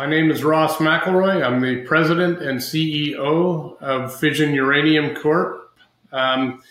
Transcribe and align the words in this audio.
My 0.00 0.06
name 0.06 0.30
is 0.30 0.42
Ross 0.42 0.76
McElroy. 0.76 1.44
I'm 1.44 1.60
the 1.60 1.82
president 1.82 2.40
and 2.40 2.58
CEO 2.58 3.76
of 3.82 4.18
Fission 4.18 4.54
Uranium 4.54 5.14
Corp. 5.14 5.76
Um, 6.10 6.62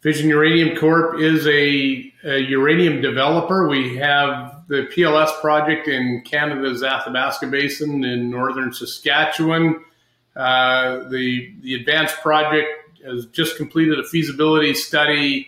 Fission 0.00 0.28
Uranium 0.28 0.76
Corp 0.76 1.20
is 1.20 1.46
a, 1.46 2.12
a, 2.24 2.38
uranium 2.40 3.00
developer. 3.00 3.68
We 3.68 3.96
have 3.98 4.64
the 4.66 4.88
PLS 4.92 5.40
project 5.40 5.86
in 5.86 6.22
Canada's 6.26 6.82
Athabasca 6.82 7.46
Basin 7.46 8.02
in 8.02 8.28
northern 8.28 8.72
Saskatchewan. 8.72 9.84
Uh, 10.34 11.08
the, 11.10 11.54
the 11.60 11.74
advanced 11.76 12.16
project 12.22 12.70
has 13.04 13.26
just 13.26 13.56
completed 13.56 14.00
a 14.00 14.04
feasibility 14.04 14.74
study 14.74 15.46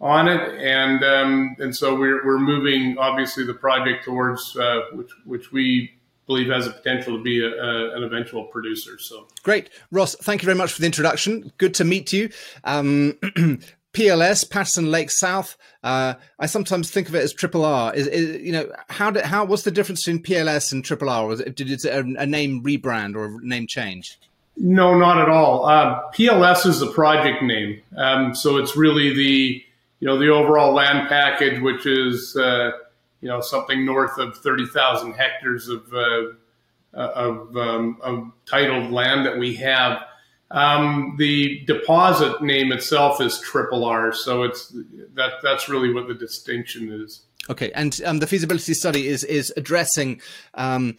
on 0.00 0.28
it, 0.28 0.60
and 0.60 1.02
um, 1.02 1.56
and 1.58 1.74
so 1.74 1.98
we're, 1.98 2.24
we're 2.24 2.38
moving 2.38 2.98
obviously 2.98 3.44
the 3.44 3.54
project 3.54 4.04
towards 4.04 4.56
uh, 4.56 4.82
which 4.92 5.10
which 5.24 5.50
we 5.50 5.95
believe 6.26 6.48
has 6.48 6.66
the 6.66 6.72
potential 6.72 7.16
to 7.16 7.22
be 7.22 7.44
a, 7.44 7.48
a, 7.48 7.96
an 7.96 8.02
eventual 8.02 8.44
producer. 8.44 8.98
So 8.98 9.28
great, 9.42 9.70
Ross. 9.90 10.14
Thank 10.16 10.42
you 10.42 10.46
very 10.46 10.58
much 10.58 10.72
for 10.72 10.80
the 10.80 10.86
introduction. 10.86 11.52
Good 11.58 11.74
to 11.74 11.84
meet 11.84 12.12
you. 12.12 12.30
Um, 12.64 13.18
PLS, 13.96 14.50
Patterson 14.50 14.90
Lake 14.90 15.10
South. 15.10 15.56
Uh, 15.82 16.14
I 16.38 16.44
sometimes 16.44 16.90
think 16.90 17.08
of 17.08 17.14
it 17.14 17.22
as 17.22 17.32
Triple 17.32 17.64
R. 17.64 17.94
Is, 17.94 18.06
is, 18.08 18.42
you 18.42 18.52
know 18.52 18.70
how 18.90 19.10
did, 19.10 19.24
how 19.24 19.46
what's 19.46 19.62
the 19.62 19.70
difference 19.70 20.04
between 20.04 20.22
PLS 20.22 20.70
and 20.72 20.84
Triple 20.84 21.08
R? 21.08 21.26
Was 21.26 21.40
it, 21.40 21.56
did 21.56 21.70
it 21.70 21.84
a, 21.86 22.00
a 22.00 22.26
name 22.26 22.62
rebrand 22.62 23.16
or 23.16 23.38
a 23.38 23.38
name 23.40 23.66
change? 23.66 24.18
No, 24.58 24.98
not 24.98 25.18
at 25.18 25.28
all. 25.28 25.66
Uh, 25.66 26.02
PLS 26.12 26.66
is 26.66 26.80
the 26.80 26.90
project 26.90 27.42
name, 27.42 27.80
um, 27.96 28.34
so 28.34 28.56
it's 28.56 28.76
really 28.76 29.14
the 29.14 29.64
you 30.00 30.06
know 30.06 30.18
the 30.18 30.28
overall 30.28 30.74
land 30.74 31.08
package, 31.08 31.62
which 31.62 31.86
is 31.86 32.36
uh, 32.36 32.72
you 33.26 33.32
know 33.32 33.40
something 33.40 33.84
north 33.84 34.18
of 34.18 34.38
thirty 34.38 34.66
thousand 34.66 35.14
hectares 35.14 35.68
of 35.68 35.92
uh, 35.92 36.26
of, 36.94 37.56
um, 37.56 37.98
of, 38.02 38.30
titled 38.46 38.92
land 38.92 39.26
that 39.26 39.36
we 39.36 39.54
have. 39.56 40.00
Um, 40.52 41.16
the 41.18 41.64
deposit 41.66 42.40
name 42.40 42.70
itself 42.70 43.20
is 43.20 43.40
Triple 43.40 43.84
R, 43.84 44.12
so 44.12 44.44
it's 44.44 44.72
that 45.14 45.32
that's 45.42 45.68
really 45.68 45.92
what 45.92 46.06
the 46.06 46.14
distinction 46.14 46.92
is. 46.92 47.22
Okay, 47.50 47.72
and 47.72 48.00
um, 48.04 48.20
the 48.20 48.28
feasibility 48.28 48.74
study 48.74 49.08
is 49.08 49.24
is 49.24 49.52
addressing 49.56 50.20
um, 50.54 50.96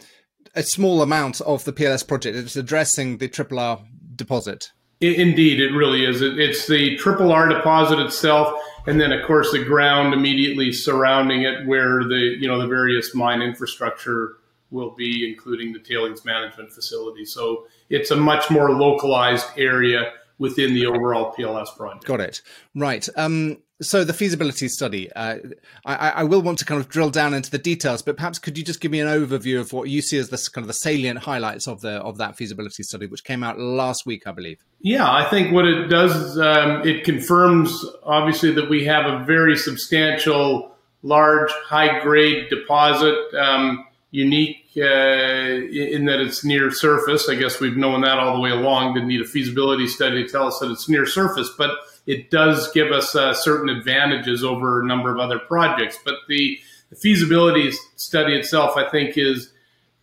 a 0.54 0.62
small 0.62 1.00
amount 1.00 1.40
of 1.40 1.64
the 1.64 1.72
PLS 1.72 2.06
project. 2.06 2.36
It's 2.36 2.56
addressing 2.56 3.16
the 3.16 3.28
Triple 3.28 3.58
R 3.58 3.80
deposit. 4.14 4.70
Indeed, 5.00 5.60
it 5.60 5.72
really 5.72 6.04
is. 6.04 6.20
It's 6.20 6.66
the 6.66 6.96
Triple 6.96 7.32
R 7.32 7.48
deposit 7.48 8.00
itself, 8.00 8.52
and 8.86 9.00
then 9.00 9.12
of 9.12 9.26
course 9.26 9.52
the 9.52 9.64
ground 9.64 10.14
immediately 10.14 10.72
surrounding 10.72 11.42
it, 11.42 11.66
where 11.66 12.04
the 12.04 12.36
you 12.38 12.48
know 12.48 12.60
the 12.60 12.66
various 12.66 13.14
mine 13.14 13.42
infrastructure 13.42 14.36
will 14.70 14.90
be, 14.90 15.28
including 15.28 15.72
the 15.72 15.78
tailings 15.78 16.24
management 16.24 16.70
facility. 16.70 17.24
So 17.24 17.66
it's 17.88 18.10
a 18.10 18.16
much 18.16 18.50
more 18.50 18.70
localized 18.70 19.46
area 19.56 20.12
within 20.38 20.74
the 20.74 20.86
overall 20.86 21.34
PLS 21.34 21.76
project. 21.76 22.04
Got 22.04 22.20
it. 22.20 22.42
Right. 22.74 23.08
Um, 23.16 23.58
so 23.80 24.02
the 24.02 24.12
feasibility 24.12 24.68
study, 24.68 25.10
uh, 25.12 25.36
I, 25.84 26.10
I, 26.10 26.24
will 26.24 26.42
want 26.42 26.58
to 26.58 26.64
kind 26.64 26.80
of 26.80 26.88
drill 26.88 27.10
down 27.10 27.32
into 27.32 27.50
the 27.50 27.58
details, 27.58 28.02
but 28.02 28.16
perhaps 28.16 28.40
could 28.40 28.58
you 28.58 28.64
just 28.64 28.80
give 28.80 28.90
me 28.90 28.98
an 28.98 29.06
overview 29.06 29.60
of 29.60 29.72
what 29.72 29.88
you 29.88 30.02
see 30.02 30.18
as 30.18 30.30
the 30.30 30.50
kind 30.52 30.64
of 30.64 30.66
the 30.66 30.74
salient 30.74 31.20
highlights 31.20 31.68
of 31.68 31.80
the 31.80 31.92
of 32.00 32.18
that 32.18 32.36
feasibility 32.36 32.82
study, 32.82 33.06
which 33.06 33.22
came 33.22 33.44
out 33.44 33.58
last 33.58 34.04
week, 34.04 34.26
I 34.26 34.32
believe. 34.32 34.64
Yeah, 34.80 35.08
I 35.08 35.28
think 35.30 35.52
what 35.52 35.64
it 35.64 35.86
does 35.86 36.14
is 36.14 36.38
um, 36.38 36.86
it 36.86 37.04
confirms 37.04 37.84
obviously 38.02 38.50
that 38.52 38.68
we 38.68 38.84
have 38.84 39.06
a 39.06 39.24
very 39.24 39.56
substantial, 39.56 40.74
large, 41.02 41.50
high 41.52 42.00
grade 42.00 42.48
deposit, 42.50 43.16
um, 43.38 43.84
unique 44.10 44.64
uh, 44.76 44.80
in 44.80 46.06
that 46.06 46.20
it's 46.20 46.44
near 46.44 46.70
surface. 46.70 47.28
I 47.28 47.34
guess 47.34 47.60
we've 47.60 47.76
known 47.76 48.00
that 48.02 48.18
all 48.18 48.34
the 48.34 48.40
way 48.40 48.50
along. 48.50 48.94
Didn't 48.94 49.08
need 49.08 49.20
a 49.20 49.26
feasibility 49.26 49.86
study 49.86 50.24
to 50.24 50.28
tell 50.28 50.46
us 50.46 50.58
that 50.60 50.70
it's 50.70 50.88
near 50.88 51.04
surface, 51.04 51.50
but 51.56 51.70
it 52.06 52.30
does 52.30 52.70
give 52.72 52.90
us 52.90 53.14
uh, 53.14 53.34
certain 53.34 53.68
advantages 53.68 54.42
over 54.42 54.80
a 54.80 54.86
number 54.86 55.12
of 55.12 55.20
other 55.20 55.38
projects. 55.38 55.98
But 56.04 56.14
the, 56.28 56.58
the, 56.90 56.96
feasibility 56.96 57.70
study 57.96 58.34
itself, 58.34 58.76
I 58.76 58.88
think, 58.88 59.18
is 59.18 59.52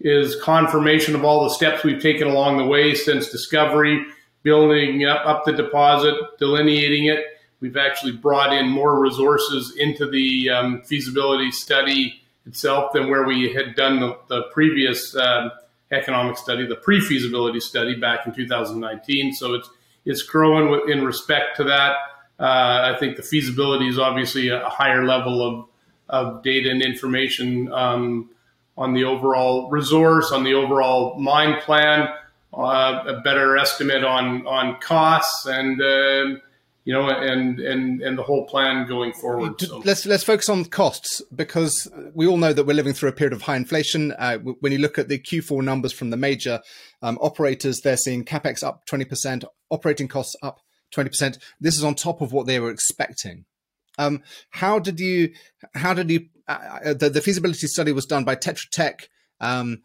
is 0.02 0.40
confirmation 0.42 1.16
of 1.16 1.24
all 1.24 1.46
the 1.46 1.50
steps 1.56 1.84
we've 1.84 2.02
taken 2.02 2.28
along 2.28 2.58
the 2.58 2.66
way 2.66 2.94
since 2.94 3.32
discovery, 3.32 4.06
building 4.44 5.06
up, 5.06 5.26
up 5.26 5.46
the 5.46 5.54
deposit, 5.54 6.14
delineating 6.38 7.06
it. 7.06 7.24
We've 7.62 7.78
actually 7.78 8.12
brought 8.12 8.54
in 8.54 8.68
more 8.68 9.00
resources 9.00 9.76
into 9.78 10.08
the 10.08 10.50
um, 10.50 10.82
feasibility 10.84 11.50
study 11.50 12.22
itself 12.46 12.94
than 12.94 13.10
where 13.10 13.26
we 13.26 13.52
had 13.54 13.76
done 13.76 14.00
the, 14.00 14.18
the 14.28 14.44
previous 14.54 15.16
uh, 15.16 15.50
economic 15.92 16.38
study, 16.38 16.66
the 16.66 16.76
pre-feasibility 16.76 17.60
study 17.60 17.96
back 17.96 18.26
in 18.26 18.34
2019. 18.34 19.34
So 19.34 19.54
it's 19.54 19.70
it's 20.06 20.22
growing 20.22 20.90
in 20.90 21.04
respect 21.04 21.58
to 21.58 21.64
that. 21.64 21.96
Uh, 22.40 22.94
I 22.94 22.98
think 23.00 23.16
the 23.16 23.24
feasibility 23.24 23.88
is 23.88 23.98
obviously 23.98 24.50
a 24.50 24.70
higher 24.70 25.04
level 25.04 25.42
of, 25.42 25.66
of 26.10 26.44
data 26.44 26.70
and 26.70 26.82
information 26.82 27.72
um, 27.72 28.30
on 28.78 28.94
the 28.94 29.06
overall 29.06 29.70
resource, 29.70 30.32
on 30.32 30.44
the 30.44 30.54
overall 30.54 31.18
mine 31.18 31.60
plan, 31.62 32.10
uh, 32.54 33.04
a 33.08 33.22
better 33.22 33.58
estimate 33.58 34.04
on 34.04 34.46
on 34.46 34.80
costs, 34.80 35.46
and 35.46 35.82
uh, 35.82 36.40
you 36.86 36.94
know, 36.94 37.10
and 37.10 37.60
and 37.60 38.02
and 38.02 38.18
the 38.18 38.22
whole 38.22 38.46
plan 38.46 38.88
going 38.88 39.12
forward. 39.12 39.60
So. 39.60 39.80
Let's 39.80 40.06
let's 40.06 40.24
focus 40.24 40.48
on 40.50 40.66
costs 40.66 41.22
because 41.34 41.92
we 42.14 42.28
all 42.28 42.38
know 42.38 42.54
that 42.54 42.66
we're 42.66 42.76
living 42.76 42.94
through 42.94 43.10
a 43.10 43.14
period 43.14 43.34
of 43.34 43.42
high 43.42 43.56
inflation. 43.56 44.14
Uh, 44.14 44.38
when 44.38 44.72
you 44.72 44.78
look 44.78 45.00
at 45.00 45.10
the 45.10 45.18
Q4 45.18 45.64
numbers 45.64 45.92
from 45.92 46.12
the 46.12 46.18
major 46.18 46.62
um, 47.02 47.18
operators, 47.20 47.82
they're 47.82 47.98
seeing 47.98 48.24
capex 48.24 48.64
up 48.64 48.86
twenty 48.86 49.04
percent, 49.04 49.44
operating 49.72 50.08
costs 50.08 50.36
up 50.44 50.62
twenty 50.92 51.10
percent. 51.10 51.40
This 51.60 51.76
is 51.76 51.84
on 51.84 51.96
top 51.96 52.22
of 52.22 52.32
what 52.32 52.46
they 52.46 52.60
were 52.60 52.70
expecting. 52.70 53.46
Um, 53.98 54.22
how 54.52 54.78
did 54.78 55.00
you? 55.00 55.34
How 55.74 55.96
did 55.96 56.12
you? 56.12 56.28
Uh, 56.48 56.80
uh 56.86 56.94
the, 56.94 57.10
the, 57.10 57.22
feasibility 57.22 57.66
study 57.66 57.94
was 57.94 58.06
done 58.06 58.24
by 58.26 58.36
Tetra 58.36 58.70
Tech. 58.70 59.10
Um, 59.40 59.82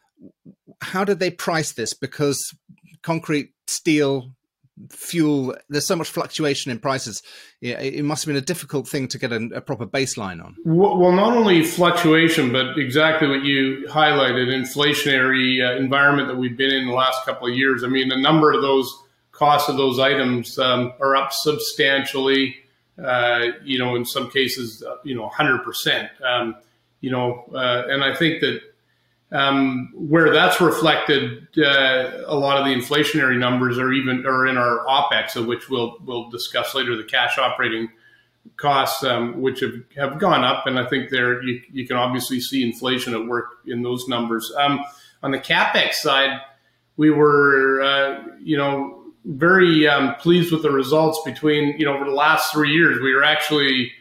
how 0.83 1.05
did 1.05 1.19
they 1.19 1.31
price 1.31 1.73
this? 1.73 1.95
Because 1.95 2.55
concrete, 3.03 3.55
steel, 3.67 4.33
fuel 4.89 5.55
there's 5.69 5.87
so 5.87 5.97
much 5.97 6.09
fluctuation 6.09 6.71
in 6.71 6.79
prices 6.79 7.23
it 7.61 8.05
must 8.05 8.25
have 8.25 8.29
been 8.29 8.43
a 8.43 8.45
difficult 8.45 8.89
thing 8.89 9.07
to 9.09 9.19
get 9.19 9.33
a, 9.33 9.51
a, 9.55 9.61
proper 9.61 9.87
baseline 9.87 10.43
on. 10.43 10.57
Well 10.65 11.13
not 11.13 11.37
only 11.37 11.63
fluctuation 11.63 12.53
but 12.53 12.79
exactly 12.79 13.29
what 13.29 13.43
you 13.43 13.87
highlighted 13.89 14.49
inflationary 14.49 15.61
uh, 15.63 15.77
environment 15.77 16.29
that 16.29 16.37
we've 16.37 16.57
been 16.57 16.73
in 16.73 16.87
the 16.87 16.95
last 16.95 17.25
couple 17.27 17.49
of 17.49 17.55
years. 17.55 17.85
I 17.85 17.89
mean 17.89 18.11
a 18.11 18.17
number 18.17 18.53
of 18.53 18.63
those 18.63 18.91
costs 19.33 19.69
of 19.69 19.77
those 19.77 19.99
items 19.99 20.59
um, 20.59 20.93
are 21.01 21.17
up 21.17 21.33
substantially 21.33 22.57
uh, 23.03 23.49
you 23.65 23.79
know 23.79 23.95
in 23.97 24.05
some 24.05 24.31
cases 24.31 24.83
uh, 24.83 24.97
you 25.05 25.15
know 25.15 25.29
100% 25.29 26.09
um, 26.23 26.55
you 27.01 27.11
know 27.11 27.45
uh, 27.55 27.85
and 27.89 28.05
i 28.05 28.15
think 28.15 28.41
that 28.41 28.61
um, 29.33 29.93
where 29.95 30.33
that's 30.33 30.61
reflected, 30.61 31.47
uh, 31.59 32.11
a 32.27 32.35
lot 32.35 32.59
of 32.59 32.65
the 32.65 32.75
inflationary 32.75 33.39
numbers 33.39 33.79
are 33.79 33.93
even 33.93 34.27
are 34.27 34.47
in 34.47 34.57
our 34.57 34.85
OPEX, 34.87 35.37
of 35.37 35.47
which 35.47 35.69
we'll 35.69 35.99
we'll 36.05 36.29
discuss 36.31 36.75
later. 36.75 36.97
The 36.97 37.05
cash 37.05 37.39
operating 37.39 37.89
costs, 38.57 39.05
um, 39.05 39.41
which 39.41 39.61
have, 39.61 39.75
have 39.97 40.19
gone 40.19 40.45
up, 40.45 40.67
and 40.67 40.79
I 40.79 40.87
think 40.87 41.11
there 41.11 41.43
you, 41.43 41.63
you 41.73 41.87
can 41.87 41.97
obviously 41.97 42.41
see 42.41 42.65
inflation 42.65 43.15
at 43.15 43.25
work 43.27 43.47
in 43.67 43.83
those 43.83 44.09
numbers. 44.09 44.53
Um, 44.59 44.85
on 45.23 45.31
the 45.31 45.39
capex 45.39 45.95
side, 45.95 46.41
we 46.97 47.11
were 47.11 47.83
uh, 47.83 48.25
you 48.43 48.57
know 48.57 48.97
very 49.25 49.87
um, 49.87 50.17
pleased 50.17 50.51
with 50.51 50.63
the 50.63 50.73
results. 50.73 51.21
Between 51.25 51.79
you 51.79 51.87
know 51.87 51.95
over 51.95 52.05
the 52.05 52.11
last 52.11 52.53
three 52.53 52.73
years, 52.73 53.01
we 53.01 53.15
were 53.15 53.25
actually 53.25 53.93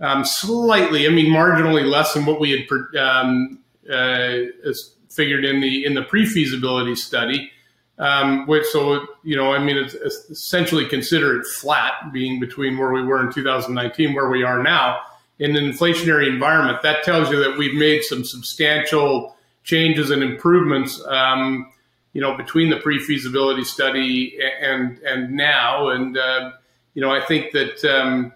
um, 0.00 0.24
slightly, 0.24 1.06
I 1.06 1.10
mean, 1.10 1.32
marginally 1.32 1.88
less 1.88 2.14
than 2.14 2.26
what 2.26 2.40
we 2.40 2.50
had 2.50 2.98
um, 3.00 3.60
uh, 3.90 4.50
is 4.64 4.94
figured 5.10 5.44
in 5.44 5.60
the 5.60 5.84
in 5.84 5.94
the 5.94 6.02
pre-feasibility 6.02 6.94
study. 6.94 7.50
Um, 7.96 8.48
which 8.48 8.66
so 8.66 9.06
you 9.22 9.36
know 9.36 9.52
I 9.52 9.60
mean 9.60 9.76
it's, 9.76 9.94
it's 9.94 10.16
essentially 10.28 10.86
considered 10.86 11.46
flat, 11.46 12.12
being 12.12 12.40
between 12.40 12.76
where 12.76 12.92
we 12.92 13.04
were 13.04 13.24
in 13.24 13.32
2019 13.32 14.14
where 14.14 14.28
we 14.28 14.42
are 14.42 14.60
now 14.60 14.98
in 15.38 15.54
an 15.56 15.64
inflationary 15.64 16.26
environment. 16.28 16.82
That 16.82 17.04
tells 17.04 17.30
you 17.30 17.38
that 17.44 17.56
we've 17.56 17.74
made 17.74 18.02
some 18.02 18.24
substantial 18.24 19.36
changes 19.62 20.10
and 20.10 20.24
improvements. 20.24 21.00
Um, 21.06 21.70
you 22.14 22.20
know 22.20 22.36
between 22.36 22.70
the 22.70 22.76
pre-feasibility 22.76 23.64
study 23.64 24.38
and 24.60 24.98
and 25.00 25.32
now, 25.32 25.90
and 25.90 26.16
uh, 26.16 26.52
you 26.94 27.02
know 27.02 27.10
I 27.10 27.24
think 27.24 27.52
that. 27.52 27.84
Um, 27.84 28.32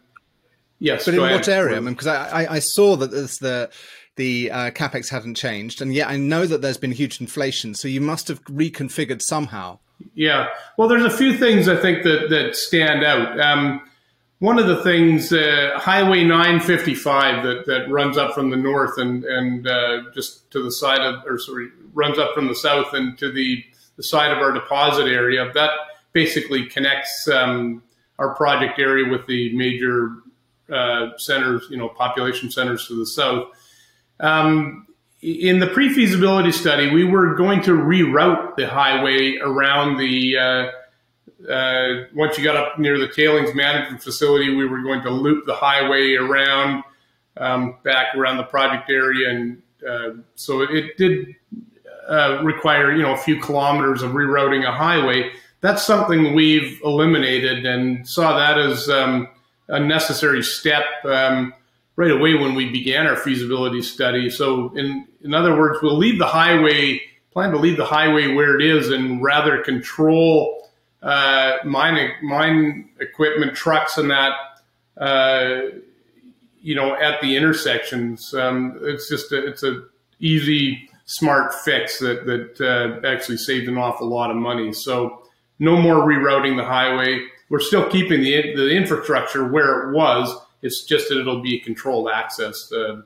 Yes, 0.80 1.06
but 1.06 1.14
in 1.14 1.20
ahead. 1.20 1.34
what 1.34 1.48
area? 1.48 1.80
Because 1.80 2.06
I, 2.06 2.44
I, 2.44 2.54
I, 2.54 2.58
saw 2.60 2.94
that 2.94 3.10
there's 3.10 3.38
the 3.38 3.68
the 4.18 4.50
uh, 4.50 4.70
capex 4.72 5.08
hadn't 5.08 5.36
changed, 5.36 5.80
and 5.80 5.94
yet 5.94 6.08
I 6.08 6.18
know 6.18 6.44
that 6.44 6.60
there's 6.60 6.76
been 6.76 6.92
huge 6.92 7.20
inflation. 7.20 7.74
So 7.74 7.88
you 7.88 8.02
must 8.02 8.28
have 8.28 8.44
reconfigured 8.44 9.22
somehow. 9.22 9.78
Yeah, 10.14 10.48
well, 10.76 10.88
there's 10.88 11.04
a 11.04 11.16
few 11.16 11.38
things 11.38 11.68
I 11.68 11.76
think 11.76 12.02
that 12.02 12.28
that 12.28 12.54
stand 12.54 13.02
out. 13.02 13.40
Um, 13.40 13.80
one 14.40 14.58
of 14.58 14.68
the 14.68 14.82
things, 14.82 15.32
uh, 15.32 15.72
Highway 15.76 16.22
955 16.22 17.42
that, 17.42 17.66
that 17.66 17.90
runs 17.90 18.16
up 18.16 18.34
from 18.34 18.50
the 18.50 18.56
north 18.56 18.98
and 18.98 19.24
and 19.24 19.66
uh, 19.66 20.02
just 20.14 20.50
to 20.52 20.62
the 20.62 20.70
side 20.70 21.00
of, 21.00 21.24
or 21.26 21.38
sorry, 21.38 21.68
runs 21.94 22.18
up 22.18 22.34
from 22.34 22.46
the 22.46 22.54
south 22.54 22.92
and 22.92 23.18
to 23.18 23.32
the, 23.32 23.64
the 23.96 24.02
side 24.02 24.30
of 24.30 24.38
our 24.38 24.52
deposit 24.52 25.06
area. 25.06 25.50
That 25.54 25.70
basically 26.12 26.66
connects 26.66 27.28
um, 27.28 27.82
our 28.18 28.34
project 28.34 28.78
area 28.78 29.10
with 29.10 29.26
the 29.26 29.56
major 29.56 30.16
uh, 30.70 31.16
centers, 31.16 31.66
you 31.70 31.76
know, 31.76 31.88
population 31.88 32.50
centers 32.50 32.86
to 32.86 32.94
the 32.94 33.06
south. 33.06 33.48
Um, 34.20 34.86
in 35.20 35.58
the 35.58 35.66
pre-feasibility 35.66 36.52
study, 36.52 36.90
we 36.90 37.04
were 37.04 37.34
going 37.34 37.62
to 37.62 37.72
reroute 37.72 38.56
the 38.56 38.68
highway 38.68 39.36
around 39.38 39.98
the. 39.98 40.36
Uh, 40.36 40.70
uh, 41.50 42.04
once 42.14 42.36
you 42.36 42.42
got 42.42 42.56
up 42.56 42.78
near 42.78 42.98
the 42.98 43.08
tailings 43.08 43.54
management 43.54 44.02
facility, 44.02 44.54
we 44.54 44.66
were 44.66 44.82
going 44.82 45.02
to 45.02 45.10
loop 45.10 45.46
the 45.46 45.54
highway 45.54 46.14
around 46.14 46.82
um, 47.36 47.76
back 47.84 48.14
around 48.16 48.36
the 48.36 48.44
project 48.44 48.90
area, 48.90 49.30
and 49.30 49.62
uh, 49.88 50.10
so 50.34 50.62
it, 50.62 50.96
did 50.96 51.34
uh, 52.08 52.40
require 52.42 52.92
you 52.92 53.02
know 53.02 53.12
a 53.12 53.18
few 53.18 53.40
kilometers 53.40 54.02
of 54.02 54.12
rerouting 54.12 54.66
a 54.68 54.72
highway. 54.72 55.30
That's 55.60 55.84
something 55.84 56.34
we've 56.34 56.80
eliminated 56.84 57.66
and 57.66 58.08
saw 58.08 58.36
that 58.38 58.58
as 58.58 58.88
um, 58.88 59.28
a 59.68 59.80
necessary 59.80 60.42
step 60.42 60.84
um, 61.04 61.52
right 61.98 62.12
away 62.12 62.34
when 62.34 62.54
we 62.54 62.70
began 62.70 63.08
our 63.08 63.16
feasibility 63.16 63.82
study. 63.82 64.30
So, 64.30 64.72
in 64.76 65.08
in 65.20 65.34
other 65.34 65.58
words, 65.58 65.80
we'll 65.82 65.98
leave 65.98 66.18
the 66.18 66.28
highway, 66.28 67.00
plan 67.32 67.50
to 67.50 67.58
leave 67.58 67.76
the 67.76 67.84
highway 67.84 68.32
where 68.32 68.54
it 68.54 68.64
is, 68.64 68.90
and 68.90 69.20
rather 69.20 69.62
control 69.62 70.70
uh, 71.02 71.56
mine 71.64 72.12
mine 72.22 72.90
equipment, 73.00 73.54
trucks, 73.54 73.98
and 73.98 74.10
that. 74.10 74.32
Uh, 74.96 75.78
you 76.60 76.74
know, 76.74 76.94
at 76.96 77.20
the 77.20 77.36
intersections, 77.36 78.34
um, 78.34 78.78
it's 78.82 79.08
just 79.08 79.30
a, 79.30 79.46
it's 79.46 79.62
a 79.62 79.84
easy, 80.18 80.88
smart 81.04 81.54
fix 81.54 81.98
that 81.98 82.26
that 82.26 82.60
uh, 82.60 83.06
actually 83.06 83.38
saved 83.38 83.68
an 83.68 83.76
awful 83.76 84.08
lot 84.08 84.30
of 84.30 84.36
money. 84.36 84.72
So, 84.72 85.22
no 85.58 85.76
more 85.76 85.96
rerouting 85.96 86.56
the 86.56 86.64
highway 86.64 87.26
we're 87.48 87.60
still 87.60 87.88
keeping 87.88 88.22
the 88.22 88.54
the 88.54 88.70
infrastructure 88.70 89.46
where 89.46 89.88
it 89.88 89.94
was. 89.94 90.34
It's 90.62 90.84
just 90.84 91.08
that 91.08 91.20
it'll 91.20 91.40
be 91.40 91.60
controlled 91.60 92.08
access 92.10 92.72
uh, 92.72 93.02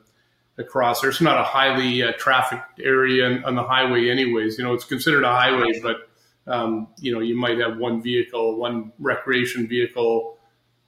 across. 0.59 1.01
There's 1.01 1.21
not 1.21 1.39
a 1.39 1.45
highly 1.45 2.03
uh, 2.03 2.13
trafficked 2.13 2.81
area 2.81 3.43
on 3.45 3.55
the 3.55 3.63
highway, 3.63 4.09
anyways. 4.09 4.59
You 4.59 4.65
know, 4.65 4.75
it's 4.75 4.85
considered 4.85 5.25
a 5.25 5.33
highway, 5.33 5.81
but 5.81 6.09
um, 6.47 6.89
you 6.99 7.13
know, 7.13 7.21
you 7.21 7.37
might 7.37 7.59
have 7.59 7.77
one 7.79 8.03
vehicle, 8.03 8.57
one 8.57 8.93
recreation 8.99 9.69
vehicle 9.69 10.39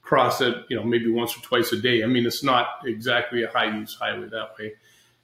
cross 0.02 0.40
it. 0.40 0.55
You 0.69 0.76
know, 0.76 0.84
maybe 0.84 1.11
once 1.11 1.37
or 1.37 1.40
twice 1.40 1.72
a 1.72 1.81
day. 1.81 2.02
I 2.02 2.06
mean, 2.06 2.26
it's 2.26 2.43
not 2.43 2.67
exactly 2.84 3.43
a 3.43 3.49
high 3.49 3.76
use 3.76 3.94
highway 3.94 4.28
that 4.28 4.50
way. 4.58 4.75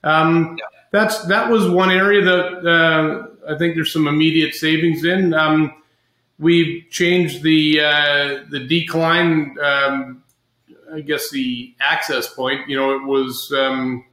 Um, 0.02 0.56
yeah. 0.58 0.64
That's 0.92 1.24
that 1.26 1.50
was 1.50 1.68
one 1.68 1.90
area 1.90 2.24
that 2.24 2.66
uh, 2.66 3.52
I 3.52 3.58
think 3.58 3.74
there's 3.74 3.92
some 3.92 4.08
immediate 4.08 4.54
savings 4.54 5.04
in. 5.04 5.34
Um, 5.34 5.72
we've 6.38 6.84
changed 6.90 7.42
the 7.42 7.80
uh, 7.80 8.44
the 8.50 8.66
decline. 8.66 9.56
Um, 9.62 10.24
I 10.92 11.00
guess 11.00 11.30
the 11.30 11.74
access 11.80 12.32
point. 12.32 12.68
You 12.68 12.76
know, 12.76 12.96
it 12.96 13.04
was 13.04 13.52
um, 13.56 14.04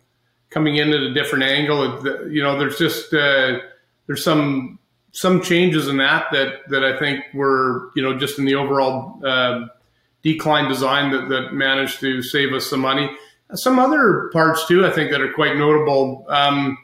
coming 0.50 0.77
in 0.77 0.89
at 0.89 1.01
a 1.01 1.13
different 1.13 1.44
angle. 1.44 2.03
You 2.29 2.44
know, 2.44 2.57
there's 2.57 2.77
just 2.77 3.13
uh, 3.13 3.59
there's 4.07 4.24
some 4.24 4.79
some 5.12 5.41
changes 5.41 5.88
in 5.88 5.97
that 5.97 6.27
that 6.31 6.69
that 6.69 6.83
I 6.83 6.97
think 6.97 7.24
were 7.33 7.91
you 7.95 8.01
know 8.01 8.18
just 8.18 8.39
in 8.39 8.45
the 8.45 8.56
overall 8.56 9.19
uh, 9.25 9.68
decline 10.24 10.69
design 10.69 11.12
that 11.12 11.29
that 11.29 11.53
managed 11.53 12.00
to 12.01 12.21
save 12.21 12.53
us 12.53 12.68
some 12.68 12.81
money. 12.81 13.09
Some 13.53 13.80
other 13.80 14.30
parts 14.33 14.68
too, 14.68 14.85
I 14.85 14.91
think 14.91 15.12
that 15.12 15.21
are 15.21 15.31
quite 15.31 15.56
notable. 15.56 16.25
Um, 16.27 16.77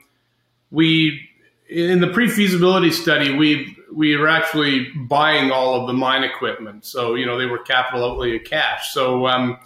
we 0.71 1.29
in 1.69 2.01
the 2.01 2.07
pre-feasibility 2.07 2.91
study, 2.91 3.35
we 3.35 3.75
we 3.93 4.15
were 4.17 4.27
actually 4.27 4.89
buying 5.07 5.51
all 5.51 5.79
of 5.79 5.87
the 5.87 5.93
mine 5.93 6.23
equipment. 6.23 6.85
So 6.85 7.15
you 7.15 7.25
know 7.25 7.37
they 7.37 7.45
were 7.45 7.59
capital 7.59 8.11
outlay 8.11 8.35
of 8.35 8.43
cash. 8.43 8.93
So 8.93 9.27
um, 9.27 9.57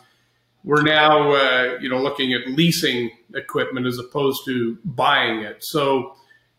we're 0.68 0.84
now 0.84 1.32
uh, 1.32 1.78
you 1.80 1.90
know 1.90 2.00
looking 2.00 2.34
at 2.34 2.46
leasing 2.50 3.10
equipment 3.34 3.88
as 3.88 3.98
opposed 3.98 4.44
to 4.46 4.78
buying 4.84 5.40
it. 5.40 5.64
So 5.64 6.14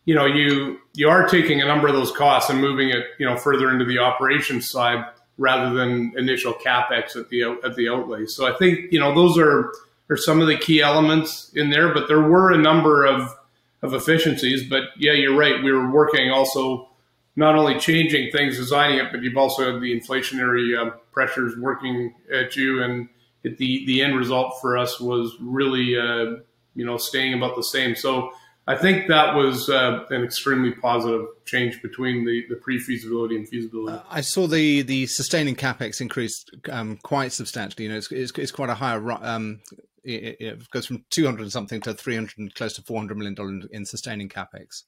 you 0.06 0.14
know 0.14 0.24
you 0.24 0.78
you 0.94 1.08
are 1.10 1.28
taking 1.28 1.60
a 1.60 1.66
number 1.66 1.86
of 1.86 1.94
those 1.94 2.10
costs 2.10 2.48
and 2.48 2.58
moving 2.58 2.88
it 2.88 3.04
you 3.18 3.26
know 3.26 3.36
further 3.36 3.70
into 3.70 3.84
the 3.84 3.98
operations 3.98 4.68
side 4.68 5.04
rather 5.36 5.74
than 5.74 6.14
initial 6.16 6.54
capex 6.54 7.16
at 7.16 7.28
the 7.28 7.58
at 7.62 7.76
the 7.76 7.90
outlay. 7.90 8.24
So 8.24 8.52
I 8.52 8.56
think 8.56 8.90
you 8.90 8.98
know 8.98 9.14
those 9.14 9.36
are 9.36 9.72
are 10.08 10.16
some 10.16 10.40
of 10.40 10.48
the 10.48 10.56
key 10.56 10.80
elements 10.80 11.52
in 11.54 11.68
there. 11.68 11.92
But 11.92 12.08
there 12.08 12.22
were 12.22 12.50
a 12.50 12.58
number 12.58 13.04
of 13.04 13.36
of 13.82 13.92
efficiencies. 13.92 14.68
But 14.68 14.84
yeah, 14.96 15.12
you're 15.12 15.36
right. 15.36 15.62
We 15.62 15.70
were 15.70 15.90
working 15.90 16.30
also 16.30 16.88
not 17.36 17.56
only 17.56 17.78
changing 17.78 18.32
things, 18.32 18.56
designing 18.56 18.98
it, 18.98 19.12
but 19.12 19.22
you've 19.22 19.36
also 19.36 19.70
had 19.70 19.82
the 19.82 20.00
inflationary 20.00 20.76
uh, 20.76 20.90
pressures 21.12 21.56
working 21.58 22.14
at 22.32 22.56
you, 22.56 22.82
and 22.82 23.08
it, 23.42 23.58
the 23.58 23.84
the 23.86 24.02
end 24.02 24.16
result 24.16 24.60
for 24.60 24.76
us 24.76 25.00
was 25.00 25.36
really 25.40 25.98
uh, 25.98 26.40
you 26.74 26.84
know 26.84 26.96
staying 26.96 27.34
about 27.34 27.56
the 27.56 27.64
same. 27.64 27.94
So. 27.94 28.32
I 28.66 28.76
think 28.76 29.08
that 29.08 29.34
was 29.34 29.70
uh, 29.70 30.04
an 30.10 30.22
extremely 30.22 30.72
positive 30.72 31.24
change 31.46 31.80
between 31.80 32.26
the, 32.26 32.44
the 32.50 32.56
pre 32.56 32.78
feasibility 32.78 33.34
and 33.34 33.48
feasibility. 33.48 33.96
Uh, 33.96 34.02
I 34.10 34.20
saw 34.20 34.46
the 34.46 34.82
the 34.82 35.06
sustaining 35.06 35.56
capex 35.56 36.02
increased 36.02 36.54
um, 36.70 36.98
quite 37.02 37.32
substantially. 37.32 37.84
You 37.84 37.92
know, 37.92 37.96
it's, 37.96 38.12
it's, 38.12 38.30
it's 38.32 38.52
quite 38.52 38.68
a 38.68 38.74
higher 38.74 39.10
um, 39.24 39.60
it, 40.04 40.70
goes 40.70 40.84
from 40.84 41.04
200 41.08 41.50
something 41.50 41.80
to 41.80 41.94
300 41.94 42.36
and 42.36 42.54
close 42.54 42.74
to 42.74 42.82
400 42.82 43.16
million 43.16 43.34
dollars 43.34 43.66
in 43.70 43.86
sustaining 43.86 44.28
capex 44.28 44.82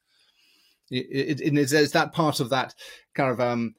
is 0.91 1.93
that 1.93 2.12
part 2.12 2.41
of 2.41 2.50
that 2.50 2.75
kind 3.14 3.31
of 3.31 3.41
um 3.41 3.75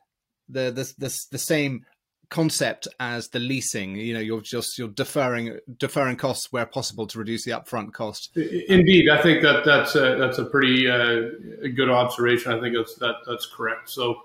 the 0.50 0.71
the 0.71 0.94
the, 0.97 1.25
the 1.31 1.38
same 1.38 1.85
concept 2.31 2.88
as 3.00 3.28
the 3.28 3.39
leasing 3.39 3.95
you 3.95 4.13
know 4.13 4.19
you're 4.19 4.42
just 4.42 4.80
you're 4.80 4.88
deferring 4.88 5.60
deferring 5.78 6.16
costs 6.16 6.51
where 6.51 6.66
possible 6.66 7.06
to 7.06 7.19
reduce 7.19 7.44
the 7.44 7.51
upfront 7.51 7.92
cost. 7.94 8.36
Indeed 8.36 9.10
i 9.10 9.22
think 9.22 9.44
that 9.44 9.63
that's 9.66 9.95
a, 9.95 10.16
that's 10.18 10.39
a 10.39 10.45
pretty 10.45 10.89
uh, 10.89 11.69
good 11.75 11.89
observation. 11.89 12.54
I 12.54 12.60
think 12.60 12.75
that's 12.75 12.95
that 12.95 13.16
that's 13.28 13.45
correct. 13.45 13.89
So 13.89 14.22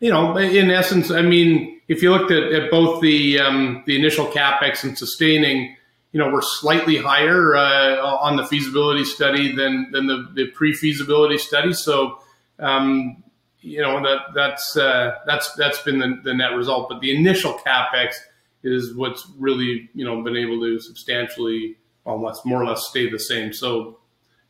you 0.00 0.10
know 0.10 0.36
in 0.36 0.70
essence 0.70 1.12
i 1.12 1.22
mean 1.22 1.80
if 1.86 2.02
you 2.02 2.10
looked 2.10 2.32
at, 2.32 2.42
at 2.52 2.70
both 2.70 3.00
the 3.00 3.38
um, 3.38 3.84
the 3.86 3.96
initial 3.96 4.26
capex 4.26 4.82
and 4.82 4.98
sustaining 4.98 5.76
you 6.12 6.18
know, 6.20 6.30
we're 6.30 6.42
slightly 6.42 6.98
higher 6.98 7.56
uh, 7.56 7.96
on 7.96 8.36
the 8.36 8.46
feasibility 8.46 9.04
study 9.04 9.54
than 9.56 9.90
than 9.92 10.06
the, 10.06 10.28
the 10.34 10.46
pre-feasibility 10.48 11.38
study. 11.38 11.72
So, 11.72 12.18
um, 12.58 13.24
you 13.62 13.80
know, 13.80 14.02
that 14.02 14.34
that's 14.34 14.76
uh, 14.76 15.16
that's 15.26 15.54
that's 15.54 15.80
been 15.82 15.98
the, 15.98 16.20
the, 16.22 16.34
net 16.34 16.52
result. 16.52 16.88
But 16.88 17.00
the 17.00 17.16
initial 17.16 17.54
capex 17.54 18.14
is 18.62 18.94
what's 18.94 19.26
really 19.38 19.88
you 19.94 20.04
know 20.04 20.20
been 20.22 20.36
able 20.36 20.60
to 20.60 20.80
substantially, 20.80 21.76
almost 22.04 22.44
more 22.44 22.62
or 22.62 22.66
less, 22.66 22.86
stay 22.88 23.08
the 23.08 23.18
same. 23.18 23.52
So, 23.52 23.98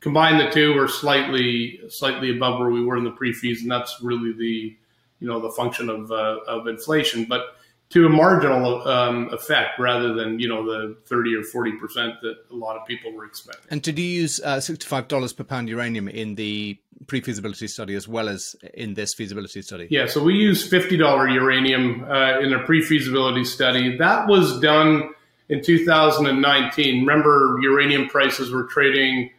combine 0.01 0.39
the 0.39 0.51
two, 0.51 0.75
we're 0.75 0.89
slightly 0.89 1.81
slightly 1.89 2.35
above 2.35 2.59
where 2.59 2.71
we 2.71 2.85
were 2.85 2.97
in 2.97 3.05
the 3.05 3.11
pre-fees, 3.11 3.63
and 3.63 3.71
that's 3.71 4.01
really 4.03 4.33
the 4.33 4.77
you 5.21 5.29
know 5.29 5.41
the 5.41 5.51
function 5.51 5.89
of 5.91 6.11
uh, 6.11 6.39
of 6.49 6.67
inflation, 6.67 7.27
but 7.27 7.57
to 7.93 8.07
a 8.07 8.09
marginal 8.09 8.87
um, 8.89 9.29
effect 9.33 9.79
rather 9.79 10.15
than 10.15 10.39
you 10.39 10.49
know 10.49 10.65
the 10.65 10.97
30 11.07 11.37
or 11.37 11.43
40 11.43 11.73
percent 11.73 12.15
that 12.23 12.37
a 12.51 12.55
lot 12.55 12.77
of 12.77 12.87
people 12.87 13.13
were 13.13 13.27
expecting. 13.27 13.67
And 13.71 13.83
did 13.83 13.99
you 13.99 14.05
use 14.05 14.41
uh, 14.41 14.57
$65 14.57 15.37
per 15.37 15.45
pound 15.45 15.69
uranium 15.69 16.09
in 16.09 16.35
the 16.35 16.79
pre-feasibility 17.07 17.67
study 17.69 17.95
as 17.95 18.09
well 18.09 18.29
as 18.29 18.57
in 18.75 18.95
this 18.95 19.13
feasibility 19.15 19.61
study? 19.63 19.89
Yeah, 19.91 20.07
so 20.07 20.23
we 20.23 20.35
used 20.35 20.71
$50 20.71 21.35
uranium 21.35 22.05
uh, 22.05 22.39
in 22.41 22.53
a 22.53 22.65
pre-feasibility 22.65 23.45
study. 23.45 23.97
That 23.99 24.27
was 24.27 24.61
done 24.61 25.11
in 25.49 25.63
2019. 25.63 27.07
Remember, 27.07 27.59
uranium 27.61 28.09
prices 28.09 28.51
were 28.51 28.65
trading 28.65 29.31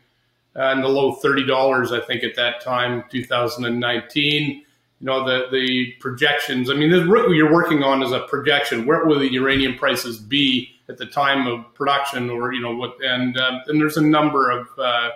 uh, 0.55 0.73
in 0.73 0.81
the 0.81 0.89
low 0.89 1.15
$30, 1.15 1.91
I 1.91 2.05
think, 2.05 2.23
at 2.23 2.35
that 2.35 2.61
time, 2.61 3.03
2019 3.09 4.63
you 5.03 5.07
know 5.07 5.25
the 5.25 5.49
the 5.51 5.91
projections. 5.99 6.69
I 6.69 6.75
mean, 6.75 6.89
this, 6.89 7.05
what 7.05 7.29
you're 7.31 7.51
working 7.51 7.83
on 7.83 8.01
is 8.01 8.13
a 8.13 8.21
projection. 8.21 8.85
Where 8.85 9.03
will 9.03 9.19
the 9.19 9.29
uranium 9.33 9.75
prices 9.75 10.17
be 10.17 10.69
at 10.87 10.97
the 10.97 11.05
time 11.05 11.45
of 11.45 11.73
production, 11.73 12.29
or 12.29 12.53
you 12.53 12.61
know 12.61 12.73
what? 12.73 12.95
And 13.03 13.37
um, 13.37 13.59
and 13.67 13.81
there's 13.81 13.97
a 13.97 14.01
number 14.01 14.49
of 14.49 14.69
uh, 14.79 15.09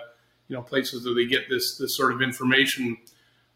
you 0.48 0.56
know 0.56 0.60
places 0.60 1.04
that 1.04 1.14
they 1.14 1.24
get 1.24 1.48
this 1.48 1.78
this 1.78 1.96
sort 1.96 2.12
of 2.12 2.20
information 2.20 2.98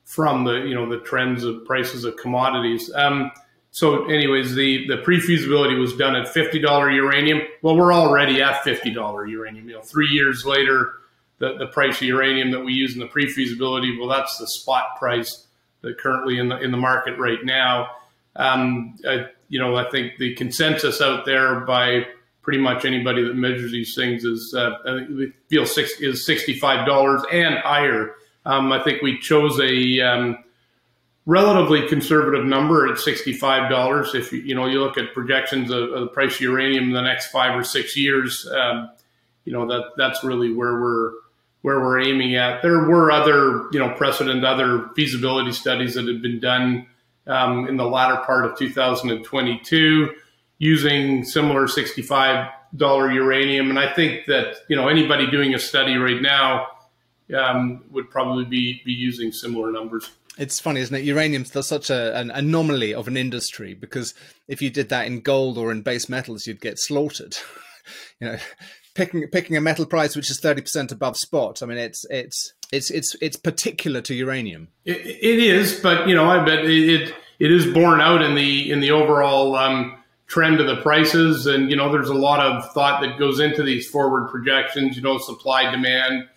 from 0.04 0.44
the 0.44 0.60
you 0.60 0.74
know 0.74 0.88
the 0.88 1.00
trends 1.00 1.44
of 1.44 1.66
prices 1.66 2.04
of 2.04 2.16
commodities. 2.16 2.90
Um, 2.94 3.30
so, 3.70 4.06
anyways, 4.06 4.54
the 4.54 4.88
the 4.88 5.02
pre 5.02 5.20
feasibility 5.20 5.74
was 5.74 5.94
done 5.94 6.16
at 6.16 6.28
fifty 6.28 6.58
dollar 6.58 6.90
uranium. 6.90 7.42
Well, 7.60 7.76
we're 7.76 7.92
already 7.92 8.40
at 8.40 8.64
fifty 8.64 8.90
dollar 8.90 9.26
uranium. 9.26 9.68
You 9.68 9.74
know, 9.74 9.82
three 9.82 10.08
years 10.08 10.46
later, 10.46 10.94
the 11.40 11.58
the 11.58 11.66
price 11.66 11.96
of 11.96 12.08
uranium 12.08 12.52
that 12.52 12.60
we 12.60 12.72
use 12.72 12.94
in 12.94 13.00
the 13.00 13.06
pre 13.06 13.28
feasibility, 13.28 13.98
well, 13.98 14.08
that's 14.08 14.38
the 14.38 14.46
spot 14.46 14.96
price 14.98 15.46
currently 15.98 16.38
in 16.38 16.48
the 16.48 16.58
in 16.60 16.70
the 16.70 16.76
market 16.76 17.18
right 17.18 17.44
now. 17.44 17.90
Um, 18.36 18.96
I, 19.06 19.26
you 19.48 19.58
know, 19.58 19.76
I 19.76 19.90
think 19.90 20.16
the 20.18 20.34
consensus 20.34 21.00
out 21.00 21.26
there 21.26 21.60
by 21.60 22.06
pretty 22.42 22.58
much 22.58 22.84
anybody 22.84 23.22
that 23.22 23.36
measures 23.36 23.70
these 23.70 23.94
things 23.94 24.24
is 24.24 24.54
uh, 24.56 24.76
I 24.86 24.98
think 24.98 25.08
we 25.10 25.32
feel 25.48 25.66
six, 25.66 25.92
is 26.00 26.26
sixty 26.26 26.58
five 26.58 26.86
dollars 26.86 27.22
and 27.32 27.56
higher 27.56 28.14
Um, 28.44 28.72
I 28.72 28.82
think 28.82 29.02
we 29.02 29.18
chose 29.18 29.60
a 29.60 30.00
um, 30.00 30.38
relatively 31.26 31.86
conservative 31.88 32.44
number 32.44 32.90
at 32.90 32.98
sixty-five 32.98 33.70
dollars. 33.70 34.14
If 34.14 34.32
you 34.32 34.40
you 34.40 34.54
know 34.54 34.66
you 34.66 34.80
look 34.80 34.98
at 34.98 35.14
projections 35.14 35.70
of, 35.70 35.92
of, 35.92 36.00
the 36.00 36.06
price 36.08 36.34
of 36.34 36.40
uranium 36.40 36.84
in 36.84 36.92
the 36.92 37.02
next 37.02 37.30
five 37.30 37.56
or 37.56 37.64
six 37.64 37.96
years, 37.96 38.46
um, 38.52 38.90
you 39.44 39.52
know 39.52 39.66
that 39.66 39.92
that's 39.96 40.24
really 40.24 40.52
where 40.52 40.80
we're 40.80 41.12
where 41.62 41.80
we're 41.80 42.00
aiming 42.00 42.36
at. 42.36 42.62
There 42.62 42.84
were 42.84 43.10
other 43.10 43.68
you 43.72 43.78
know 43.78 43.94
precedent, 43.94 44.44
other 44.44 44.90
feasibility 44.94 45.52
studies 45.52 45.94
that 45.94 46.06
had 46.06 46.22
been 46.22 46.40
done 46.40 46.86
um, 47.26 47.66
in 47.68 47.76
the 47.76 47.86
latter 47.86 48.22
part 48.24 48.44
of 48.44 48.58
2022 48.58 50.10
using 50.58 51.24
similar 51.24 51.66
sixty-five 51.66 52.48
dollar 52.76 53.10
uranium, 53.10 53.70
and 53.70 53.78
I 53.78 53.92
think 53.92 54.26
that 54.26 54.56
you 54.68 54.76
know 54.76 54.88
anybody 54.88 55.30
doing 55.30 55.54
a 55.54 55.58
study 55.58 55.96
right 55.96 56.20
now 56.20 56.66
um, 57.36 57.84
would 57.90 58.10
probably 58.10 58.44
be 58.44 58.82
be 58.84 58.92
using 58.92 59.32
similar 59.32 59.72
numbers. 59.72 60.10
It's 60.38 60.58
funny, 60.58 60.80
isn't 60.80 60.94
it? 60.94 61.04
Uranium's 61.04 61.52
such 61.66 61.90
a, 61.90 62.16
an 62.16 62.30
anomaly 62.30 62.94
of 62.94 63.06
an 63.06 63.18
industry 63.18 63.74
because 63.74 64.14
if 64.48 64.62
you 64.62 64.70
did 64.70 64.88
that 64.88 65.06
in 65.06 65.20
gold 65.20 65.58
or 65.58 65.70
in 65.70 65.82
base 65.82 66.08
metals, 66.08 66.46
you'd 66.46 66.60
get 66.60 66.78
slaughtered. 66.78 67.36
you 68.20 68.28
know, 68.28 68.38
picking 68.94 69.26
picking 69.28 69.56
a 69.56 69.60
metal 69.60 69.86
price 69.86 70.16
which 70.16 70.30
is 70.30 70.40
thirty 70.40 70.60
percent 70.60 70.92
above 70.92 71.16
spot. 71.16 71.62
I 71.62 71.66
mean, 71.66 71.78
it's 71.78 72.04
it's 72.10 72.52
it's 72.72 72.90
it's 72.90 73.16
it's 73.20 73.36
particular 73.36 74.00
to 74.02 74.14
uranium. 74.14 74.68
it, 74.84 74.98
it 75.06 75.38
is, 75.38 75.78
but 75.80 76.08
you 76.08 76.14
know, 76.14 76.28
I 76.28 76.44
bet 76.44 76.64
it 76.64 77.14
it 77.38 77.50
is 77.50 77.66
borne 77.66 78.00
out 78.00 78.22
in 78.22 78.34
the 78.34 78.70
in 78.70 78.80
the 78.80 78.92
overall 78.92 79.56
um, 79.56 79.98
trend 80.26 80.60
of 80.60 80.66
the 80.66 80.76
prices, 80.76 81.46
and 81.46 81.68
you 81.68 81.76
know, 81.76 81.90
there's 81.90 82.08
a 82.08 82.14
lot 82.14 82.40
of 82.40 82.72
thought 82.72 83.02
that 83.02 83.18
goes 83.18 83.40
into 83.40 83.62
these 83.62 83.88
forward 83.88 84.30
projections. 84.30 84.96
You 84.96 85.02
know, 85.02 85.18
supply 85.18 85.70
demand 85.70 86.28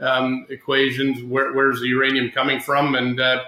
um, 0.00 0.46
equations. 0.50 1.22
Where, 1.22 1.52
where's 1.52 1.80
the 1.80 1.86
uranium 1.88 2.30
coming 2.30 2.60
from? 2.60 2.94
And 2.94 3.20
uh, 3.20 3.44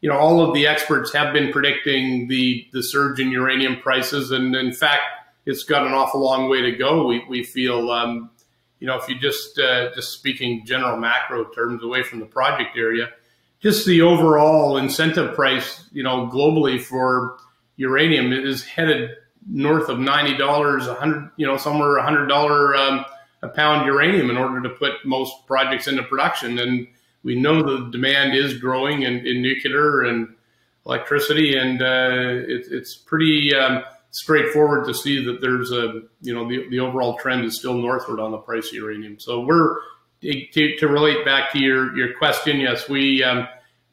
you 0.00 0.08
know, 0.08 0.16
all 0.16 0.40
of 0.40 0.54
the 0.54 0.66
experts 0.66 1.12
have 1.12 1.32
been 1.32 1.52
predicting 1.52 2.28
the 2.28 2.66
the 2.72 2.82
surge 2.82 3.20
in 3.20 3.30
uranium 3.30 3.76
prices, 3.76 4.30
and 4.30 4.54
in 4.54 4.72
fact, 4.72 5.02
it's 5.46 5.64
got 5.64 5.86
an 5.86 5.92
awful 5.92 6.20
long 6.20 6.48
way 6.48 6.62
to 6.62 6.72
go. 6.72 7.06
We 7.06 7.24
we 7.28 7.42
feel. 7.44 7.90
Um, 7.90 8.30
you 8.80 8.86
know, 8.86 8.96
if 8.96 9.08
you 9.08 9.18
just 9.18 9.58
uh, 9.58 9.94
just 9.94 10.12
speaking 10.12 10.64
general 10.64 10.96
macro 10.96 11.44
terms 11.44 11.84
away 11.84 12.02
from 12.02 12.18
the 12.18 12.26
project 12.26 12.76
area, 12.76 13.10
just 13.60 13.86
the 13.86 14.00
overall 14.00 14.78
incentive 14.78 15.34
price, 15.34 15.84
you 15.92 16.02
know, 16.02 16.26
globally 16.28 16.80
for 16.80 17.36
uranium 17.76 18.32
is 18.32 18.64
headed 18.64 19.10
north 19.46 19.90
of 19.90 19.98
ninety 19.98 20.34
dollars, 20.36 20.86
a 20.86 20.94
hundred, 20.94 21.30
you 21.36 21.46
know, 21.46 21.58
somewhere 21.58 21.98
a 21.98 22.02
hundred 22.02 22.26
dollar 22.26 22.74
um, 22.74 23.04
a 23.42 23.48
pound 23.48 23.86
uranium 23.86 24.30
in 24.30 24.38
order 24.38 24.62
to 24.62 24.70
put 24.70 24.92
most 25.04 25.46
projects 25.46 25.86
into 25.86 26.02
production. 26.02 26.58
And 26.58 26.88
we 27.22 27.34
know 27.38 27.62
the 27.62 27.90
demand 27.90 28.34
is 28.34 28.56
growing 28.56 29.02
in, 29.02 29.26
in 29.26 29.42
nuclear 29.42 30.04
and 30.04 30.34
electricity, 30.86 31.54
and 31.54 31.82
uh, 31.82 32.48
it, 32.48 32.66
it's 32.70 32.94
pretty 32.94 33.54
um, 33.54 33.84
straightforward 34.10 34.86
to 34.86 34.94
see 34.94 35.24
that 35.24 35.40
there's 35.40 35.70
a 35.70 36.02
you 36.20 36.34
know 36.34 36.48
the, 36.48 36.68
the 36.70 36.80
overall 36.80 37.16
trend 37.18 37.44
is 37.44 37.58
still 37.58 37.74
northward 37.74 38.20
on 38.20 38.30
the 38.30 38.38
price 38.38 38.68
of 38.68 38.74
uranium. 38.74 39.18
So 39.18 39.40
we're 39.40 39.76
to, 40.22 40.76
to 40.76 40.88
relate 40.88 41.24
back 41.24 41.52
to 41.52 41.58
your 41.60 41.96
your 41.96 42.14
question. 42.14 42.60
Yes, 42.60 42.88
we. 42.88 43.22
Um, 43.22 43.48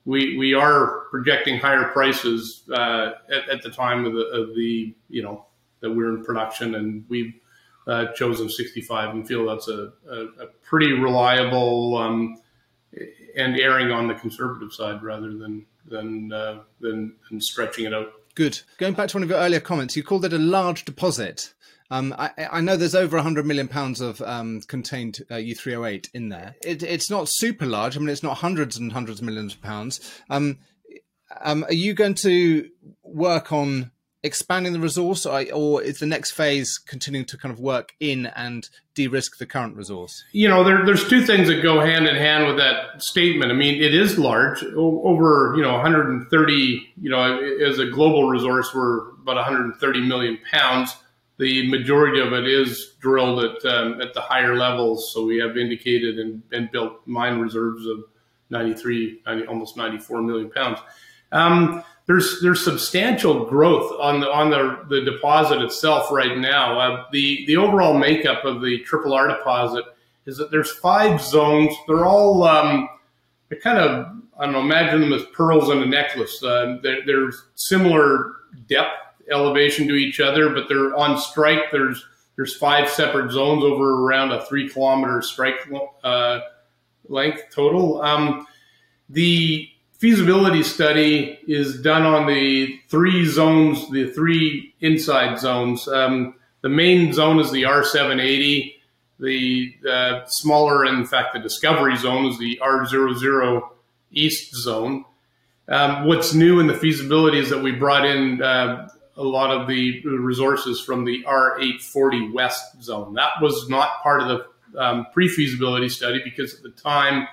we, 0.08 0.38
we 0.38 0.54
are 0.54 1.02
projecting 1.12 1.60
higher 1.60 1.90
prices 1.90 2.64
uh, 2.72 3.12
at, 3.30 3.50
at, 3.50 3.62
the 3.62 3.70
time 3.70 4.06
of 4.06 4.14
the, 4.14 4.22
of 4.28 4.56
the 4.56 4.96
you 5.10 5.22
know 5.22 5.46
that 5.82 5.92
we're 5.92 6.16
in 6.16 6.24
production, 6.24 6.76
and 6.76 7.04
we've 7.10 7.34
uh, 7.88 8.08
chosen 8.14 8.50
65 8.50 9.10
and 9.16 9.28
feel 9.28 9.46
that's 9.46 9.68
a, 9.68 9.92
a, 10.10 10.16
a 10.44 10.48
pretty 10.64 10.94
reliable 10.94 11.98
um, 11.98 12.42
and 13.36 13.60
erring 13.60 13.92
on 13.92 14.08
the 14.08 14.14
conservative 14.16 14.74
side 14.74 15.04
rather 15.04 15.38
than 15.38 15.66
than, 15.86 16.32
uh, 16.32 16.60
than 16.80 17.14
than 17.30 17.42
stretching 17.42 17.86
it 17.86 17.94
out. 17.94 18.12
Good. 18.38 18.62
Going 18.78 18.94
back 18.94 19.10
to 19.10 19.18
one 19.18 19.24
of 19.24 19.32
your 19.32 19.40
earlier 19.40 19.60
comments, 19.60 19.96
you 19.96 20.04
called 20.04 20.24
it 20.24 20.32
a 20.32 20.38
large 20.38 20.86
deposit. 20.86 21.56
Um, 21.90 22.14
I, 22.20 22.30
I, 22.52 22.62
know 22.62 22.78
there's 22.78 22.94
over 22.94 23.18
100 23.18 23.48
million 23.48 23.68
pounds 23.68 24.00
of 24.00 24.22
um, 24.22 24.62
contained 24.68 25.22
uh, 25.32 25.38
U3O8 25.38 26.10
in 26.14 26.30
there. 26.30 26.56
It, 26.64 26.84
it's 26.84 27.10
not 27.10 27.30
super 27.30 27.66
large. 27.66 27.98
I 27.98 28.00
mean, 28.00 28.10
it's 28.10 28.22
not 28.22 28.38
hundreds 28.38 28.78
and 28.78 28.92
hundreds 28.92 29.22
of 29.22 29.26
millions 29.26 29.56
of 29.56 29.64
pounds. 29.64 30.22
Um, 30.30 30.60
um 31.42 31.64
are 31.64 31.74
you 31.74 31.96
going 31.96 32.14
to 32.14 32.70
work 33.02 33.52
on 33.52 33.90
expanding 34.24 34.74
the 34.74 34.80
resource, 34.80 35.26
or 35.26 35.82
is 35.82 36.00
the 36.00 36.06
next 36.06 36.32
phase 36.32 36.78
continuing 36.78 37.26
to 37.26 37.38
kind 37.38 37.54
of 37.54 37.60
work 37.60 37.94
in 38.00 38.26
and 38.28 38.70
de-risk 38.96 39.38
the 39.38 39.46
current 39.46 39.76
resource? 39.76 40.24
You 40.32 40.50
know, 40.50 40.64
there, 40.64 40.86
there's 40.86 41.08
two 41.08 41.26
things 41.26 41.48
that 41.48 41.62
go 41.62 41.80
hand 41.80 42.08
in 42.08 42.16
hand 42.16 42.48
with 42.48 42.58
that 42.58 43.02
statement. 43.02 43.52
I 43.52 43.56
mean, 43.56 43.82
it 43.82 43.94
is 43.94 44.18
large, 44.18 44.64
over 44.64 45.54
you 45.56 45.62
know 45.62 45.74
130. 45.74 46.94
You 47.02 47.10
know, 47.10 47.40
as 47.66 47.80
a 47.80 47.86
global 47.86 48.30
resource, 48.30 48.74
we're 48.74 49.10
about 49.12 49.36
130 49.36 50.02
million 50.02 50.40
pounds. 50.52 50.96
The 51.38 51.70
majority 51.70 52.20
of 52.20 52.34
it 52.34 52.48
is 52.48 52.96
drilled 53.00 53.44
at 53.44 53.66
um, 53.66 54.02
at 54.02 54.14
the 54.14 54.22
higher 54.22 54.56
levels, 54.56 55.12
so 55.14 55.26
we 55.26 55.38
have 55.38 55.58
indicated 55.58 56.18
and, 56.18 56.42
and 56.52 56.72
built 56.72 57.02
mine 57.06 57.40
reserves 57.40 57.86
of 57.86 58.04
93, 58.50 59.22
90, 59.26 59.48
almost 59.48 59.78
94 59.78 60.22
million 60.22 60.50
pounds. 60.50 60.80
Um, 61.32 61.84
there's 62.08 62.40
there's 62.42 62.64
substantial 62.64 63.46
growth 63.46 63.92
on 64.00 64.22
the 64.22 64.32
on 64.32 64.50
the, 64.50 64.86
the 64.90 65.02
deposit 65.02 65.62
itself 65.62 66.10
right 66.10 66.38
now. 66.38 66.80
Uh, 66.80 67.06
the 67.12 67.46
the 67.46 67.58
overall 67.58 67.94
makeup 67.94 68.46
of 68.46 68.62
the 68.62 68.80
Triple 68.80 69.14
R 69.14 69.28
deposit 69.28 69.84
is 70.26 70.38
that 70.38 70.50
there's 70.50 70.72
five 70.72 71.22
zones. 71.22 71.76
They're 71.88 72.06
all 72.06 72.44
um, 72.44 72.88
they're 73.50 73.60
kind 73.60 73.78
of 73.78 74.08
I 74.40 74.46
don't 74.46 74.54
know. 74.54 74.62
Imagine 74.62 75.02
them 75.02 75.14
as 75.14 75.24
pearls 75.34 75.70
in 75.70 75.82
a 75.82 75.86
necklace. 75.86 76.42
Uh, 76.42 76.78
they're, 76.82 77.06
they're, 77.06 77.32
similar 77.56 78.34
depth 78.68 79.00
elevation 79.32 79.88
to 79.88 79.96
each 79.96 80.20
other, 80.20 80.50
but 80.50 80.70
they're 80.70 80.96
on 80.96 81.18
strike. 81.18 81.72
There's 81.72 82.06
there's 82.38 82.56
five 82.56 82.90
separate 82.90 83.32
zones 83.32 83.64
over 83.64 84.06
around 84.06 84.32
a 84.32 84.46
three 84.46 84.70
kilometer 84.70 85.22
strike 85.22 85.70
uh, 86.04 86.40
length 87.10 87.42
total. 87.54 88.02
Um, 88.02 88.48
the 89.10 89.70
feasibility 89.98 90.64
study 90.64 91.40
is 91.48 91.82
done 91.82 92.04
on 92.04 92.28
the 92.28 92.80
three 92.88 93.26
zones, 93.26 93.90
the 93.92 94.12
three 94.12 94.74
inside 94.82 95.40
zones. 95.40 95.88
Um, 95.88 96.36
the 96.62 96.70
main 96.70 97.14
zone 97.14 97.40
is 97.40 97.52
the 97.52 97.64
R780. 97.64 98.74
The 99.20 99.74
uh, 99.90 100.22
smaller, 100.28 100.86
in 100.86 101.06
fact, 101.06 101.34
the 101.34 101.40
discovery 101.40 101.98
zone 101.98 102.28
is 102.28 102.38
the 102.38 102.60
R00 102.62 103.62
East 104.12 104.56
zone. 104.56 105.06
Um, 105.68 106.06
what's 106.06 106.34
new 106.34 106.60
in 106.60 106.68
the 106.68 106.74
feasibility 106.74 107.40
is 107.40 107.50
that 107.50 107.62
we 107.62 107.72
brought 107.72 108.06
in 108.06 108.42
uh, 108.42 108.88
a 109.18 109.24
lot 109.24 109.52
of 109.52 109.68
the 109.68 110.02
resources 110.06 110.80
from 110.80 111.04
the 111.04 111.24
R840 111.24 112.32
West 112.34 112.82
zone. 112.82 113.16
That 113.16 113.32
was 113.42 113.68
not 113.68 114.02
part 114.04 114.22
of 114.22 114.28
the 114.28 114.80
um, 114.80 115.08
pre 115.12 115.28
feasibility 115.28 115.90
study 115.90 116.22
because 116.24 116.54
at 116.54 116.64
the 116.64 116.70
time, 116.70 117.28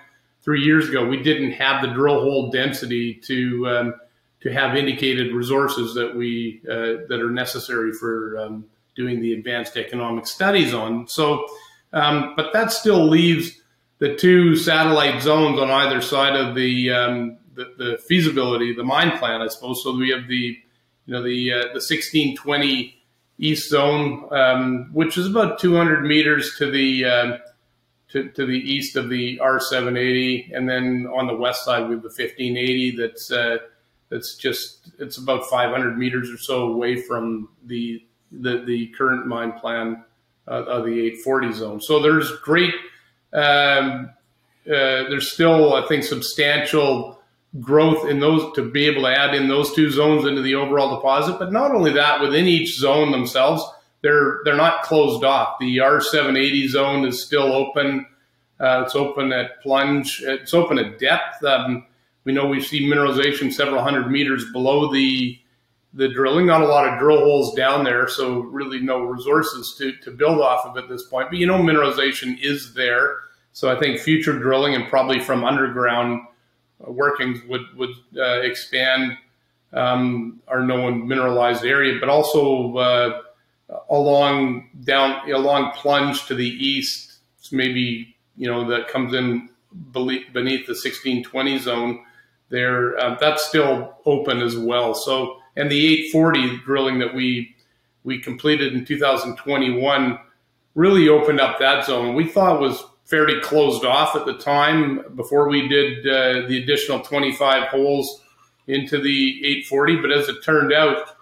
three 0.44 0.62
years 0.62 0.88
ago, 0.88 1.06
we 1.06 1.22
didn't 1.22 1.52
have 1.52 1.82
the 1.82 1.88
drill 1.88 2.20
hole 2.20 2.50
density 2.50 3.14
to 3.14 3.68
um, 3.68 3.94
to 4.42 4.52
have 4.52 4.76
indicated 4.76 5.32
resources 5.32 5.94
that 5.94 6.14
we 6.14 6.60
uh, 6.70 7.06
that 7.08 7.20
are 7.20 7.30
necessary 7.30 7.92
for 7.92 8.38
um, 8.38 8.66
doing 8.94 9.20
the 9.20 9.32
advanced 9.32 9.76
economic 9.76 10.26
studies 10.26 10.74
on. 10.74 11.08
So, 11.08 11.46
um, 11.92 12.34
but 12.36 12.52
that 12.52 12.70
still 12.70 13.08
leaves 13.08 13.60
the 13.98 14.14
two 14.14 14.56
satellite 14.56 15.22
zones 15.22 15.58
on 15.58 15.70
either 15.70 16.00
side 16.00 16.36
of 16.36 16.54
the, 16.54 16.90
um, 16.90 17.38
the, 17.54 17.72
the 17.78 17.98
feasibility, 18.06 18.74
the 18.74 18.84
mine 18.84 19.16
plan, 19.18 19.40
I 19.40 19.48
suppose. 19.48 19.82
So 19.82 19.96
we 19.96 20.10
have 20.10 20.28
the 20.28 20.58
you 21.06 21.12
know 21.12 21.22
the 21.22 21.52
uh, 21.52 21.62
the 21.72 21.80
1620 21.80 23.02
east 23.38 23.68
zone, 23.68 24.28
um, 24.30 24.90
which 24.92 25.18
is 25.18 25.26
about 25.26 25.58
200 25.58 26.04
meters 26.04 26.56
to 26.58 26.70
the 26.70 27.04
um, 27.04 27.38
to, 28.14 28.30
to 28.30 28.46
the 28.46 28.58
east 28.58 28.96
of 28.96 29.08
the 29.08 29.38
R780, 29.38 30.56
and 30.56 30.68
then 30.68 31.08
on 31.12 31.26
the 31.26 31.34
west 31.34 31.64
side 31.64 31.88
we 31.88 31.94
have 31.94 32.02
the 32.02 32.08
1580. 32.08 32.96
That's 32.96 33.30
uh, 33.30 33.58
that's 34.08 34.36
just 34.36 34.92
it's 35.00 35.18
about 35.18 35.46
500 35.46 35.98
meters 35.98 36.30
or 36.30 36.38
so 36.38 36.68
away 36.68 37.02
from 37.02 37.48
the 37.66 38.04
the, 38.30 38.64
the 38.64 38.86
current 38.96 39.26
mine 39.26 39.52
plan 39.52 40.04
uh, 40.46 40.62
of 40.64 40.84
the 40.84 40.92
840 40.92 41.52
zone. 41.52 41.80
So 41.80 42.00
there's 42.00 42.30
great. 42.38 42.74
Um, 43.32 44.10
uh, 44.66 45.10
there's 45.10 45.32
still, 45.32 45.74
I 45.74 45.86
think, 45.86 46.04
substantial 46.04 47.20
growth 47.60 48.08
in 48.08 48.18
those 48.18 48.52
to 48.54 48.70
be 48.70 48.86
able 48.86 49.02
to 49.02 49.08
add 49.08 49.34
in 49.34 49.46
those 49.46 49.72
two 49.74 49.90
zones 49.90 50.24
into 50.24 50.42
the 50.42 50.54
overall 50.54 50.96
deposit. 50.96 51.38
But 51.38 51.52
not 51.52 51.72
only 51.72 51.92
that, 51.92 52.20
within 52.20 52.46
each 52.46 52.76
zone 52.78 53.10
themselves, 53.10 53.64
they're 54.04 54.40
they're 54.44 54.54
not 54.54 54.82
closed 54.82 55.24
off. 55.24 55.58
The 55.58 55.78
R780 55.78 56.68
zone 56.68 57.06
is 57.06 57.22
still 57.22 57.54
open. 57.54 58.06
Uh, 58.60 58.82
it's 58.84 58.94
open 58.94 59.32
at 59.32 59.62
plunge. 59.62 60.22
It's 60.22 60.52
open 60.52 60.78
at 60.78 60.98
depth. 60.98 61.42
Um, 61.42 61.86
we 62.24 62.32
know 62.32 62.46
we 62.46 62.60
see 62.60 62.86
mineralization 62.86 63.50
several 63.50 63.82
hundred 63.82 64.10
meters 64.10 64.44
below 64.52 64.92
the 64.92 65.38
the 65.94 66.08
drilling. 66.08 66.46
Not 66.46 66.60
a 66.60 66.66
lot 66.66 66.86
of 66.86 66.98
drill 66.98 67.20
holes 67.20 67.54
down 67.54 67.82
there, 67.82 68.06
so 68.06 68.40
really 68.40 68.78
no 68.78 69.00
resources 69.00 69.74
to 69.78 69.96
to 70.02 70.10
build 70.10 70.38
off 70.38 70.66
of 70.66 70.76
at 70.76 70.86
this 70.88 71.04
point. 71.04 71.30
But 71.30 71.38
you 71.38 71.46
know, 71.46 71.58
mineralization 71.58 72.38
is 72.42 72.74
there. 72.74 73.16
So 73.54 73.74
I 73.74 73.80
think 73.80 73.98
future 73.98 74.38
drilling 74.38 74.74
and 74.74 74.86
probably 74.86 75.18
from 75.18 75.44
underground 75.44 76.20
workings 76.78 77.40
would 77.48 77.62
would 77.74 77.94
uh, 78.18 78.40
expand 78.40 79.16
um, 79.72 80.42
our 80.46 80.60
known 80.60 81.08
mineralized 81.08 81.64
area, 81.64 81.98
but 81.98 82.10
also 82.10 82.76
uh, 82.76 83.22
along 83.90 84.70
down 84.84 85.30
along 85.30 85.72
plunge 85.72 86.26
to 86.26 86.34
the 86.34 86.48
east, 86.48 87.18
maybe 87.52 88.16
you 88.36 88.50
know 88.50 88.68
that 88.68 88.88
comes 88.88 89.14
in 89.14 89.48
beneath 89.92 90.66
the 90.66 90.72
1620 90.72 91.58
zone. 91.58 92.04
There, 92.50 92.96
uh, 92.98 93.16
that's 93.18 93.48
still 93.48 93.98
open 94.04 94.40
as 94.40 94.56
well. 94.56 94.94
So, 94.94 95.38
and 95.56 95.70
the 95.70 96.04
840 96.06 96.58
drilling 96.64 96.98
that 97.00 97.14
we 97.14 97.54
we 98.04 98.20
completed 98.20 98.74
in 98.74 98.84
2021 98.84 100.18
really 100.74 101.08
opened 101.08 101.40
up 101.40 101.58
that 101.58 101.86
zone. 101.86 102.14
We 102.14 102.28
thought 102.28 102.60
was 102.60 102.84
fairly 103.06 103.40
closed 103.40 103.84
off 103.84 104.16
at 104.16 104.26
the 104.26 104.38
time 104.38 105.04
before 105.14 105.48
we 105.48 105.68
did 105.68 106.06
uh, 106.06 106.46
the 106.48 106.62
additional 106.62 107.00
25 107.00 107.68
holes 107.68 108.22
into 108.66 109.00
the 109.00 109.40
840. 109.44 109.96
But 109.96 110.12
as 110.12 110.28
it 110.28 110.42
turned 110.42 110.72
out, 110.72 111.13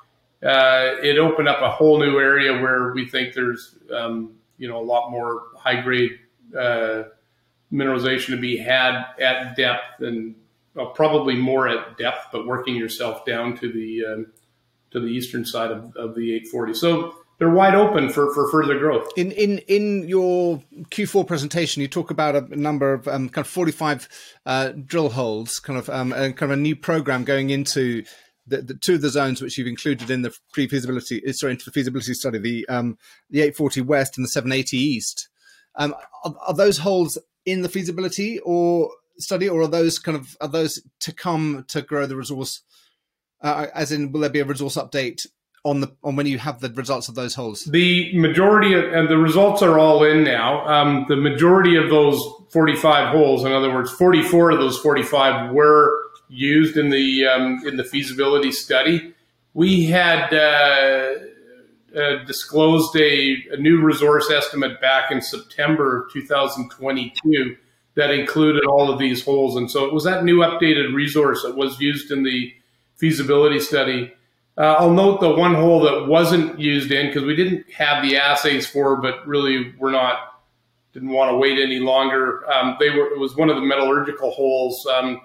uh, 0.43 0.97
it 1.03 1.19
opened 1.19 1.49
up 1.49 1.63
a 1.63 1.71
whole 1.71 1.99
new 1.99 2.19
area 2.19 2.61
where 2.61 2.93
we 2.93 3.09
think 3.09 3.35
there's 3.35 3.77
um, 3.95 4.35
you 4.59 4.69
know 4.69 4.81
a 4.81 4.85
lot 4.85 5.11
more 5.11 5.45
high 5.57 5.81
grade 5.81 6.19
uh, 6.59 7.05
mineralization 7.73 8.29
to 8.29 8.41
be 8.41 8.57
had 8.57 9.05
at 9.21 9.57
depth 9.57 10.01
and 10.01 10.35
well, 10.75 10.87
probably 10.87 11.37
more 11.37 11.69
at 11.69 11.99
depth, 11.99 12.29
but 12.33 12.47
working 12.47 12.75
yourself 12.75 13.25
down 13.25 13.57
to 13.59 13.73
the 13.73 14.05
um, 14.05 14.27
to 14.91 15.01
the 15.01 15.07
eastern 15.07 15.45
side 15.45 15.71
of, 15.71 15.97
of 15.97 16.15
the 16.15 16.35
840. 16.35 16.75
So 16.75 17.15
they're 17.39 17.51
wide 17.51 17.75
open 17.75 18.11
for, 18.11 18.33
for 18.35 18.51
further 18.51 18.79
growth. 18.79 19.11
In 19.17 19.33
in 19.33 19.59
in 19.69 20.09
your 20.09 20.63
Q4 20.91 21.27
presentation, 21.27 21.83
you 21.83 21.89
talk 21.89 22.11
about 22.11 22.37
a 22.37 22.57
number 22.57 22.93
of 22.93 23.09
um, 23.09 23.29
kind 23.29 23.45
of 23.45 23.51
45 23.51 24.09
uh, 24.47 24.73
drill 24.87 25.11
holes, 25.11 25.59
kind 25.61 25.79
of 25.79 25.89
um, 25.91 26.13
kind 26.13 26.43
of 26.43 26.51
a 26.51 26.57
new 26.57 26.77
program 26.77 27.25
going 27.25 27.51
into 27.51 28.05
the, 28.47 28.63
the, 28.63 28.75
two 28.75 28.95
of 28.95 29.03
the 29.03 29.11
zones 29.11 29.41
which 29.41 29.57
you've 29.57 29.69
included 29.69 30.11
in 30.11 30.23
the 30.23 30.35
pre-feasibility, 30.53 31.23
uh, 31.27 31.33
sorry, 31.33 31.53
into 31.53 31.65
the 31.65 31.71
feasibility 31.71 32.15
study, 32.15 32.39
the 32.39 32.69
um, 32.69 32.99
the 33.31 33.41
840 33.41 33.83
west 33.83 34.17
and 34.17 34.25
the 34.25 34.29
780 34.29 34.77
east. 34.77 35.29
Um, 35.77 35.95
are, 36.25 36.35
are 36.49 36.55
those 36.55 36.79
holes 36.79 37.19
in 37.47 37.63
the 37.63 37.69
feasibility 37.69 38.39
or 38.41 38.91
study, 39.19 39.49
or 39.49 39.63
are 39.63 39.69
those 39.69 39.99
kind 39.99 40.17
of 40.17 40.37
are 40.41 40.49
those 40.49 40.83
to 41.01 41.13
come 41.13 41.65
to 41.69 41.83
grow 41.83 42.07
the 42.07 42.17
resource? 42.17 42.63
Uh, 43.41 43.67
as 43.75 43.91
in, 43.91 44.13
will 44.13 44.21
there 44.21 44.31
be 44.31 44.41
a 44.41 44.45
resource 44.45 44.77
update 44.77 45.27
on 45.65 45.81
the 45.81 45.95
on 46.03 46.17
when 46.17 46.27
you 46.27 46.39
have 46.39 46.61
the 46.61 46.71
results 46.71 47.09
of 47.09 47.15
those 47.15 47.35
holes? 47.35 47.65
The 47.65 48.17
majority 48.19 48.75
of, 48.75 48.85
and 48.93 49.09
the 49.09 49.19
results 49.19 49.63
are 49.63 49.79
all 49.79 50.05
in 50.05 50.25
now. 50.25 50.67
Um, 50.67 51.07
the 51.09 51.17
majority 51.17 51.77
of 51.77 51.91
those 51.91 52.21
45 52.53 53.15
holes, 53.15 53.45
in 53.45 53.53
other 53.53 53.73
words, 53.73 53.91
44 53.93 54.53
of 54.53 54.59
those 54.59 54.79
45 54.79 55.53
were 55.53 56.02
used 56.33 56.77
in 56.77 56.91
the 56.91 57.27
um, 57.27 57.63
in 57.67 57.77
the 57.77 57.85
feasibility 57.85 58.53
study. 58.53 59.15
We 59.55 59.85
had 59.85 60.33
uh, 60.33 61.15
uh, 61.97 62.25
disclosed 62.25 62.97
a, 62.97 63.37
a, 63.53 63.59
new 63.59 63.83
resource 63.83 64.31
estimate 64.31 64.81
back 64.81 65.11
in 65.11 65.21
September 65.21 66.05
of 66.05 66.13
2022 66.13 67.57
that 67.95 68.11
included 68.11 68.65
all 68.65 68.91
of 68.91 68.99
these 68.99 69.23
holes, 69.23 69.57
and 69.57 69.71
so 69.71 69.85
it 69.85 69.93
was 69.93 70.05
that 70.05 70.25
new 70.25 70.39
updated 70.39 70.95
resource 70.95 71.43
that 71.43 71.57
was 71.57 71.79
used 71.81 72.11
in 72.11 72.23
the 72.23 72.55
feasibility 72.97 73.61
study 73.61 74.13
uh, 74.59 74.77
I'll 74.79 74.93
note 74.93 75.21
the 75.21 75.31
one 75.31 75.55
hole 75.55 75.81
that 75.81 76.07
wasn't 76.09 76.59
used 76.59 76.93
in 76.93 77.07
because 77.07 77.25
we 77.25 77.35
didn't 77.35 77.71
have 77.73 78.03
the 78.03 78.19
assays 78.19 78.67
for, 78.67 78.97
but 78.97 79.27
really 79.27 79.75
we're 79.79 79.93
not 79.93 80.29
didn't 80.93 81.09
want 81.09 81.31
to 81.31 81.39
wait 81.39 81.59
any 81.59 81.79
longer. 81.79 82.51
Um, 82.53 82.77
they 82.79 82.91
were 82.91 83.07
it 83.07 83.19
was 83.19 83.35
one 83.35 83.49
of 83.49 83.57
the 83.57 83.63
metallurgical 83.63 84.31
holes. 84.31 84.87
Um, 84.87 85.23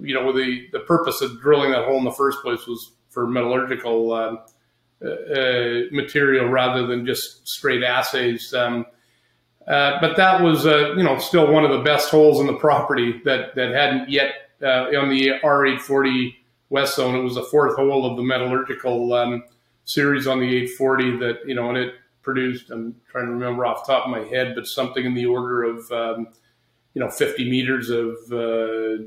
you 0.00 0.14
know, 0.14 0.32
the 0.32 0.68
the 0.72 0.80
purpose 0.80 1.20
of 1.20 1.40
drilling 1.40 1.70
that 1.72 1.84
hole 1.84 1.98
in 1.98 2.04
the 2.04 2.12
first 2.12 2.40
place 2.42 2.66
was 2.66 2.92
for 3.08 3.26
metallurgical 3.26 4.12
um, 4.12 4.38
uh, 5.04 5.08
uh, 5.08 5.80
material 5.92 6.48
rather 6.48 6.86
than 6.86 7.06
just 7.06 7.46
straight 7.48 7.82
assays. 7.82 8.52
Um, 8.54 8.86
uh, 9.66 10.00
but 10.00 10.16
that 10.16 10.42
was 10.42 10.66
uh, 10.66 10.94
you 10.96 11.02
know 11.02 11.18
still 11.18 11.50
one 11.50 11.64
of 11.64 11.70
the 11.70 11.82
best 11.82 12.10
holes 12.10 12.40
in 12.40 12.46
the 12.46 12.56
property 12.56 13.20
that 13.24 13.54
that 13.54 13.72
hadn't 13.72 14.08
yet 14.08 14.46
uh, 14.62 14.86
on 14.98 15.08
the 15.08 15.32
R840 15.42 16.34
West 16.70 16.96
Zone. 16.96 17.14
It 17.14 17.22
was 17.22 17.34
the 17.34 17.44
fourth 17.44 17.76
hole 17.76 18.10
of 18.10 18.16
the 18.16 18.22
metallurgical 18.22 19.12
um, 19.12 19.44
series 19.84 20.26
on 20.26 20.40
the 20.40 20.46
840 20.46 21.16
that, 21.18 21.38
you 21.46 21.54
know, 21.54 21.68
and 21.68 21.78
it 21.78 21.94
produced, 22.22 22.70
I'm 22.70 22.96
trying 23.10 23.26
to 23.26 23.32
remember 23.32 23.64
off 23.64 23.86
the 23.86 23.92
top 23.92 24.04
of 24.04 24.10
my 24.10 24.24
head, 24.24 24.54
but 24.54 24.66
something 24.66 25.04
in 25.04 25.14
the 25.14 25.26
order 25.26 25.62
of, 25.62 25.90
um, 25.92 26.28
you 26.94 27.00
know, 27.00 27.10
50 27.10 27.48
meters 27.48 27.90
of 27.90 28.16
uh, 28.32 29.04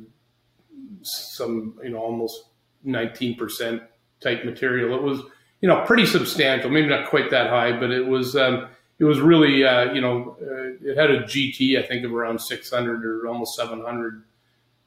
some, 1.04 1.76
you 1.84 1.90
know, 1.90 2.00
almost 2.00 2.50
19% 2.86 3.82
type 4.20 4.46
material. 4.46 4.96
It 4.96 5.04
was, 5.04 5.22
you 5.62 5.68
know, 5.68 5.84
pretty 5.86 6.06
substantial, 6.06 6.70
maybe 6.70 6.88
not 6.88 7.10
quite 7.10 7.30
that 7.32 7.50
high, 7.50 7.78
but 7.78 7.92
it 7.92 8.06
was, 8.06 8.36
um, 8.36 8.68
it 9.00 9.06
was 9.06 9.20
really, 9.20 9.64
uh, 9.64 9.94
you 9.94 10.02
know, 10.02 10.38
uh, 10.42 10.90
it 10.90 10.98
had 10.98 11.12
a 11.12 11.24
GT, 11.24 11.82
I 11.82 11.88
think, 11.88 12.06
of 12.06 12.14
around 12.14 12.40
600 12.40 13.06
or 13.06 13.28
almost 13.28 13.56
700. 13.56 14.24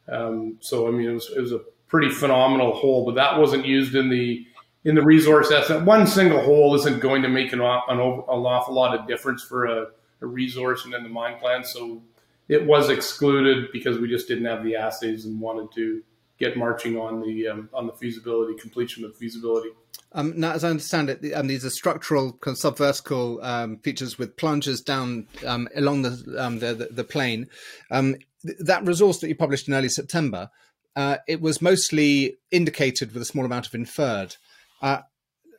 Um, 0.09 0.59
so, 0.61 0.89
I 0.89 0.91
mean, 0.91 1.09
it 1.09 1.15
was, 1.15 1.31
it 1.35 1.41
was 1.41 1.53
a 1.53 1.61
pretty 1.89 2.11
phenomenal 2.11 2.73
hole, 2.73 3.05
but 3.05 3.15
that 3.15 3.39
wasn't 3.39 3.67
used 3.67 3.95
in 3.95 4.09
the 4.09 4.47
in 4.85 4.95
the 4.97 5.03
resource 5.03 5.53
estimate. 5.53 5.85
One 5.85 6.07
single 6.07 6.43
hole 6.43 6.75
isn't 6.75 7.01
going 7.01 7.23
to 7.23 7.29
make 7.29 7.53
an, 7.53 7.61
an, 7.61 7.85
an 7.89 8.01
awful 8.01 8.75
lot 8.75 8.99
of 8.99 9.07
difference 9.07 9.43
for 9.45 9.67
a, 9.67 9.87
a 10.21 10.27
resource 10.27 10.85
and 10.85 10.95
in 10.95 11.05
the 11.05 11.09
mine 11.09 11.39
plan. 11.39 11.63
So 11.65 12.03
it 12.53 12.67
was 12.67 12.91
excluded 12.91 13.69
because 13.73 13.99
we 13.99 14.09
just 14.09 14.29
didn't 14.29 14.45
have 14.45 14.63
the 14.63 14.77
assays 14.77 15.25
and 15.25 15.41
wanted 15.41 15.73
to 15.75 16.03
get 16.39 16.57
marching 16.57 16.97
on 16.97 17.21
the 17.21 17.49
um, 17.49 17.69
on 17.73 17.87
the 17.87 17.93
feasibility 17.93 18.55
completion 18.59 19.05
of 19.05 19.17
feasibility. 19.17 19.71
Um, 20.13 20.35
now, 20.39 20.53
as 20.53 20.63
I 20.63 20.71
understand 20.71 21.09
it, 21.09 21.33
um, 21.33 21.47
these 21.47 21.65
are 21.65 21.71
structural 21.71 22.33
kind 22.35 22.55
of 22.55 22.61
subvertical 22.61 23.43
um, 23.43 23.79
features 23.79 24.19
with 24.19 24.37
plungers 24.37 24.83
down 24.83 25.27
um, 25.47 25.69
along 25.75 26.03
the, 26.03 26.37
um, 26.39 26.59
the, 26.59 26.75
the, 26.75 26.89
the 26.91 27.05
plane. 27.05 27.49
Um, 27.91 28.17
th- 28.45 28.59
that 28.61 28.85
resource 28.85 29.21
that 29.21 29.29
you 29.29 29.35
published 29.35 29.69
in 29.69 29.75
early 29.75 29.89
September 29.89 30.51
uh, 30.97 31.19
it 31.27 31.41
was 31.41 31.63
mostly 31.63 32.39
indicated 32.51 33.13
with 33.13 33.23
a 33.23 33.27
small 33.27 33.45
amount 33.45 33.67
of 33.67 33.75
inferred. 33.75 34.37
Uh, 34.81 35.01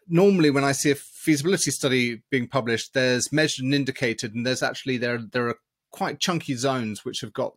normally, 0.08 0.50
when 0.50 0.64
I 0.64 0.74
see 0.74 0.92
a 0.92 0.96
feasibility 0.96 1.72
study 1.72 2.22
being 2.30 2.48
published, 2.48 2.94
there's 2.94 3.32
measured 3.32 3.66
and 3.66 3.74
indicated, 3.74 4.36
and 4.36 4.46
there's 4.46 4.64
actually 4.64 4.98
there 4.98 5.20
there 5.32 5.48
are 5.48 5.58
quite 5.94 6.20
chunky 6.20 6.56
zones 6.56 7.06
which 7.06 7.22
have 7.22 7.32
got 7.32 7.54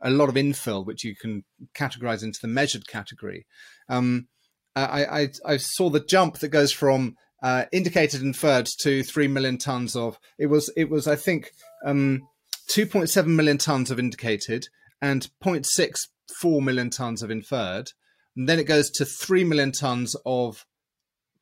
a 0.00 0.10
lot 0.10 0.30
of 0.30 0.36
infill, 0.36 0.86
which 0.86 1.04
you 1.04 1.14
can 1.14 1.44
categorize 1.74 2.22
into 2.22 2.38
the 2.40 2.48
measured 2.48 2.86
category. 2.88 3.46
Um, 3.90 4.28
I, 4.74 5.04
I, 5.04 5.28
I, 5.44 5.56
saw 5.58 5.90
the 5.90 6.00
jump 6.00 6.38
that 6.38 6.48
goes 6.48 6.72
from 6.72 7.16
uh, 7.42 7.64
indicated 7.72 8.22
inferred 8.22 8.68
to 8.80 9.02
three 9.02 9.26
million 9.26 9.58
tons 9.58 9.96
of 9.96 10.18
it 10.38 10.46
was 10.46 10.72
it 10.76 10.88
was 10.88 11.08
I 11.08 11.16
think 11.16 11.50
um, 11.84 12.22
2.7 12.70 13.26
million 13.26 13.58
tons 13.58 13.90
of 13.90 13.98
indicated 13.98 14.68
and 15.02 15.28
0.64 15.42 16.62
million 16.62 16.88
tons 16.90 17.22
of 17.22 17.30
inferred. 17.30 17.88
And 18.36 18.48
then 18.48 18.60
it 18.60 18.64
goes 18.64 18.90
to 18.92 19.04
3 19.04 19.44
million 19.44 19.72
tons 19.72 20.14
of 20.24 20.64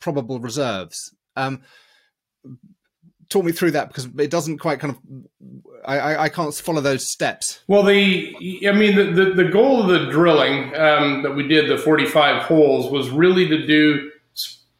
probable 0.00 0.40
reserves. 0.40 1.14
Um, 1.37 1.62
talk 3.29 3.45
me 3.45 3.53
through 3.53 3.73
that 3.73 3.88
because 3.88 4.07
it 4.19 4.31
doesn't 4.31 4.59
quite 4.59 4.81
kind 4.81 4.95
of 4.95 5.01
I, 5.85 6.25
I, 6.25 6.29
can't 6.29 6.53
follow 6.55 6.81
those 6.81 7.09
steps. 7.09 7.61
Well, 7.67 7.83
the 7.83 8.35
I 8.69 8.73
mean 8.73 8.97
the 8.97 9.05
the, 9.05 9.45
the 9.45 9.51
goal 9.51 9.81
of 9.81 9.88
the 9.88 10.11
drilling 10.11 10.75
um, 10.77 11.23
that 11.23 11.35
we 11.35 11.47
did 11.47 11.71
the 11.71 11.79
45 11.79 12.43
holes 12.43 12.91
was 12.91 13.11
really 13.11 13.49
to 13.49 13.67
do 13.67 14.11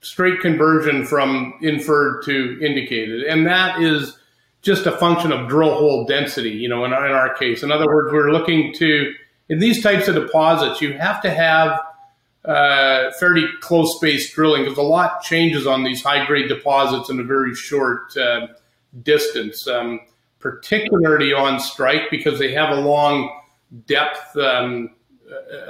straight 0.01 0.41
conversion 0.41 1.05
from 1.05 1.55
inferred 1.63 2.25
to 2.25 2.59
indicated, 2.63 3.23
and 3.25 3.47
that 3.47 3.81
is 3.81 4.19
just 4.61 4.87
a 4.87 4.93
function 4.99 5.33
of 5.33 5.49
drill 5.49 5.75
hole 5.75 6.05
density. 6.05 6.51
You 6.51 6.69
know, 6.69 6.85
in, 6.85 6.93
in 6.93 6.99
our 6.99 7.35
case, 7.35 7.63
in 7.63 7.71
other 7.71 7.87
words, 7.87 8.13
we're 8.13 8.33
looking 8.33 8.75
to 8.75 9.13
in 9.49 9.59
these 9.59 9.83
types 9.83 10.09
of 10.09 10.15
deposits, 10.15 10.81
you 10.83 10.93
have 10.95 11.23
to 11.23 11.31
have 11.31 11.81
uh, 12.49 13.13
fairly 13.21 13.47
close 13.61 13.97
space 13.97 14.33
drilling 14.33 14.65
because 14.65 14.79
a 14.79 14.83
lot 14.83 15.23
changes 15.23 15.67
on 15.67 15.85
these 15.85 16.03
high 16.03 16.25
grade 16.25 16.49
deposits 16.49 17.11
in 17.11 17.21
a 17.21 17.23
very 17.23 17.55
short 17.55 18.17
uh, 18.17 18.47
distance, 19.03 19.69
um, 19.69 20.01
particularly 20.39 21.33
on 21.35 21.61
strike 21.61 22.11
because 22.11 22.39
they 22.39 22.53
have 22.53 22.71
a 22.71 22.81
long 22.81 23.31
depth 23.87 24.35
um, 24.39 24.89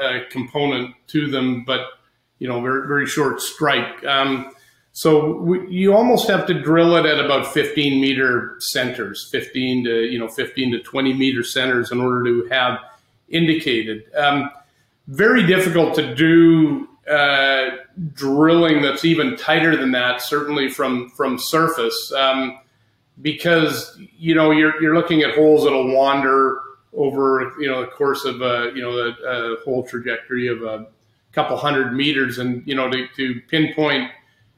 uh, 0.00 0.20
component 0.30 0.94
to 1.08 1.28
them, 1.28 1.64
but 1.64 1.80
you 2.38 2.46
know 2.46 2.60
very 2.60 2.86
very 2.86 3.06
short 3.06 3.40
strike. 3.40 4.04
Um, 4.04 4.52
so 4.92 5.36
we, 5.38 5.68
you 5.68 5.94
almost 5.94 6.28
have 6.28 6.46
to 6.46 6.54
drill 6.54 6.96
it 6.96 7.06
at 7.06 7.24
about 7.24 7.52
15 7.52 8.00
meter 8.00 8.54
centers, 8.60 9.28
15 9.32 9.84
to 9.84 10.04
you 10.04 10.18
know 10.18 10.28
15 10.28 10.72
to 10.72 10.78
20 10.80 11.12
meter 11.14 11.42
centers 11.42 11.90
in 11.90 12.00
order 12.00 12.22
to 12.24 12.48
have 12.52 12.78
indicated. 13.28 14.04
Um, 14.14 14.50
very 15.08 15.46
difficult 15.46 15.94
to 15.94 16.14
do 16.14 16.86
uh, 17.10 17.70
drilling 18.12 18.82
that's 18.82 19.04
even 19.04 19.36
tighter 19.36 19.76
than 19.76 19.92
that, 19.92 20.20
certainly 20.20 20.68
from 20.68 21.08
from 21.10 21.38
surface, 21.38 22.12
um, 22.12 22.58
because 23.22 23.98
you 24.18 24.34
know 24.34 24.50
you're 24.50 24.80
you're 24.82 24.94
looking 24.94 25.22
at 25.22 25.34
holes 25.34 25.64
that'll 25.64 25.92
wander 25.94 26.60
over 26.92 27.52
you 27.58 27.66
know 27.66 27.80
the 27.80 27.86
course 27.86 28.24
of 28.24 28.42
a 28.42 28.70
you 28.74 28.82
know 28.82 28.92
a, 28.92 29.08
a 29.26 29.56
whole 29.64 29.82
trajectory 29.82 30.48
of 30.48 30.62
a 30.62 30.86
couple 31.32 31.56
hundred 31.56 31.94
meters, 31.94 32.38
and 32.38 32.66
you 32.66 32.74
know 32.74 32.90
to, 32.90 33.06
to 33.16 33.40
pinpoint 33.48 34.10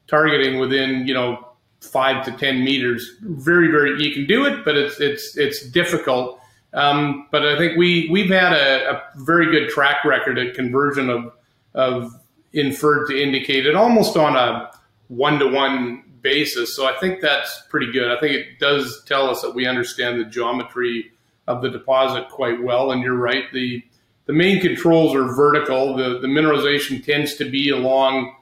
targeting 0.07 0.59
within 0.59 1.07
you 1.07 1.13
know 1.13 1.47
five 1.79 2.25
to 2.25 2.31
ten 2.33 2.65
meters, 2.65 3.15
very 3.21 3.69
very 3.71 4.03
you 4.03 4.13
can 4.13 4.25
do 4.25 4.45
it, 4.45 4.65
but 4.65 4.75
it's 4.75 4.99
it's 4.99 5.37
it's 5.37 5.65
difficult. 5.69 6.40
Um, 6.73 7.27
but 7.31 7.45
I 7.45 7.57
think 7.57 7.77
we 7.77 8.07
we've 8.09 8.29
had 8.29 8.53
a, 8.53 8.91
a 8.91 9.03
very 9.17 9.51
good 9.51 9.69
track 9.69 10.05
record 10.05 10.37
at 10.37 10.55
conversion 10.55 11.09
of 11.09 11.33
of 11.73 12.19
inferred 12.53 13.07
to 13.07 13.21
indicated, 13.21 13.75
almost 13.75 14.17
on 14.17 14.35
a 14.35 14.71
one 15.07 15.39
to 15.39 15.47
one 15.47 16.03
basis. 16.21 16.75
So 16.75 16.85
I 16.85 16.97
think 16.99 17.21
that's 17.21 17.63
pretty 17.69 17.91
good. 17.91 18.15
I 18.15 18.19
think 18.19 18.33
it 18.33 18.59
does 18.59 19.03
tell 19.05 19.29
us 19.29 19.41
that 19.41 19.53
we 19.55 19.65
understand 19.65 20.19
the 20.19 20.25
geometry 20.25 21.11
of 21.47 21.61
the 21.61 21.69
deposit 21.69 22.29
quite 22.29 22.61
well. 22.61 22.91
And 22.91 23.01
you're 23.01 23.15
right, 23.15 23.45
the 23.51 23.83
the 24.27 24.33
main 24.33 24.61
controls 24.61 25.15
are 25.15 25.33
vertical. 25.35 25.95
The 25.95 26.19
the 26.19 26.27
mineralization 26.27 27.03
tends 27.03 27.35
to 27.35 27.49
be 27.49 27.69
along 27.69 28.35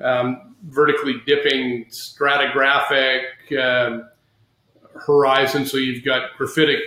um, 0.00 0.54
vertically 0.62 1.20
dipping 1.26 1.86
stratigraphic 1.86 3.22
uh, 3.58 4.04
horizon. 5.06 5.66
So 5.66 5.76
you've 5.76 6.04
got 6.04 6.30
graphitic 6.38 6.78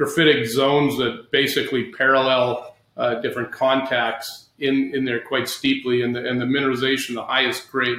graphitic 0.00 0.46
zones 0.46 0.96
that 0.96 1.30
basically 1.30 1.92
parallel 1.92 2.74
uh, 2.96 3.16
different 3.16 3.52
contacts 3.52 4.48
in, 4.58 4.92
in 4.94 5.04
there 5.04 5.20
quite 5.20 5.48
steeply, 5.48 6.02
and 6.02 6.16
the, 6.16 6.26
and 6.26 6.40
the 6.40 6.44
mineralization, 6.44 7.14
the 7.14 7.24
highest 7.24 7.70
grade 7.70 7.98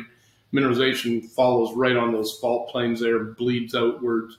mineralization, 0.54 1.24
follows 1.24 1.76
right 1.76 1.96
on 1.96 2.12
those 2.12 2.38
fault 2.40 2.70
planes 2.70 3.00
there, 3.00 3.24
bleeds 3.24 3.76
outwards 3.76 4.38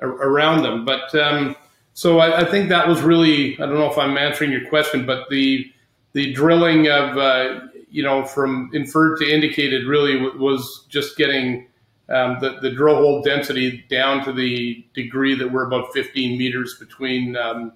around 0.00 0.62
them. 0.62 0.84
But 0.84 1.14
um, 1.14 1.56
so 1.94 2.18
I, 2.18 2.40
I, 2.40 2.44
think 2.44 2.68
that 2.70 2.88
was 2.88 3.00
really 3.00 3.54
I 3.54 3.66
don't 3.66 3.74
know 3.74 3.90
if 3.90 3.98
I'm 3.98 4.18
answering 4.18 4.50
your 4.50 4.68
question, 4.68 5.06
but 5.06 5.28
the 5.28 5.70
the 6.12 6.32
drilling 6.32 6.88
of 6.88 7.16
uh, 7.16 7.60
you 7.90 8.02
know 8.02 8.24
from 8.24 8.70
inferred 8.72 9.18
to 9.18 9.30
indicated 9.30 9.86
really 9.86 10.16
was 10.36 10.86
just 10.88 11.16
getting 11.16 11.68
um, 12.08 12.38
the, 12.40 12.58
the 12.60 12.70
drill 12.70 12.96
hole 12.96 13.22
density 13.22 13.84
down 13.88 14.24
to 14.24 14.32
the 14.32 14.84
degree 14.94 15.34
that 15.36 15.50
we're 15.50 15.66
about 15.66 15.92
15 15.92 16.36
meters 16.36 16.76
between 16.78 17.36
um, 17.36 17.72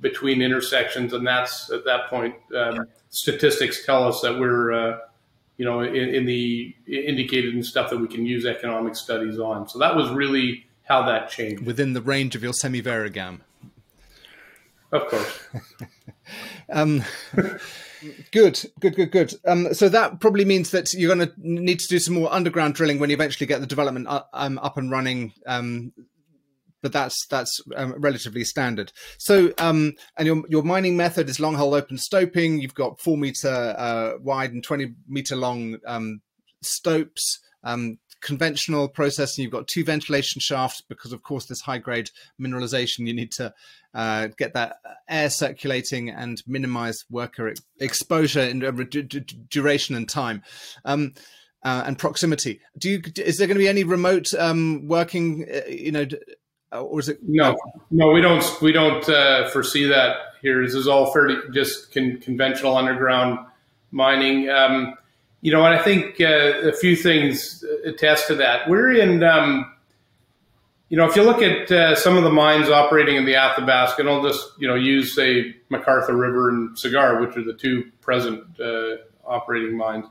between 0.00 0.42
intersections, 0.42 1.12
and 1.12 1.26
that's 1.26 1.70
at 1.70 1.84
that 1.84 2.08
point 2.08 2.34
um, 2.56 2.86
statistics 3.10 3.84
tell 3.86 4.06
us 4.06 4.20
that 4.22 4.38
we're 4.38 4.72
uh, 4.72 4.98
you 5.56 5.64
know 5.64 5.80
in, 5.80 6.14
in, 6.14 6.26
the 6.26 6.74
indicated 6.86 7.54
and 7.54 7.64
stuff 7.64 7.88
that 7.90 7.98
we 7.98 8.08
can 8.08 8.26
use 8.26 8.44
economic 8.44 8.96
studies 8.96 9.38
on. 9.38 9.68
So 9.68 9.78
that 9.78 9.94
was 9.94 10.10
really 10.10 10.66
how 10.84 11.06
that 11.06 11.30
changed 11.30 11.64
within 11.64 11.92
the 11.92 12.02
range 12.02 12.34
of 12.34 12.42
your 12.42 12.52
semi-variogram. 12.52 13.40
Of 14.90 15.06
course. 15.08 15.40
um, 16.70 17.04
Good, 18.32 18.60
good, 18.80 18.96
good, 18.96 19.12
good. 19.12 19.34
Um, 19.46 19.74
so 19.74 19.88
that 19.88 20.20
probably 20.20 20.44
means 20.44 20.70
that 20.70 20.92
you're 20.92 21.14
going 21.14 21.28
to 21.28 21.32
need 21.38 21.78
to 21.78 21.88
do 21.88 21.98
some 22.00 22.14
more 22.14 22.32
underground 22.32 22.74
drilling 22.74 22.98
when 22.98 23.10
you 23.10 23.14
eventually 23.14 23.46
get 23.46 23.60
the 23.60 23.66
development 23.66 24.08
up, 24.08 24.28
uh, 24.32 24.38
um, 24.38 24.58
up 24.58 24.76
and 24.76 24.90
running. 24.90 25.32
Um, 25.46 25.92
but 26.82 26.92
that's 26.92 27.26
that's 27.30 27.60
um, 27.76 27.94
relatively 27.98 28.42
standard. 28.42 28.92
So, 29.18 29.52
um, 29.58 29.94
and 30.16 30.26
your 30.26 30.42
your 30.48 30.64
mining 30.64 30.96
method 30.96 31.28
is 31.28 31.38
long 31.38 31.54
hole 31.54 31.74
open 31.74 31.96
stoping. 31.96 32.60
You've 32.60 32.74
got 32.74 33.00
four 33.00 33.16
meter 33.16 33.76
uh, 33.78 34.14
wide 34.20 34.52
and 34.52 34.64
twenty 34.64 34.94
meter 35.06 35.36
long 35.36 35.78
stopes. 36.60 37.38
um, 37.62 37.98
conventional 38.22 38.88
processing, 38.88 39.42
you've 39.42 39.52
got 39.52 39.68
two 39.68 39.84
ventilation 39.84 40.40
shafts 40.40 40.80
because, 40.80 41.12
of 41.12 41.22
course, 41.22 41.46
this 41.46 41.60
high 41.60 41.78
grade 41.78 42.10
mineralization, 42.40 43.06
you 43.06 43.12
need 43.12 43.32
to 43.32 43.52
uh, 43.94 44.28
get 44.38 44.54
that 44.54 44.76
air 45.08 45.28
circulating 45.28 46.08
and 46.08 46.42
minimize 46.46 47.04
worker 47.10 47.52
exposure 47.78 48.40
in 48.40 48.64
uh, 48.64 48.72
duration 49.50 49.94
and 49.94 50.08
time. 50.08 50.42
Um, 50.84 51.12
uh, 51.64 51.84
and 51.86 51.96
proximity. 51.96 52.60
Do 52.76 52.90
you? 52.90 53.02
Is 53.18 53.38
there 53.38 53.46
going 53.46 53.54
to 53.54 53.62
be 53.62 53.68
any 53.68 53.84
remote 53.84 54.34
um, 54.34 54.88
working? 54.88 55.46
Uh, 55.48 55.68
you 55.68 55.92
know, 55.92 56.06
or 56.72 56.98
is 56.98 57.08
it? 57.08 57.18
No, 57.22 57.56
no, 57.92 58.10
we 58.10 58.20
don't. 58.20 58.44
We 58.60 58.72
don't 58.72 59.08
uh, 59.08 59.48
foresee 59.50 59.84
that 59.84 60.16
here. 60.40 60.64
This 60.64 60.74
is 60.74 60.88
all 60.88 61.12
fairly 61.12 61.36
just 61.52 61.94
con- 61.94 62.18
conventional 62.20 62.76
underground 62.76 63.38
mining. 63.92 64.50
Um, 64.50 64.94
you 65.42 65.52
know, 65.52 65.66
and 65.66 65.74
I 65.74 65.82
think 65.82 66.20
uh, 66.20 66.68
a 66.68 66.72
few 66.72 66.96
things 66.96 67.64
attest 67.84 68.28
to 68.28 68.36
that. 68.36 68.70
We're 68.70 68.92
in, 68.92 69.24
um, 69.24 69.70
you 70.88 70.96
know, 70.96 71.04
if 71.04 71.16
you 71.16 71.24
look 71.24 71.42
at 71.42 71.70
uh, 71.70 71.96
some 71.96 72.16
of 72.16 72.22
the 72.22 72.30
mines 72.30 72.70
operating 72.70 73.16
in 73.16 73.24
the 73.24 73.34
Athabasca, 73.34 74.00
and 74.00 74.08
I'll 74.08 74.22
just, 74.22 74.46
you 74.58 74.68
know, 74.68 74.76
use, 74.76 75.16
say, 75.16 75.56
McArthur 75.70 76.18
River 76.18 76.48
and 76.48 76.78
Cigar, 76.78 77.20
which 77.20 77.36
are 77.36 77.42
the 77.42 77.54
two 77.54 77.90
present 78.00 78.44
uh, 78.60 78.98
operating 79.26 79.76
mines. 79.76 80.06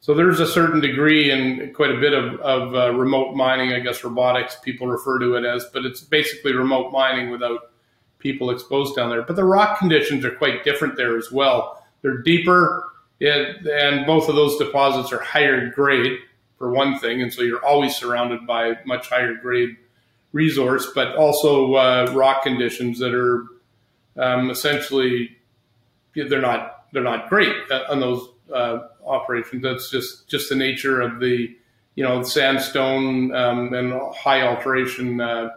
So 0.00 0.14
there's 0.14 0.40
a 0.40 0.46
certain 0.46 0.80
degree 0.80 1.30
and 1.30 1.74
quite 1.74 1.90
a 1.90 1.98
bit 1.98 2.12
of, 2.12 2.38
of 2.40 2.74
uh, 2.74 2.92
remote 2.92 3.34
mining, 3.34 3.72
I 3.72 3.80
guess 3.80 4.04
robotics 4.04 4.56
people 4.62 4.86
refer 4.86 5.18
to 5.20 5.36
it 5.36 5.44
as, 5.46 5.64
but 5.72 5.86
it's 5.86 6.02
basically 6.02 6.52
remote 6.52 6.92
mining 6.92 7.30
without 7.30 7.72
people 8.18 8.50
exposed 8.50 8.94
down 8.94 9.08
there. 9.08 9.22
But 9.22 9.36
the 9.36 9.44
rock 9.44 9.78
conditions 9.78 10.24
are 10.24 10.30
quite 10.32 10.64
different 10.64 10.96
there 10.96 11.16
as 11.16 11.32
well. 11.32 11.82
They're 12.02 12.18
deeper 12.18 12.92
it, 13.20 13.66
and 13.66 14.06
both 14.06 14.28
of 14.28 14.34
those 14.34 14.56
deposits 14.58 15.12
are 15.12 15.20
higher 15.20 15.70
grade 15.70 16.18
for 16.58 16.70
one 16.70 16.98
thing, 16.98 17.22
and 17.22 17.32
so 17.32 17.42
you're 17.42 17.64
always 17.64 17.96
surrounded 17.96 18.46
by 18.46 18.78
much 18.84 19.08
higher 19.08 19.34
grade 19.34 19.76
resource, 20.32 20.90
but 20.94 21.16
also 21.16 21.74
uh, 21.74 22.10
rock 22.14 22.42
conditions 22.42 22.98
that 22.98 23.14
are 23.14 23.44
um, 24.16 24.50
essentially 24.50 25.36
they're 26.14 26.40
not 26.40 26.86
they're 26.92 27.02
not 27.02 27.28
great 27.28 27.54
on 27.88 28.00
those 28.00 28.28
uh, 28.52 28.78
operations. 29.04 29.62
That's 29.62 29.90
just 29.90 30.28
just 30.28 30.48
the 30.48 30.54
nature 30.54 31.00
of 31.00 31.20
the 31.20 31.54
you 31.94 32.04
know 32.04 32.22
sandstone 32.22 33.34
um, 33.34 33.72
and 33.74 33.92
high 34.14 34.42
alteration 34.42 35.20
uh, 35.20 35.50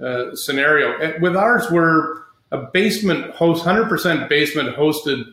uh 0.00 0.34
scenario. 0.34 1.18
With 1.20 1.36
ours, 1.36 1.70
we're 1.70 2.22
a 2.52 2.58
basement 2.72 3.32
host, 3.32 3.64
hundred 3.64 3.88
percent 3.88 4.28
basement 4.28 4.76
hosted 4.76 5.24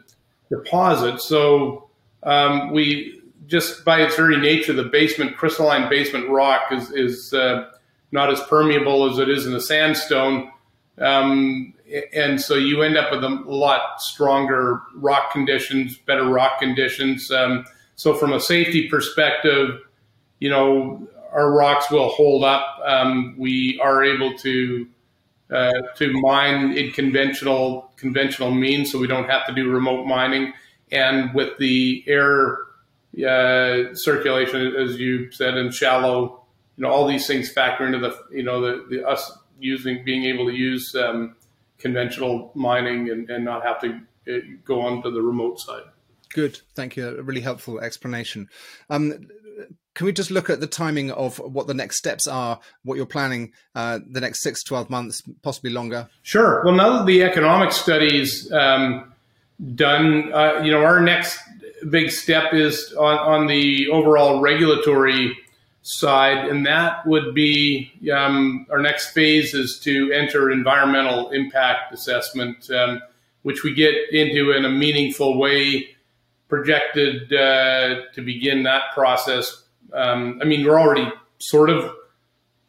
deposit. 0.56 1.22
So 1.22 1.90
um, 2.24 2.72
we 2.72 3.22
just 3.48 3.84
by 3.86 4.02
its 4.02 4.16
very 4.16 4.38
nature, 4.38 4.74
the 4.74 4.84
basement 4.84 5.38
crystalline 5.38 5.90
basement 5.90 6.30
rock 6.30 6.72
is 6.72 6.92
is 6.92 7.34
uh, 7.34 7.70
not 8.12 8.32
as 8.32 8.42
permeable 8.42 9.10
as 9.10 9.20
it 9.20 9.30
is 9.30 9.46
in 9.46 9.54
the 9.54 9.62
sandstone, 9.62 10.52
um, 11.00 11.74
and 12.14 12.40
so 12.40 12.56
you 12.56 12.82
end 12.82 12.98
up 12.98 13.12
with 13.12 13.24
a 13.24 13.30
lot 13.46 14.02
stronger 14.02 14.82
rock 14.96 15.32
conditions, 15.32 15.98
better 15.98 16.26
rock 16.26 16.60
conditions. 16.60 17.30
Um, 17.32 17.66
so 17.96 18.14
from 18.14 18.34
a 18.34 18.40
safety 18.40 18.88
perspective, 18.90 19.80
you 20.40 20.50
know 20.50 21.08
our 21.32 21.52
rocks 21.52 21.90
will 21.90 22.10
hold 22.10 22.44
up. 22.44 22.80
Um, 22.86 23.36
we 23.38 23.80
are 23.84 24.04
able 24.04 24.38
to 24.38 24.88
uh, 25.54 25.72
to 25.96 26.12
mine 26.14 26.76
in 26.76 26.92
conventional 26.92 27.92
conventional 27.98 28.52
means, 28.52 28.92
so 28.92 29.00
we 29.00 29.08
don't 29.08 29.30
have 29.30 29.46
to 29.48 29.54
do 29.54 29.70
remote 29.70 30.06
mining. 30.06 30.54
And 30.92 31.34
with 31.34 31.58
the 31.60 32.04
air 32.08 32.58
uh, 33.16 33.94
circulation, 33.94 34.76
as 34.76 35.00
you 35.00 35.32
said, 35.32 35.56
and 35.56 35.74
shallow, 35.74 36.46
you 36.76 36.84
know, 36.84 36.90
all 36.90 37.08
these 37.08 37.28
things 37.28 37.52
factor 37.52 37.86
into 37.86 38.00
the, 38.00 38.18
you 38.32 38.44
know, 38.44 38.62
the, 38.62 38.86
the 38.90 39.08
us 39.08 39.32
using 39.60 40.04
being 40.04 40.26
able 40.26 40.46
to 40.48 40.54
use 40.54 40.96
um, 40.96 41.36
conventional 41.78 42.52
mining 42.56 43.10
and, 43.10 43.30
and 43.30 43.46
not 43.46 43.64
have 43.64 43.80
to 43.82 44.00
uh, 44.28 44.40
go 44.66 44.82
on 44.82 45.02
to 45.04 45.12
the 45.12 45.22
remote 45.22 45.60
side. 45.60 45.84
Good, 46.34 46.60
thank 46.74 46.98
you. 46.98 47.08
A 47.08 47.22
really 47.22 47.42
helpful 47.42 47.80
explanation. 47.80 48.50
Um, 48.90 49.28
can 49.96 50.06
we 50.06 50.14
just 50.14 50.32
look 50.32 50.50
at 50.50 50.60
the 50.60 50.68
timing 50.68 51.12
of 51.12 51.38
what 51.38 51.68
the 51.68 51.74
next 51.74 51.98
steps 51.98 52.28
are, 52.28 52.60
what 52.84 52.96
you're 52.96 53.06
planning 53.06 53.54
uh, 53.76 54.00
the 54.10 54.22
next 54.22 54.42
six, 54.42 54.64
12 54.64 54.90
months, 54.90 55.22
possibly 55.44 55.70
longer? 55.70 56.10
Sure. 56.24 56.64
Well, 56.66 56.74
now 56.74 56.98
that 56.98 57.06
the 57.06 57.24
economic 57.24 57.72
studies 57.72 58.52
um, 58.52 59.14
done, 59.76 60.34
uh, 60.34 60.62
you 60.64 60.72
know, 60.72 60.84
our 60.84 61.00
next 61.00 61.40
big 61.90 62.10
step 62.10 62.54
is 62.54 62.94
on, 62.98 63.18
on 63.20 63.48
the 63.48 63.90
overall 63.90 64.42
regulatory 64.42 65.38
side, 65.84 66.48
and 66.48 66.66
that 66.66 67.06
would 67.06 67.36
be 67.36 67.92
um, 68.12 68.66
our 68.72 68.80
next 68.80 69.12
phase 69.12 69.54
is 69.54 69.80
to 69.80 70.12
enter 70.12 70.50
environmental 70.50 71.30
impact 71.32 71.94
assessment, 71.94 72.70
um, 72.72 73.02
which 73.44 73.64
we 73.64 73.76
get 73.76 73.94
into 74.12 74.54
in 74.54 74.66
a 74.66 74.70
meaningful 74.70 75.38
way 75.38 75.90
projected 76.54 77.34
uh, 77.34 78.02
to 78.14 78.22
begin 78.22 78.64
that 78.64 78.84
process 78.94 79.64
um, 79.94 80.40
I 80.42 80.46
mean, 80.46 80.66
we're 80.66 80.80
already 80.80 81.12
sort 81.38 81.70
of 81.70 81.94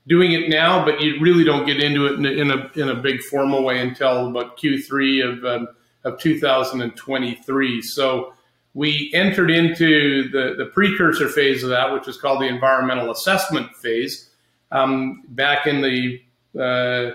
doing 0.06 0.32
it 0.32 0.48
now, 0.48 0.84
but 0.84 1.00
you 1.00 1.18
really 1.20 1.44
don't 1.44 1.64
get 1.64 1.82
into 1.82 2.06
it 2.06 2.14
in 2.14 2.26
a, 2.26 2.30
in 2.30 2.50
a, 2.50 2.80
in 2.80 2.88
a 2.90 3.00
big 3.00 3.22
formal 3.22 3.64
way 3.64 3.80
until 3.80 4.28
about 4.28 4.58
Q3 4.58 5.38
of, 5.38 5.44
um, 5.44 5.68
of 6.04 6.18
2023. 6.18 7.82
So 7.82 8.34
we 8.74 9.10
entered 9.14 9.50
into 9.50 10.28
the, 10.30 10.54
the 10.58 10.66
precursor 10.66 11.28
phase 11.28 11.62
of 11.62 11.70
that, 11.70 11.92
which 11.92 12.08
is 12.08 12.18
called 12.18 12.42
the 12.42 12.48
environmental 12.48 13.10
assessment 13.10 13.74
phase, 13.76 14.30
um, 14.70 15.22
back 15.28 15.66
in 15.66 15.80
the 15.80 16.20
uh, 16.60 17.14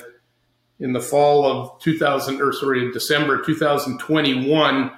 in 0.80 0.94
the 0.94 1.02
fall 1.02 1.46
of 1.46 1.82
2000 1.82 2.42
or 2.42 2.54
sorry, 2.54 2.92
December 2.92 3.42
2021, 3.42 4.92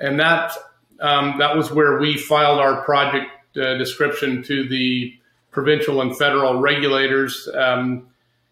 and 0.00 0.20
that 0.20 0.52
um, 1.00 1.36
that 1.38 1.56
was 1.56 1.70
where 1.70 1.98
we 1.98 2.16
filed 2.16 2.60
our 2.60 2.82
project 2.82 3.30
uh, 3.56 3.74
description 3.74 4.42
to 4.44 4.68
the 4.68 5.14
provincial 5.50 6.00
and 6.00 6.16
federal 6.16 6.60
regulators. 6.60 7.48
Um, 7.54 8.08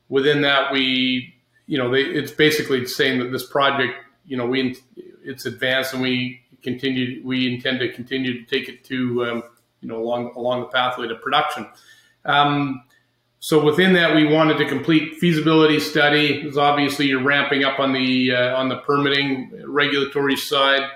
within 0.09 0.43
that, 0.43 0.73
we 0.73 1.35
you 1.67 1.79
know 1.79 1.91
they, 1.91 2.03
it's 2.03 2.33
basically 2.33 2.87
saying 2.87 3.19
that 3.21 3.31
this 3.31 3.47
project 3.47 3.95
you 4.27 4.37
know 4.37 4.47
we 4.47 4.77
it's 5.23 5.47
advanced 5.47 5.93
and 5.93 6.03
we 6.03 6.41
continue 6.63 7.23
we 7.25 7.53
intend 7.53 7.81
to 7.81 7.93
continue 7.93 8.45
to 8.45 8.47
take 8.47 8.69
it 8.69 8.85
to 8.85 9.25
um, 9.25 9.43
you 9.81 9.89
know 9.89 10.03
along 10.03 10.33
along 10.37 10.61
the 10.61 10.67
pathway 10.67 11.07
to 11.09 11.15
production. 11.17 11.67
Um, 12.25 12.83
so 13.41 13.65
within 13.65 13.93
that, 13.93 14.17
we 14.17 14.25
wanted 14.25 14.59
to 14.59 14.67
complete 14.67 15.17
feasibility 15.17 15.79
study. 15.79 16.43
Because 16.43 16.59
obviously 16.59 17.07
you're 17.07 17.23
ramping 17.23 17.65
up 17.65 17.79
on 17.79 17.93
the 17.93 18.35
uh, 18.35 18.57
on 18.57 18.69
the 18.69 18.79
permitting 18.79 19.53
regulatory 19.65 20.37
side, 20.37 20.89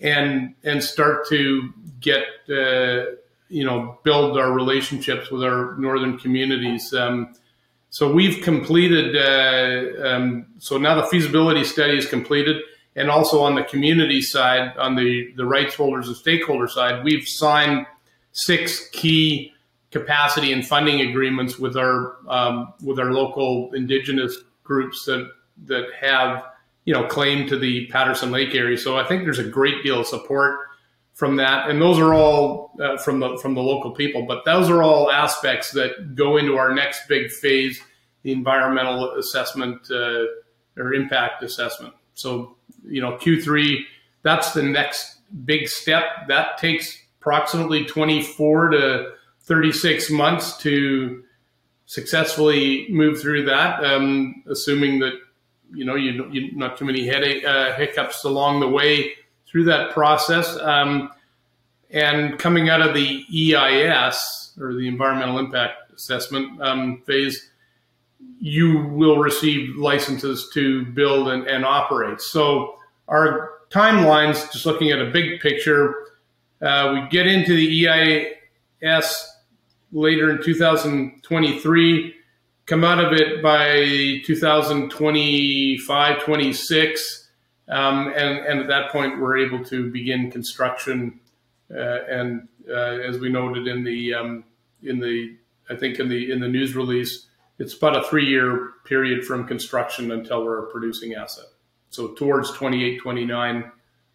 and 0.00 0.54
and 0.64 0.82
start 0.82 1.28
to 1.28 1.72
get 2.00 2.24
uh, 2.48 3.04
you 3.48 3.64
know 3.64 3.98
build 4.02 4.38
our 4.38 4.52
relationships 4.52 5.30
with 5.30 5.42
our 5.42 5.76
northern 5.76 6.18
communities. 6.18 6.92
Um, 6.92 7.34
so 7.90 8.12
we've 8.12 8.42
completed. 8.42 9.16
Uh, 9.16 10.06
um, 10.08 10.46
so 10.58 10.78
now 10.78 10.94
the 11.00 11.06
feasibility 11.06 11.64
study 11.64 11.96
is 11.96 12.06
completed, 12.06 12.56
and 12.96 13.10
also 13.10 13.42
on 13.42 13.54
the 13.54 13.64
community 13.64 14.20
side, 14.20 14.76
on 14.76 14.96
the 14.96 15.32
the 15.36 15.46
rights 15.46 15.74
holders 15.74 16.08
and 16.08 16.16
stakeholder 16.16 16.68
side, 16.68 17.04
we've 17.04 17.26
signed 17.26 17.86
six 18.32 18.88
key 18.90 19.52
capacity 19.92 20.52
and 20.52 20.66
funding 20.66 21.08
agreements 21.08 21.56
with 21.58 21.76
our 21.76 22.16
um, 22.28 22.74
with 22.82 22.98
our 22.98 23.12
local 23.12 23.72
indigenous 23.74 24.36
groups 24.64 25.04
that 25.06 25.30
that 25.66 25.86
have 26.00 26.42
you 26.84 26.92
know 26.92 27.06
claim 27.06 27.48
to 27.48 27.58
the 27.58 27.86
Patterson 27.86 28.30
Lake 28.30 28.54
area. 28.54 28.78
So 28.78 28.96
I 28.96 29.04
think 29.04 29.24
there's 29.24 29.38
a 29.38 29.48
great 29.48 29.82
deal 29.82 30.00
of 30.00 30.06
support 30.06 30.58
from 31.14 31.36
that, 31.36 31.70
and 31.70 31.80
those 31.80 31.98
are 31.98 32.12
all 32.12 32.72
uh, 32.80 32.96
from 32.98 33.20
the 33.20 33.38
from 33.38 33.54
the 33.54 33.62
local 33.62 33.92
people. 33.92 34.26
But 34.26 34.44
those 34.44 34.68
are 34.70 34.82
all 34.82 35.10
aspects 35.10 35.72
that 35.72 36.14
go 36.14 36.36
into 36.36 36.56
our 36.56 36.74
next 36.74 37.08
big 37.08 37.30
phase, 37.30 37.80
the 38.22 38.32
environmental 38.32 39.12
assessment 39.14 39.90
uh, 39.90 40.24
or 40.76 40.92
impact 40.92 41.42
assessment. 41.42 41.94
So 42.14 42.56
you 42.84 43.00
know 43.00 43.16
Q3, 43.16 43.78
that's 44.22 44.52
the 44.52 44.62
next 44.62 45.20
big 45.44 45.68
step. 45.68 46.28
That 46.28 46.58
takes 46.58 46.98
approximately 47.20 47.86
24 47.86 48.68
to 48.70 49.12
36 49.40 50.10
months 50.10 50.56
to 50.58 51.22
successfully 51.86 52.86
move 52.90 53.20
through 53.20 53.44
that, 53.44 53.84
um, 53.84 54.42
assuming 54.50 54.98
that 55.00 55.12
you 55.74 55.84
know 55.84 55.94
you, 55.94 56.28
you 56.30 56.56
not 56.56 56.78
too 56.78 56.84
many 56.84 57.06
headache 57.06 57.44
uh, 57.44 57.74
hiccups 57.74 58.24
along 58.24 58.60
the 58.60 58.68
way 58.68 59.12
through 59.46 59.64
that 59.64 59.92
process. 59.92 60.56
Um, 60.58 61.10
and 61.90 62.38
coming 62.40 62.68
out 62.68 62.80
of 62.80 62.92
the 62.92 63.24
EIS 63.32 64.52
or 64.60 64.74
the 64.74 64.88
environmental 64.88 65.38
impact 65.38 65.92
assessment 65.94 66.60
um, 66.60 67.02
phase, 67.06 67.50
you 68.40 68.86
will 68.88 69.18
receive 69.18 69.76
licenses 69.76 70.50
to 70.54 70.84
build 70.86 71.28
and, 71.28 71.46
and, 71.46 71.64
operate. 71.64 72.20
So 72.20 72.78
our 73.08 73.50
timelines, 73.70 74.50
just 74.52 74.66
looking 74.66 74.90
at 74.90 75.00
a 75.00 75.10
big 75.10 75.40
picture, 75.40 75.94
uh, 76.60 76.90
we 76.94 77.08
get 77.08 77.26
into 77.26 77.54
the 77.54 77.86
EIS 77.86 79.30
later 79.92 80.30
in 80.30 80.42
2023, 80.42 82.14
come 82.66 82.84
out 82.84 83.02
of 83.04 83.12
it 83.12 83.42
by 83.42 84.20
2025, 84.24 86.22
26. 86.22 87.28
Um, 87.68 88.12
and, 88.14 88.38
and 88.46 88.60
at 88.60 88.68
that 88.68 88.90
point, 88.90 89.20
we're 89.20 89.38
able 89.38 89.64
to 89.66 89.90
begin 89.90 90.30
construction. 90.30 91.20
Uh, 91.74 92.04
and 92.08 92.48
uh, 92.68 92.98
as 93.00 93.18
we 93.18 93.28
noted 93.30 93.66
in 93.66 93.84
the 93.84 94.14
um, 94.14 94.44
in 94.82 95.00
the 95.00 95.36
I 95.70 95.76
think 95.76 95.98
in 95.98 96.08
the 96.08 96.30
in 96.30 96.40
the 96.40 96.48
news 96.48 96.76
release, 96.76 97.26
it's 97.58 97.74
about 97.74 97.96
a 97.96 98.02
three 98.04 98.26
year 98.26 98.72
period 98.84 99.24
from 99.24 99.46
construction 99.46 100.12
until 100.12 100.44
we're 100.44 100.66
a 100.66 100.70
producing 100.70 101.14
asset. 101.14 101.46
So 101.88 102.08
towards 102.08 102.52
28, 102.52 103.00
29 103.00 103.72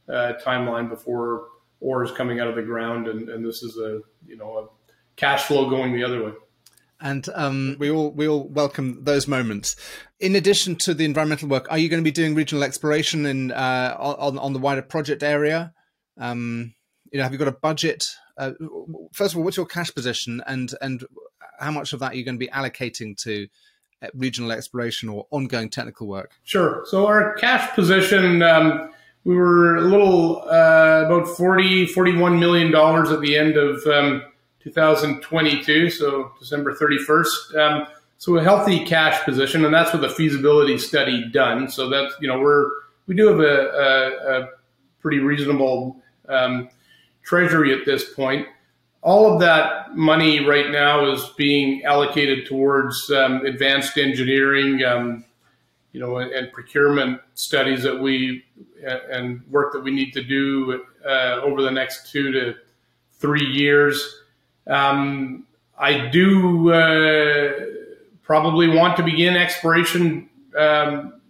uh, 0.07 0.33
timeline 0.45 0.89
before 0.89 1.47
ore 1.79 2.03
is 2.03 2.11
coming 2.11 2.39
out 2.39 2.47
of 2.47 2.55
the 2.55 2.61
ground, 2.61 3.07
and, 3.07 3.29
and 3.29 3.45
this 3.45 3.63
is 3.63 3.77
a 3.77 4.01
you 4.27 4.37
know 4.37 4.57
a 4.57 4.67
cash 5.15 5.43
flow 5.43 5.69
going 5.69 5.93
the 5.93 6.03
other 6.03 6.23
way. 6.23 6.33
And 7.01 7.27
um, 7.33 7.77
we 7.79 7.89
all 7.89 8.11
we 8.11 8.27
all 8.27 8.47
welcome 8.47 9.03
those 9.03 9.27
moments. 9.27 9.75
In 10.19 10.35
addition 10.35 10.75
to 10.77 10.93
the 10.93 11.05
environmental 11.05 11.47
work, 11.47 11.67
are 11.69 11.77
you 11.77 11.87
going 11.87 12.01
to 12.01 12.03
be 12.03 12.11
doing 12.11 12.35
regional 12.35 12.63
exploration 12.63 13.25
in 13.25 13.51
uh, 13.51 13.95
on 13.97 14.37
on 14.37 14.53
the 14.53 14.59
wider 14.59 14.81
project 14.81 15.23
area? 15.23 15.73
Um, 16.17 16.73
you 17.11 17.17
know, 17.17 17.23
have 17.23 17.31
you 17.31 17.37
got 17.37 17.47
a 17.47 17.53
budget? 17.53 18.05
Uh, 18.37 18.51
first 19.13 19.33
of 19.33 19.37
all, 19.37 19.43
what's 19.43 19.57
your 19.57 19.65
cash 19.65 19.93
position, 19.93 20.43
and 20.45 20.73
and 20.81 21.05
how 21.59 21.71
much 21.71 21.93
of 21.93 21.99
that 21.99 22.13
are 22.13 22.15
you 22.15 22.25
going 22.25 22.35
to 22.35 22.45
be 22.45 22.51
allocating 22.51 23.15
to 23.23 23.47
uh, 24.01 24.07
regional 24.13 24.51
exploration 24.51 25.09
or 25.09 25.27
ongoing 25.31 25.69
technical 25.69 26.07
work? 26.07 26.31
Sure. 26.43 26.83
So 26.85 27.05
our 27.05 27.35
cash 27.35 27.73
position, 27.75 28.41
um, 28.41 28.89
we 29.23 29.35
were 29.35 29.75
a 29.75 29.81
little 29.81 30.41
uh, 30.43 31.03
about 31.05 31.27
40, 31.27 31.87
41 31.87 32.39
million 32.39 32.71
dollars 32.71 33.11
at 33.11 33.21
the 33.21 33.37
end 33.37 33.57
of 33.57 33.85
um, 33.87 34.23
2022, 34.73 35.89
so 35.89 36.31
December 36.39 36.75
31st. 36.75 37.55
Um, 37.55 37.87
so 38.17 38.35
a 38.35 38.43
healthy 38.43 38.85
cash 38.85 39.23
position, 39.23 39.63
and 39.65 39.73
that's 39.73 39.93
with 39.93 40.03
a 40.03 40.09
feasibility 40.09 40.77
study 40.77 41.29
done. 41.29 41.69
So 41.69 41.89
that's 41.89 42.13
you 42.19 42.27
know 42.27 42.39
we're 42.39 42.69
we 43.07 43.15
do 43.15 43.27
have 43.27 43.39
a, 43.39 43.43
a, 43.43 44.41
a 44.41 44.49
pretty 44.99 45.19
reasonable 45.19 46.01
um, 46.27 46.69
treasury 47.23 47.73
at 47.73 47.85
this 47.85 48.13
point. 48.13 48.47
All 49.01 49.33
of 49.33 49.39
that 49.39 49.95
money 49.95 50.45
right 50.45 50.69
now 50.69 51.09
is 51.09 51.29
being 51.37 51.83
allocated 51.85 52.45
towards 52.45 53.09
um, 53.11 53.45
advanced 53.45 53.97
engineering, 53.97 54.83
um, 54.83 55.23
you 55.93 56.01
know, 56.01 56.17
and, 56.17 56.31
and, 56.31 56.51
procurement 56.51 57.21
studies 57.33 57.81
that 57.83 57.97
we 57.97 58.43
and 58.85 59.41
work 59.49 59.71
that 59.73 59.81
we 59.81 59.91
need 59.91 60.11
to 60.11 60.23
do 60.23 60.83
uh, 61.07 61.39
over 61.41 61.61
the 61.61 61.71
next 61.71 62.11
two 62.11 62.31
to 62.31 62.55
three 63.13 63.45
years. 63.45 64.23
Um, 64.69 65.47
I 65.77 66.07
do 66.07 66.71
uh, 66.71 67.53
probably 68.21 68.67
want 68.67 68.97
to 68.97 69.03
begin 69.03 69.35
exploration 69.35 70.29
um, 70.57 71.21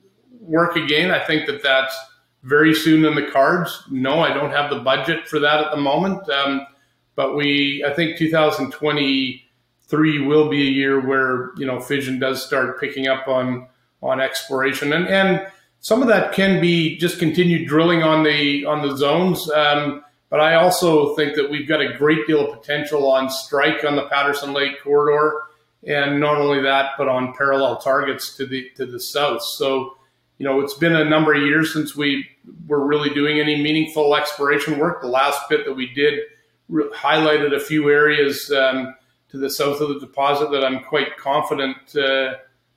work 0.41 0.75
again. 0.75 1.12
I 1.12 1.23
think 1.23 1.45
that 1.47 1.63
that's 1.63 1.97
very 2.43 2.73
soon 2.73 3.06
in 3.06 3.15
the 3.15 3.30
cards. 3.32 3.84
No, 3.89 4.21
I 4.21 4.34
don't 4.34 4.52
have 4.52 4.69
the 4.69 4.80
budget 4.80 5.28
for 5.28 5.39
that 5.39 5.63
at 5.63 5.71
the 5.71 5.78
moment. 5.78 6.30
Um, 6.30 6.67
but 7.15 7.36
we, 7.36 7.84
I 7.86 7.93
think 7.93 8.17
2023 8.17 10.25
will 10.25 10.49
be 10.49 10.67
a 10.67 10.71
year 10.71 11.06
where 11.06 11.52
you 11.58 11.65
know 11.65 11.80
fission 11.80 12.19
does 12.19 12.45
start 12.45 12.80
picking 12.80 13.08
up 13.08 13.28
on 13.28 13.67
on 14.02 14.21
exploration, 14.21 14.93
and 14.93 15.08
and 15.08 15.45
some 15.82 16.02
of 16.02 16.08
that 16.08 16.34
can 16.34 16.62
be 16.62 16.97
just 16.97 17.19
continued 17.19 17.67
drilling 17.67 18.04
on 18.04 18.23
the 18.23 18.65
on 18.65 18.88
the 18.88 18.95
zones. 18.95 19.49
Um, 19.52 20.04
but 20.30 20.39
I 20.39 20.56
also 20.56 21.15
think 21.15 21.36
that 21.36 21.50
we've 21.50 21.68
got 21.68 21.82
a 21.82 21.98
great 21.98 22.28
deal 22.28 22.48
of 22.48 22.60
potential 22.60 23.12
on 23.12 23.30
strike 23.30 23.84
on 23.84 23.96
the 23.96 24.08
Patterson 24.08 24.54
Lake 24.54 24.82
corridor, 24.84 25.42
and 25.86 26.20
not 26.20 26.38
only 26.38 26.62
that, 26.62 26.92
but 26.98 27.08
on 27.08 27.34
parallel 27.34 27.78
targets 27.78 28.36
to 28.38 28.46
the 28.46 28.70
to 28.76 28.86
the 28.86 29.00
south. 29.00 29.42
So, 29.42 29.98
you 30.38 30.46
know, 30.46 30.60
it's 30.62 30.76
been 30.76 30.96
a 30.96 31.06
number 31.06 31.34
of 31.34 31.42
years 31.42 31.74
since 31.74 31.96
we 31.96 32.28
were 32.68 32.86
really 32.86 33.10
doing 33.10 33.39
any 33.39 33.62
meaningful 33.62 34.15
exploration 34.15 34.78
work. 34.78 35.02
The 35.02 35.08
last 35.08 35.42
bit 35.50 35.65
that 35.65 35.74
we 35.74 35.92
did 35.94 36.20
re- 36.68 36.89
highlighted 36.94 37.56
a 37.56 37.60
few 37.60 37.89
areas 37.89 38.52
um, 38.52 38.96
to 39.30 39.38
the 39.38 39.50
south 39.50 39.82
of 39.82 39.89
the 39.89 40.00
deposit 40.00 40.52
that 40.52 40.63
I'm 40.63 40.84
quite 40.84 41.18
confident, 41.18 41.96
uh, 41.96 42.36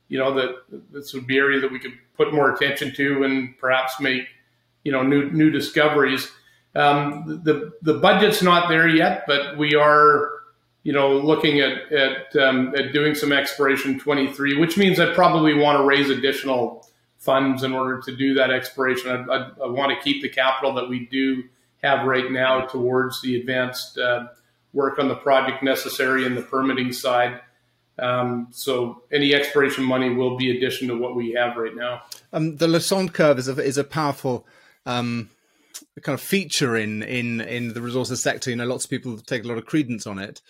you 0.09 0.19
know, 0.19 0.33
that 0.35 0.57
this 0.91 1.12
would 1.15 1.27
be 1.27 1.38
area 1.38 1.61
that 1.61 1.73
we 1.73 1.79
could 1.79 1.95
put 2.17 2.33
more 2.33 2.53
attention 2.55 2.95
to 2.95 3.25
and 3.25 3.57
perhaps 3.59 4.01
make, 4.01 4.29
you 4.85 4.93
know, 4.93 5.03
new 5.03 5.31
new 5.31 5.51
discoveries. 5.51 6.31
Um, 6.75 7.43
the 7.45 7.73
the 7.83 7.95
budget's 7.95 8.43
not 8.43 8.69
there 8.69 8.89
yet, 8.89 9.25
but 9.27 9.59
we 9.59 9.75
are, 9.75 10.31
you 10.83 10.93
know, 10.93 11.17
looking 11.19 11.61
at 11.61 11.93
at, 11.93 12.35
um, 12.37 12.75
at 12.77 12.93
doing 12.93 13.15
some 13.15 13.33
exploration 13.33 13.99
23, 13.99 14.59
which 14.59 14.79
means 14.79 14.99
I 14.99 15.13
probably 15.15 15.55
want 15.55 15.79
to 15.79 15.85
raise 15.85 16.09
additional 16.09 16.89
funds 17.19 17.63
in 17.63 17.73
order 17.73 18.01
to 18.01 18.17
do 18.17 18.35
that 18.35 18.51
exploration. 18.51 19.11
I, 19.11 19.35
I, 19.35 19.51
I 19.65 19.69
want 19.69 19.93
to 19.93 20.03
keep 20.03 20.23
the 20.23 20.29
capital 20.29 20.75
that 20.75 20.89
we 20.89 21.07
do 21.07 21.45
have 21.83 22.07
right 22.07 22.31
now 22.31 22.67
towards 22.67 23.21
the 23.23 23.39
advanced 23.41 23.99
uh, 23.99 24.29
work 24.73 24.99
on 24.99 25.09
the 25.09 25.15
project 25.15 25.63
necessary 25.63 26.25
in 26.25 26.35
the 26.35 26.43
permitting 26.43 26.93
side. 26.93 27.41
Um, 27.99 28.49
so 28.51 29.03
any 29.13 29.35
exploration 29.35 29.85
money 29.85 30.11
will 30.11 30.37
be 30.37 30.57
addition 30.57 30.89
to 30.89 30.97
what 30.97 31.15
we 31.15 31.33
have 31.33 31.57
right 31.57 31.77
now. 31.77 32.03
Um, 32.33 32.57
the 32.57 32.67
Lassonde 32.67 33.13
curve 33.13 33.39
is 33.39 33.49
a, 33.49 33.63
is 33.63 33.79
a 33.79 33.85
powerful 33.85 34.47
um, 34.87 35.31
kind 36.03 36.15
of 36.15 36.21
feature 36.21 36.77
in 36.77 37.03
in 37.03 37.41
in 37.41 37.75
the 37.75 37.83
resources 37.83 38.23
sector. 38.23 38.51
You 38.51 38.57
know, 38.57 38.67
lots 38.67 38.85
of 38.85 38.91
people 38.91 39.19
take 39.19 39.45
a 39.45 39.49
lot 39.49 39.59
of 39.59 39.67
credence 39.67 40.07
on 40.07 40.19
it. 40.19 40.41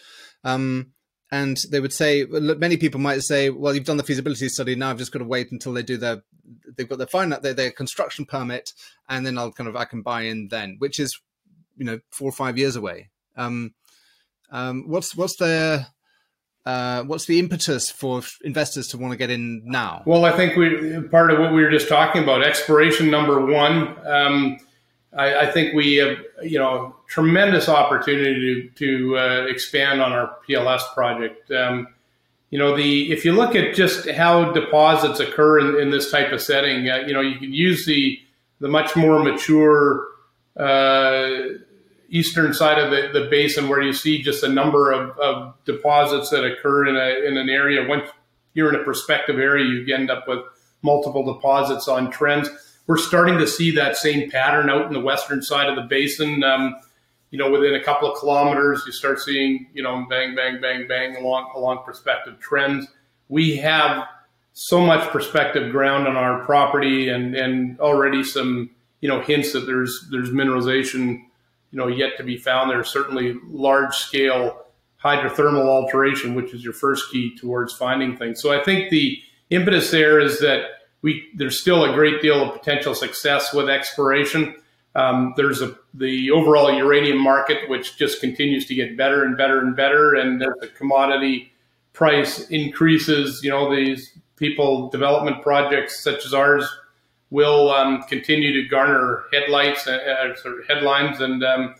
Um, 0.45 0.93
and 1.31 1.57
they 1.71 1.81
would 1.81 1.95
say 1.95 2.27
many 2.27 2.77
people 2.77 3.01
might 3.01 3.23
say, 3.23 3.49
"Well, 3.49 3.75
you've 3.75 3.87
done 3.87 3.97
the 3.97 4.03
feasibility 4.03 4.49
study. 4.51 4.75
Now 4.75 4.91
I've 4.91 4.99
just 4.99 5.13
got 5.13 5.21
to 5.21 5.25
wait 5.25 5.51
until 5.51 5.73
they 5.73 5.83
do 5.83 5.97
their 5.97 6.23
they've 6.77 6.89
got 6.89 6.99
their 6.99 7.07
final 7.07 7.41
their, 7.41 7.55
their 7.55 7.71
construction 7.71 8.27
permit, 8.27 8.73
and 9.09 9.25
then 9.25 9.39
I'll 9.39 9.53
kind 9.53 9.69
of 9.69 9.77
I 9.77 9.85
can 9.85 10.03
buy 10.03 10.23
in 10.23 10.49
then, 10.49 10.77
which 10.79 11.01
is 11.01 11.19
you 11.77 11.85
know 11.85 12.01
four 12.11 12.29
or 12.29 12.33
five 12.33 12.59
years 12.59 12.77
away. 12.77 13.11
Um, 13.37 13.75
um, 14.51 14.85
what's 14.89 15.17
what's 15.17 15.37
the 15.37 15.87
uh, 16.65 17.03
what's 17.05 17.27
the 17.27 17.39
impetus 17.39 17.91
for 17.91 18.23
investors 18.45 18.89
to 18.89 18.99
want 18.99 19.13
to 19.13 19.17
get 19.17 19.31
in 19.31 19.63
now? 19.65 20.03
Well, 20.07 20.25
I 20.25 20.33
think 20.33 20.57
we 20.57 21.01
part 21.09 21.31
of 21.31 21.39
what 21.39 21.53
we 21.53 21.63
were 21.63 21.71
just 21.71 21.89
talking 21.89 22.23
about 22.23 22.45
exploration 22.45 23.11
number 23.11 23.45
one. 23.45 23.97
Um, 24.07 24.59
I, 25.17 25.41
I, 25.41 25.51
think 25.51 25.75
we 25.75 25.97
have 25.97 26.19
you 26.43 26.59
know 26.59 26.97
tremendous 27.07 27.69
opportunity 27.69 28.71
to, 28.77 28.87
to 28.87 29.19
uh, 29.19 29.47
expand 29.47 30.01
on 30.01 30.13
our 30.13 30.37
PLS 30.49 30.83
project. 30.95 31.51
Um, 31.51 31.89
you 32.51 32.59
know 32.59 32.77
the 32.77 33.13
if 33.13 33.25
you 33.25 33.33
look 33.33 33.55
at 33.55 33.75
just 33.75 34.09
how 34.11 34.53
deposits 34.53 35.21
occur 35.21 35.59
in, 35.61 35.81
in 35.81 35.91
this 35.91 36.11
type 36.11 36.33
of 36.33 36.41
setting, 36.41 36.89
uh, 36.89 36.99
you 37.07 37.13
know 37.13 37.21
you 37.21 37.39
can 37.39 37.53
use 37.53 37.87
the 37.87 38.19
the 38.61 38.69
much 38.69 38.95
more 38.97 39.23
mature 39.23 40.07
uh, 40.57 41.31
eastern 42.09 42.53
side 42.53 42.79
of 42.79 42.91
the, 42.91 43.19
the 43.19 43.27
basin 43.31 43.69
where 43.69 43.81
you 43.81 43.93
see 43.93 44.23
just 44.23 44.45
a 44.45 44.49
number 44.49 44.93
of, 44.93 45.19
of 45.19 45.55
deposits 45.65 46.29
that 46.31 46.45
occur 46.45 46.87
in 46.87 46.97
a 46.97 47.27
in 47.27 47.37
an 47.37 47.49
area. 47.49 47.87
Once 47.87 48.09
you're 48.55 48.73
in 48.73 48.81
a 48.81 48.85
prospective 48.85 49.39
area, 49.39 49.65
you 49.65 49.95
end 49.95 50.11
up 50.11 50.29
with 50.29 50.41
multiple 50.83 51.25
deposits 51.35 51.89
on 51.89 52.11
trends. 52.11 52.49
We're 52.93 52.99
starting 52.99 53.39
to 53.39 53.47
see 53.47 53.71
that 53.71 53.97
same 53.97 54.31
pattern 54.31 54.69
out 54.69 54.87
in 54.87 54.93
the 54.93 55.01
western 55.01 55.41
side 55.41 55.67
of 55.67 55.77
the 55.77 55.81
basin. 55.81 56.45
Um, 56.45 56.77
you 57.31 57.39
know, 57.39 57.51
within 57.51 57.75
a 57.75 57.83
couple 57.83 58.13
of 58.13 58.19
kilometers, 58.19 58.83
you 58.85 58.93
start 58.93 59.19
seeing, 59.19 59.67
you 59.73 59.83
know, 59.83 60.05
bang, 60.11 60.35
bang, 60.35 60.61
bang, 60.61 60.87
bang 60.87 61.17
along 61.17 61.51
along 61.57 61.85
prospective 61.85 62.39
trends. 62.39 62.87
We 63.31 63.57
have 63.57 64.07
so 64.53 64.85
much 64.85 65.09
prospective 65.09 65.73
ground 65.73 66.07
on 66.07 66.19
our 66.19 66.45
property, 66.45 67.09
and 67.09 67.35
and 67.35 67.81
already 67.81 68.23
some, 68.23 68.69
you 69.01 69.09
know, 69.09 69.23
hints 69.23 69.55
that 69.55 69.61
there's 69.61 70.07
there's 70.11 70.29
mineralization, 70.29 71.23
you 71.71 71.79
know, 71.79 71.87
yet 71.87 72.19
to 72.19 72.23
be 72.23 72.37
found. 72.37 72.71
There's 72.71 72.91
certainly 72.91 73.37
large 73.49 73.95
scale 73.95 74.67
hydrothermal 75.03 75.65
alteration, 75.65 76.35
which 76.35 76.53
is 76.53 76.63
your 76.63 76.75
first 76.75 77.11
key 77.11 77.35
towards 77.39 77.73
finding 77.73 78.19
things. 78.19 78.43
So 78.43 78.53
I 78.53 78.63
think 78.63 78.91
the 78.91 79.19
impetus 79.49 79.91
there 79.91 80.21
is 80.21 80.41
that 80.41 80.82
we 81.03 81.29
there's 81.35 81.61
still 81.61 81.85
a 81.85 81.93
great 81.93 82.23
deal 82.23 82.43
of 82.43 82.53
potential 82.59 82.95
success 82.95 83.53
with 83.53 83.69
exploration. 83.69 84.55
Um, 84.95 85.35
there's 85.37 85.61
a 85.63 85.77
the 85.95 86.31
overall 86.31 86.73
uranium 86.73 87.19
market, 87.19 87.69
which 87.69 87.97
just 87.99 88.21
continues 88.21 88.67
to 88.67 88.75
get 88.75 88.97
better 88.97 89.25
and 89.25 89.37
better 89.37 89.61
and 89.61 89.77
better. 89.77 90.15
And 90.15 90.43
as 90.43 90.53
the 90.61 90.69
commodity 90.69 91.53
price 91.93 92.49
increases, 92.49 93.43
you 93.43 93.51
know, 93.51 93.75
these 93.75 94.17
people 94.37 94.89
development 94.91 95.43
projects 95.43 96.03
such 96.03 96.25
as 96.25 96.33
ours 96.33 96.69
will 97.31 97.71
um, 97.71 98.03
continue 98.03 98.53
to 98.53 98.69
garner 98.69 99.25
headlights, 99.33 99.87
uh, 99.87 99.93
uh, 99.93 100.37
sort 100.37 100.61
of 100.61 100.67
headlines, 100.67 101.21
and 101.21 101.43
um, 101.43 101.75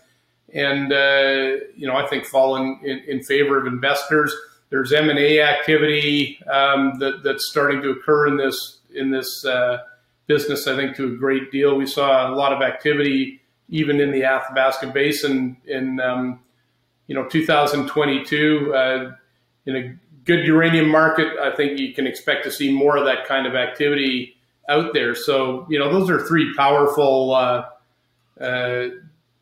and 0.53 0.91
uh, 0.91 1.63
you 1.75 1.87
know, 1.87 1.95
I 1.95 2.07
think 2.07 2.25
fall 2.25 2.55
in, 2.57 2.79
in, 2.83 2.99
in, 3.07 3.23
favor 3.23 3.59
of 3.59 3.67
investors. 3.67 4.35
There's 4.69 4.91
M 4.91 5.09
and 5.09 5.19
A 5.19 5.41
activity 5.41 6.39
um, 6.51 6.97
that, 6.99 7.21
that's 7.23 7.47
starting 7.49 7.81
to 7.83 7.91
occur 7.91 8.27
in 8.27 8.37
this 8.37 8.79
in 8.95 9.11
this. 9.11 9.45
Uh, 9.45 9.79
business, 10.27 10.67
I 10.67 10.75
think, 10.75 10.95
to 10.97 11.13
a 11.13 11.15
great 11.15 11.51
deal. 11.51 11.75
We 11.75 11.85
saw 11.85 12.29
a 12.29 12.33
lot 12.33 12.53
of 12.53 12.61
activity 12.61 13.41
even 13.69 13.99
in 13.99 14.11
the 14.11 14.23
Athabasca 14.23 14.87
Basin 14.87 15.57
in, 15.65 15.99
um, 15.99 16.39
you 17.07 17.15
know, 17.15 17.27
2022. 17.27 18.73
Uh, 18.73 19.11
in 19.65 19.75
a 19.75 19.95
good 20.25 20.45
uranium 20.45 20.89
market, 20.89 21.37
I 21.39 21.55
think 21.55 21.79
you 21.79 21.93
can 21.93 22.05
expect 22.05 22.43
to 22.43 22.51
see 22.51 22.71
more 22.71 22.97
of 22.97 23.05
that 23.05 23.25
kind 23.25 23.47
of 23.47 23.55
activity 23.55 24.35
out 24.69 24.93
there. 24.93 25.15
So, 25.15 25.65
you 25.69 25.79
know, 25.79 25.91
those 25.91 26.09
are 26.09 26.25
three 26.25 26.53
powerful, 26.55 27.33
uh, 27.33 27.65
uh, 28.39 28.89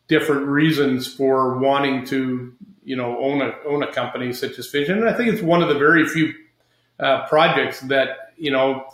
different 0.08 0.48
reasons 0.48 1.12
for 1.12 1.58
wanting 1.58 2.06
to, 2.06 2.54
you 2.84 2.96
know, 2.96 3.18
own 3.20 3.42
a 3.42 3.54
own 3.66 3.84
a 3.84 3.92
company 3.92 4.34
such 4.34 4.60
as 4.60 4.68
Fission. 4.68 4.98
And 4.98 5.08
I 5.10 5.14
think 5.14 5.32
it's 5.32 5.42
one 5.42 5.62
of 5.62 5.70
the 5.70 5.78
very 5.78 6.06
few 6.08 6.34
uh, 7.00 7.28
projects 7.28 7.80
that 7.82 8.34
you 8.38 8.52
know 8.52 8.86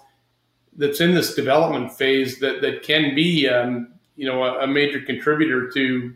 that's 0.77 1.01
in 1.01 1.13
this 1.13 1.33
development 1.33 1.91
phase 1.91 2.39
that 2.39 2.61
that 2.61 2.83
can 2.83 3.15
be 3.15 3.47
um, 3.47 3.93
you 4.15 4.27
know 4.27 4.43
a, 4.43 4.63
a, 4.63 4.67
major 4.67 5.01
contributor 5.01 5.69
to 5.71 6.13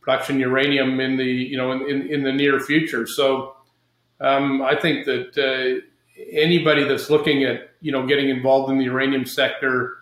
production 0.00 0.38
uranium 0.38 0.98
in 1.00 1.16
the 1.16 1.24
you 1.24 1.56
know 1.56 1.72
in, 1.72 1.82
in, 1.88 2.06
in 2.08 2.22
the 2.22 2.32
near 2.32 2.58
future. 2.60 3.06
So 3.06 3.56
um, 4.20 4.62
I 4.62 4.74
think 4.74 5.04
that 5.06 5.36
uh, 5.38 5.86
anybody 6.32 6.84
that's 6.84 7.10
looking 7.10 7.44
at 7.44 7.70
you 7.80 7.92
know 7.92 8.06
getting 8.06 8.30
involved 8.30 8.70
in 8.72 8.78
the 8.78 8.84
uranium 8.84 9.26
sector, 9.26 9.98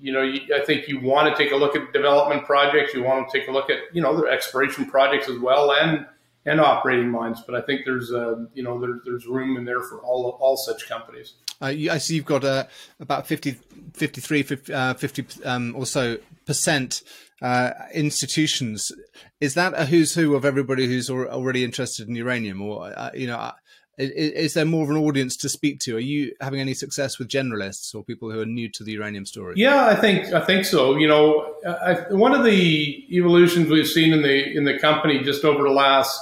you 0.00 0.12
know, 0.12 0.22
I 0.22 0.64
think 0.64 0.88
you 0.88 1.00
want 1.00 1.34
to 1.34 1.42
take 1.42 1.52
a 1.52 1.56
look 1.56 1.76
at 1.76 1.92
development 1.92 2.44
projects. 2.44 2.92
You 2.92 3.02
want 3.02 3.30
to 3.30 3.38
take 3.38 3.48
a 3.48 3.52
look 3.52 3.70
at 3.70 3.78
you 3.92 4.02
know 4.02 4.16
the 4.16 4.26
exploration 4.26 4.86
projects 4.86 5.28
as 5.28 5.38
well 5.38 5.72
and 5.72 6.06
and 6.46 6.60
operating 6.60 7.10
mines. 7.10 7.42
But 7.44 7.56
I 7.56 7.60
think 7.60 7.82
there's 7.84 8.12
uh, 8.12 8.46
you 8.54 8.62
know 8.62 8.80
there, 8.80 9.00
there's 9.04 9.26
room 9.26 9.56
in 9.56 9.64
there 9.64 9.82
for 9.82 10.00
all 10.00 10.38
all 10.40 10.56
such 10.56 10.88
companies. 10.88 11.34
Uh, 11.60 11.72
I 11.90 11.98
see 11.98 12.16
you've 12.16 12.26
got 12.26 12.44
uh, 12.44 12.64
about 13.00 13.26
50, 13.26 13.56
53, 13.94 14.42
50, 14.42 14.74
uh, 14.74 14.94
50 14.94 15.44
um, 15.44 15.74
or 15.74 15.86
so 15.86 16.18
percent 16.46 17.02
uh, 17.40 17.70
institutions. 17.94 18.92
Is 19.40 19.54
that 19.54 19.72
a 19.74 19.86
who's 19.86 20.14
who 20.14 20.34
of 20.34 20.44
everybody 20.44 20.86
who's 20.86 21.10
already 21.10 21.64
interested 21.64 22.08
in 22.08 22.14
uranium, 22.14 22.62
or 22.62 22.92
uh, 22.96 23.10
you 23.14 23.26
know? 23.26 23.52
Is, 23.98 24.10
is, 24.10 24.52
there 24.52 24.66
more 24.66 24.84
of 24.84 24.90
an 24.90 24.98
audience 24.98 25.38
to 25.38 25.48
speak 25.48 25.78
to? 25.80 25.96
Are 25.96 26.00
you 26.00 26.32
having 26.42 26.60
any 26.60 26.74
success 26.74 27.18
with 27.18 27.28
generalists 27.28 27.94
or 27.94 28.04
people 28.04 28.30
who 28.30 28.40
are 28.40 28.44
new 28.44 28.68
to 28.74 28.84
the 28.84 28.92
uranium 28.92 29.24
story? 29.24 29.54
Yeah, 29.56 29.86
I 29.86 29.94
think 29.94 30.34
I 30.34 30.40
think 30.44 30.66
so. 30.66 30.98
You 30.98 31.08
know, 31.08 31.54
I, 31.66 31.94
one 32.10 32.34
of 32.34 32.44
the 32.44 33.06
evolutions 33.10 33.70
we've 33.70 33.88
seen 33.88 34.12
in 34.12 34.20
the 34.20 34.54
in 34.54 34.64
the 34.64 34.78
company 34.78 35.22
just 35.22 35.46
over 35.46 35.62
the 35.62 35.70
last 35.70 36.20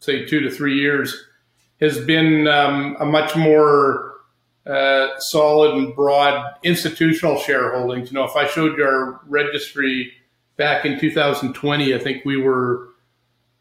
say 0.00 0.24
two 0.24 0.40
to 0.40 0.50
three 0.50 0.78
years 0.78 1.24
has 1.80 1.98
been 2.04 2.46
um, 2.48 2.96
a 3.00 3.06
much 3.06 3.36
more 3.36 4.14
uh, 4.66 5.08
solid 5.18 5.74
and 5.76 5.94
broad 5.94 6.54
institutional 6.62 7.36
shareholdings. 7.36 8.08
You 8.08 8.14
know, 8.14 8.24
if 8.24 8.36
I 8.36 8.46
showed 8.46 8.76
you 8.76 8.84
our 8.84 9.20
registry 9.26 10.12
back 10.56 10.84
in 10.84 10.98
2020, 10.98 11.94
I 11.94 11.98
think 11.98 12.24
we 12.24 12.36
were 12.40 12.88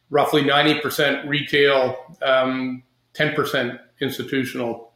roughly 0.10 0.42
90% 0.44 1.28
retail, 1.28 1.96
um, 2.22 2.84
10% 3.14 3.80
institutional. 4.02 4.92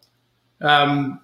Um, 0.60 1.22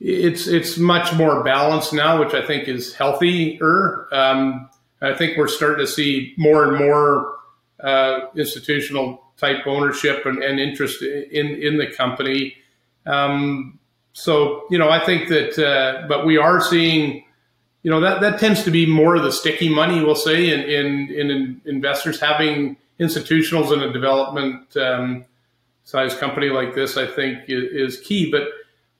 it's 0.00 0.46
it's 0.46 0.76
much 0.76 1.14
more 1.14 1.42
balanced 1.44 1.92
now, 1.92 2.18
which 2.18 2.34
I 2.34 2.44
think 2.44 2.68
is 2.68 2.94
healthier. 2.94 4.06
Um, 4.12 4.68
I 5.00 5.14
think 5.14 5.36
we're 5.38 5.48
starting 5.48 5.84
to 5.84 5.90
see 5.90 6.34
more 6.36 6.64
and 6.64 6.78
more 6.78 7.36
uh, 7.80 8.20
institutional 8.36 9.23
type 9.36 9.66
ownership 9.66 10.26
and, 10.26 10.42
and, 10.42 10.60
interest 10.60 11.02
in 11.02 11.46
in 11.46 11.78
the 11.78 11.86
company. 11.86 12.54
Um, 13.06 13.78
so 14.12 14.64
you 14.70 14.78
know, 14.78 14.90
I 14.90 15.04
think 15.04 15.28
that, 15.28 15.58
uh, 15.58 16.06
but 16.06 16.24
we 16.24 16.38
are 16.38 16.60
seeing, 16.60 17.24
you 17.82 17.90
know, 17.90 18.00
that 18.00 18.20
that 18.20 18.38
tends 18.38 18.62
to 18.64 18.70
be 18.70 18.86
more 18.86 19.16
of 19.16 19.22
the 19.22 19.32
sticky 19.32 19.68
money, 19.68 20.02
we'll 20.02 20.14
say, 20.14 20.50
in 20.50 20.60
in, 20.60 21.30
in 21.30 21.60
investors 21.64 22.20
having 22.20 22.76
institutionals 23.00 23.72
in 23.72 23.82
a 23.82 23.92
development 23.92 24.76
um, 24.76 25.24
size 25.84 26.14
company 26.14 26.48
like 26.48 26.74
this. 26.74 26.96
I 26.96 27.06
think 27.06 27.44
is, 27.48 28.00
key, 28.00 28.30
but. 28.30 28.48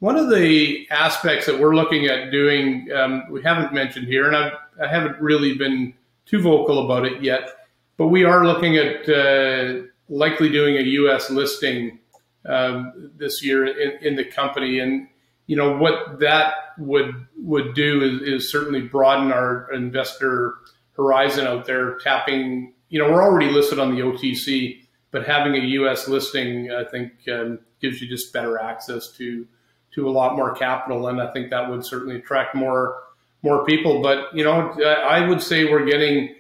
One 0.01 0.17
of 0.17 0.29
the 0.29 0.87
aspects 0.91 1.47
that 1.47 1.59
we're 1.59 1.75
looking 1.75 2.07
at 2.07 2.31
doing, 2.31 2.91
um, 2.95 3.23
we 3.31 3.43
haven't 3.43 3.73
mentioned 3.73 4.07
here, 4.07 4.27
and 4.27 4.37
I've, 4.37 4.53
I 4.83 4.87
have 4.87 5.05
not 5.05 5.23
really 5.23 5.57
been 5.57 5.95
too 6.27 6.43
vocal 6.43 6.85
about 6.85 7.07
it 7.07 7.23
yet, 7.23 7.49
but 7.97 8.09
we 8.09 8.25
are 8.25 8.45
looking 8.45 8.77
at 8.77 9.09
uh, 9.09 9.83
likely 10.15 10.49
doing 10.49 10.77
a 10.77 10.83
U.S. 10.83 11.31
listing 11.31 11.99
um, 12.47 13.11
this 13.17 13.43
year 13.45 13.67
in, 13.67 14.07
in, 14.07 14.17
the 14.17 14.25
company. 14.25 14.79
And 14.79 15.09
you 15.47 15.57
know 15.57 15.77
what 15.77 16.21
that 16.21 16.55
would 16.79 17.27
would 17.37 17.75
do 17.75 18.03
is, 18.03 18.45
is, 18.45 18.51
certainly 18.51 18.81
broaden 18.81 19.33
our 19.33 19.71
investor 19.73 20.55
horizon 20.97 21.47
out 21.47 21.65
there. 21.67 21.99
Tapping, 21.99 22.75
you 22.89 22.99
know, 22.99 23.11
we're 23.11 23.23
already 23.23 23.51
listed 23.51 23.79
on 23.79 23.95
the 23.95 24.03
OTC, 24.03 24.83
but 25.11 25.27
having 25.27 25.55
a 25.55 25.65
U.S. 25.79 26.07
listing, 26.07 26.71
I 26.71 26.85
think, 26.85 27.13
um, 27.33 27.59
gives 27.81 28.01
you 28.01 28.09
just 28.09 28.33
better 28.33 28.59
access 28.59 29.11
to 29.17 29.47
to 29.95 30.09
a 30.09 30.11
lot 30.11 30.37
more 30.37 30.55
capital, 30.55 31.09
and 31.09 31.21
I 31.21 31.33
think 31.33 31.51
that 31.51 31.69
would 31.69 31.85
certainly 31.85 32.17
attract 32.17 32.55
more 32.55 33.03
more 33.43 33.65
people. 33.65 34.01
But 34.01 34.35
you 34.35 34.45
know, 34.45 34.71
I 34.81 35.27
would 35.27 35.43
say 35.43 35.65
we're 35.65 35.87
getting 35.87 36.37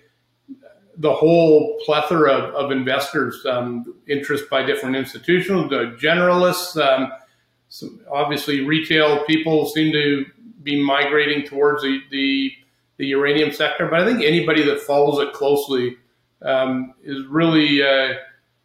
the 0.98 1.12
whole 1.12 1.80
plethora 1.84 2.32
of, 2.32 2.54
of 2.54 2.70
investors, 2.72 3.44
um, 3.46 3.94
interest 4.06 4.48
by 4.50 4.62
different 4.62 4.96
institutions, 4.96 5.70
the 5.70 5.96
generalists. 6.00 6.76
Um, 6.80 7.12
obviously, 8.10 8.60
retail 8.60 9.24
people 9.24 9.66
seem 9.66 9.92
to 9.92 10.24
be 10.62 10.82
migrating 10.82 11.46
towards 11.46 11.82
the, 11.82 12.00
the, 12.10 12.52
the, 12.96 13.06
uranium 13.06 13.52
sector, 13.52 13.86
but 13.88 14.00
I 14.00 14.06
think 14.06 14.22
anybody 14.22 14.62
that 14.62 14.80
follows 14.80 15.20
it 15.20 15.34
closely 15.34 15.96
um, 16.42 16.94
is 17.02 17.26
really 17.26 17.82
uh, 17.82 18.14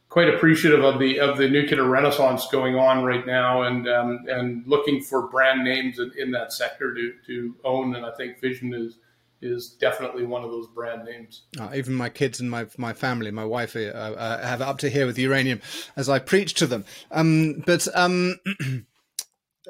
quite 0.10 0.28
appreciative 0.28 0.84
of 0.84 1.00
the 1.00 1.20
of 1.20 1.38
the 1.38 1.48
nuclear 1.48 1.84
renaissance 1.84 2.48
going 2.52 2.76
on 2.76 3.04
right 3.04 3.26
now, 3.26 3.64
and 3.64 3.88
um, 3.88 4.26
and 4.28 4.66
looking 4.68 5.02
for 5.02 5.28
brand 5.28 5.64
names 5.64 6.00
in, 6.00 6.12
in, 6.18 6.32
that 6.32 6.52
sector 6.52 6.94
to 6.94 7.14
to 7.26 7.56
own. 7.64 7.96
And 7.96 8.06
I 8.06 8.12
think 8.12 8.40
Fission 8.40 8.74
is 8.74 8.98
is 9.42 9.78
definitely 9.80 10.26
one 10.26 10.44
of 10.44 10.52
those 10.52 10.68
brand 10.68 11.06
names. 11.06 11.44
Uh, 11.60 11.70
even 11.76 11.94
my 11.94 12.10
kids 12.10 12.40
and 12.40 12.50
my 12.50 12.68
my 12.78 12.94
family, 12.94 13.32
my 13.32 13.46
wife, 13.46 13.76
uh, 13.76 13.80
uh, 13.80 14.46
have 14.46 14.62
up 14.62 14.78
to 14.80 14.90
here 14.90 15.06
with 15.06 15.18
uranium, 15.18 15.62
as 15.96 16.10
I 16.10 16.20
preach 16.20 16.54
to 16.56 16.68
them. 16.68 16.86
Um, 17.12 17.64
but 17.66 17.88
um, 17.96 18.40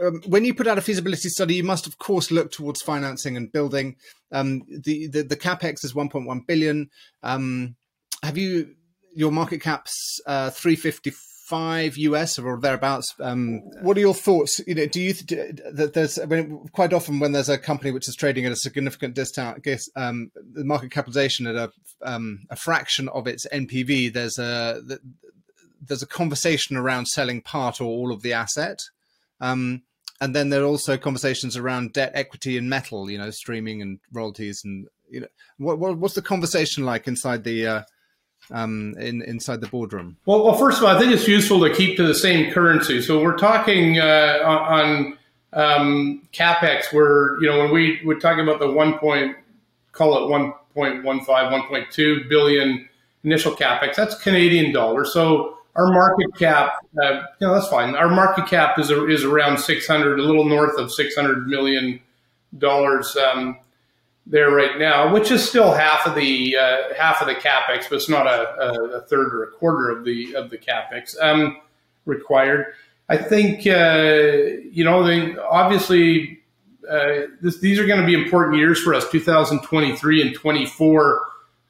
um, 0.02 0.22
when 0.26 0.46
you 0.46 0.54
put 0.54 0.68
out 0.68 0.78
a 0.78 0.82
feasibility 0.82 1.30
study, 1.30 1.56
you 1.56 1.64
must 1.64 1.88
of 1.88 1.98
course 1.98 2.32
look 2.32 2.52
towards 2.52 2.82
financing 2.82 3.38
and 3.38 3.52
building. 3.52 3.96
Um, 4.32 4.64
the, 4.68 5.08
the, 5.08 5.24
the 5.24 5.38
capex 5.38 5.84
is 5.84 5.94
1.1 5.94 6.46
billion. 6.48 6.90
Um, 7.24 7.76
have 8.24 8.38
you 8.38 8.76
your 9.16 9.32
market 9.32 9.62
cap's 9.62 10.20
uh, 10.26 10.50
354? 10.50 11.29
five 11.50 11.97
US 11.97 12.38
or 12.38 12.60
thereabouts. 12.60 13.16
Um, 13.20 13.62
what 13.82 13.97
are 13.97 14.02
your 14.02 14.14
thoughts? 14.14 14.62
You 14.68 14.76
know, 14.76 14.86
do 14.86 15.02
you 15.02 15.14
th- 15.14 15.56
that 15.74 15.93
there's 15.95 16.20
I 16.20 16.26
mean, 16.26 16.70
quite 16.74 16.93
often 16.93 17.20
when 17.20 17.32
there's 17.32 17.50
a 17.50 17.58
company 17.58 17.91
which 17.91 18.08
is 18.08 18.16
trading 18.16 18.45
at 18.45 18.52
a 18.52 18.56
significant 18.56 19.16
discount, 19.16 19.64
guess, 19.64 19.89
um, 19.95 20.32
the 20.54 20.64
market 20.64 20.91
capitalization 20.91 21.47
at 21.47 21.56
a, 21.56 21.72
um, 22.04 22.45
a 22.52 22.56
fraction 22.56 23.10
of 23.10 23.26
its 23.26 23.47
NPV, 23.52 24.14
there's 24.14 24.38
a 24.38 24.82
there's 25.82 26.04
a 26.04 26.08
conversation 26.08 26.78
around 26.78 27.08
selling 27.08 27.41
part 27.41 27.82
or 27.82 27.86
all 27.86 28.12
of 28.12 28.22
the 28.22 28.34
asset. 28.34 28.80
Um, 29.41 29.82
and 30.22 30.36
then 30.36 30.50
there 30.50 30.62
are 30.62 30.68
also 30.68 30.97
conversations 30.97 31.58
around 31.58 31.93
debt, 31.93 32.12
equity, 32.14 32.58
and 32.58 32.70
metal. 32.70 33.10
You 33.10 33.18
know, 33.18 33.32
streaming 33.32 33.82
and 33.82 34.00
royalties, 34.14 34.62
and 34.64 34.88
you 35.10 35.22
know, 35.22 35.28
what, 35.58 35.80
what 35.80 35.97
what's 35.97 36.14
the 36.14 36.22
conversation 36.22 36.86
like 36.86 37.08
inside 37.08 37.43
the 37.43 37.66
uh, 37.66 37.82
um, 38.52 38.95
in 38.97 39.22
inside 39.22 39.62
the 39.62 39.68
boardroom? 39.68 40.18
Well, 40.26 40.43
well, 40.43 40.56
first 40.56 40.80
of 40.80 40.84
all, 40.84 40.95
I 40.95 41.00
think 41.00 41.12
it's 41.12 41.28
useful 41.28 41.60
to 41.62 41.74
keep 41.74 41.97
to 41.97 42.08
the 42.08 42.16
same 42.16 42.52
currency. 42.52 43.02
So 43.02 43.22
we're 43.22 43.38
talking 43.38 44.00
uh, 44.00 44.39
on 44.45 45.18
um, 45.54 46.28
capex, 46.34 46.93
where 46.93 47.41
you 47.41 47.50
know 47.50 47.60
when 47.60 47.72
we 47.72 48.02
we're 48.04 48.20
talking 48.20 48.43
about 48.43 48.60
the 48.60 48.72
one 48.72 48.97
point, 49.00 49.36
call 49.91 50.18
it 50.18 50.56
1.15, 50.76 51.04
1.2 51.04 52.30
billion 52.30 52.88
initial 53.24 53.56
capex. 53.56 53.95
That's 53.95 54.16
Canadian 54.22 54.72
dollars. 54.72 55.14
So 55.14 55.58
our 55.76 55.91
market 55.91 56.36
cap, 56.38 56.74
uh, 57.02 57.22
you 57.39 57.47
know, 57.47 57.54
that's 57.54 57.68
fine. 57.68 57.95
Our 57.95 58.10
market 58.10 58.47
cap 58.47 58.78
is 58.80 58.91
is 58.91 59.24
around 59.24 59.60
600, 59.60 60.20
a 60.20 60.24
little 60.24 60.45
north 60.45 60.78
of 60.78 60.91
600 60.91 61.47
million 61.47 62.00
dollars 62.58 63.16
um, 63.16 63.58
there 64.26 64.52
right 64.52 64.78
now, 64.78 65.12
which 65.12 65.32
is 65.32 65.48
still 65.48 65.74
half 65.74 66.06
of 66.06 66.16
the 66.16 66.56
uh, 66.56 66.94
half 66.96 67.22
of 67.22 67.28
the 67.28 67.36
capex, 67.36 67.90
but 67.90 67.94
it's 67.94 68.10
not 68.10 68.28
a, 68.28 68.98
a, 68.98 69.02
third 69.02 69.34
or 69.34 69.44
a 69.44 69.52
quarter 69.52 69.90
of 69.90 70.06
the 70.06 70.36
of 70.36 70.50
the 70.50 70.58
capex 70.58 71.20
um, 71.22 71.58
required. 72.06 72.68
I 73.10 73.18
think 73.18 73.66
uh, 73.66 74.60
you 74.72 74.84
know, 74.84 75.04
they, 75.04 75.36
obviously, 75.38 76.40
uh, 76.88 77.28
this, 77.42 77.60
these 77.60 77.80
are 77.80 77.88
going 77.88 78.00
to 78.00 78.06
be 78.06 78.14
important 78.14 78.58
years 78.58 78.80
for 78.80 78.94
us, 78.94 79.10
2023 79.10 80.22
and 80.22 80.36
24 80.36 81.22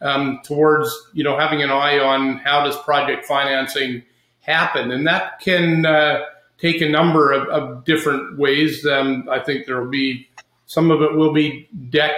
um, 0.02 0.40
towards 0.44 0.92
you 1.14 1.24
know 1.24 1.38
having 1.38 1.62
an 1.62 1.70
eye 1.70 2.00
on 2.00 2.38
how 2.38 2.64
does 2.64 2.78
project 2.82 3.26
financing 3.26 4.04
happen, 4.42 4.92
and 4.92 5.08
that 5.08 5.40
can 5.40 5.86
uh, 5.86 6.24
take 6.58 6.82
a 6.82 6.90
number 6.90 7.32
of, 7.32 7.48
of 7.48 7.86
different 7.86 8.38
ways. 8.38 8.86
Um, 8.86 9.28
I 9.30 9.40
think 9.40 9.66
there 9.66 9.82
will 9.82 9.90
be 9.90 10.28
some 10.66 10.92
of 10.92 11.02
it 11.02 11.14
will 11.16 11.34
be 11.34 11.68
debt 11.90 12.16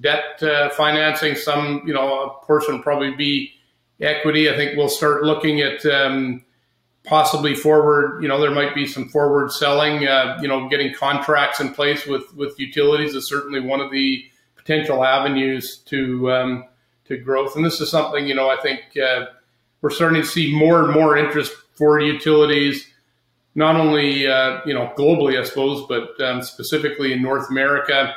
debt 0.00 0.42
uh, 0.42 0.70
financing. 0.70 1.34
Some 1.36 1.82
you 1.86 1.94
know 1.94 2.24
a 2.24 2.44
portion 2.44 2.82
probably 2.82 3.14
be 3.14 3.52
equity. 4.00 4.50
I 4.50 4.56
think 4.56 4.76
we'll 4.76 4.88
start 4.88 5.24
looking 5.24 5.60
at. 5.60 5.84
Um, 5.86 6.44
possibly 7.04 7.54
forward, 7.54 8.22
you 8.22 8.28
know, 8.28 8.40
there 8.40 8.50
might 8.50 8.74
be 8.74 8.86
some 8.86 9.08
forward 9.08 9.52
selling, 9.52 10.06
uh, 10.06 10.38
you 10.40 10.48
know, 10.48 10.68
getting 10.68 10.92
contracts 10.94 11.60
in 11.60 11.72
place 11.74 12.06
with, 12.06 12.34
with 12.34 12.58
utilities 12.58 13.14
is 13.14 13.28
certainly 13.28 13.60
one 13.60 13.80
of 13.80 13.90
the 13.90 14.24
potential 14.56 15.04
avenues 15.04 15.76
to, 15.84 16.32
um, 16.32 16.64
to 17.04 17.18
growth. 17.18 17.56
And 17.56 17.64
this 17.64 17.80
is 17.80 17.90
something, 17.90 18.26
you 18.26 18.34
know, 18.34 18.48
I 18.48 18.56
think 18.56 18.80
uh, 18.96 19.26
we're 19.82 19.90
starting 19.90 20.22
to 20.22 20.26
see 20.26 20.56
more 20.56 20.82
and 20.82 20.92
more 20.92 21.16
interest 21.16 21.52
for 21.74 22.00
utilities, 22.00 22.86
not 23.54 23.76
only, 23.76 24.26
uh, 24.26 24.60
you 24.64 24.72
know, 24.72 24.90
globally, 24.96 25.38
I 25.38 25.44
suppose, 25.44 25.86
but 25.86 26.18
um, 26.22 26.40
specifically 26.40 27.12
in 27.12 27.20
North 27.20 27.50
America, 27.50 28.14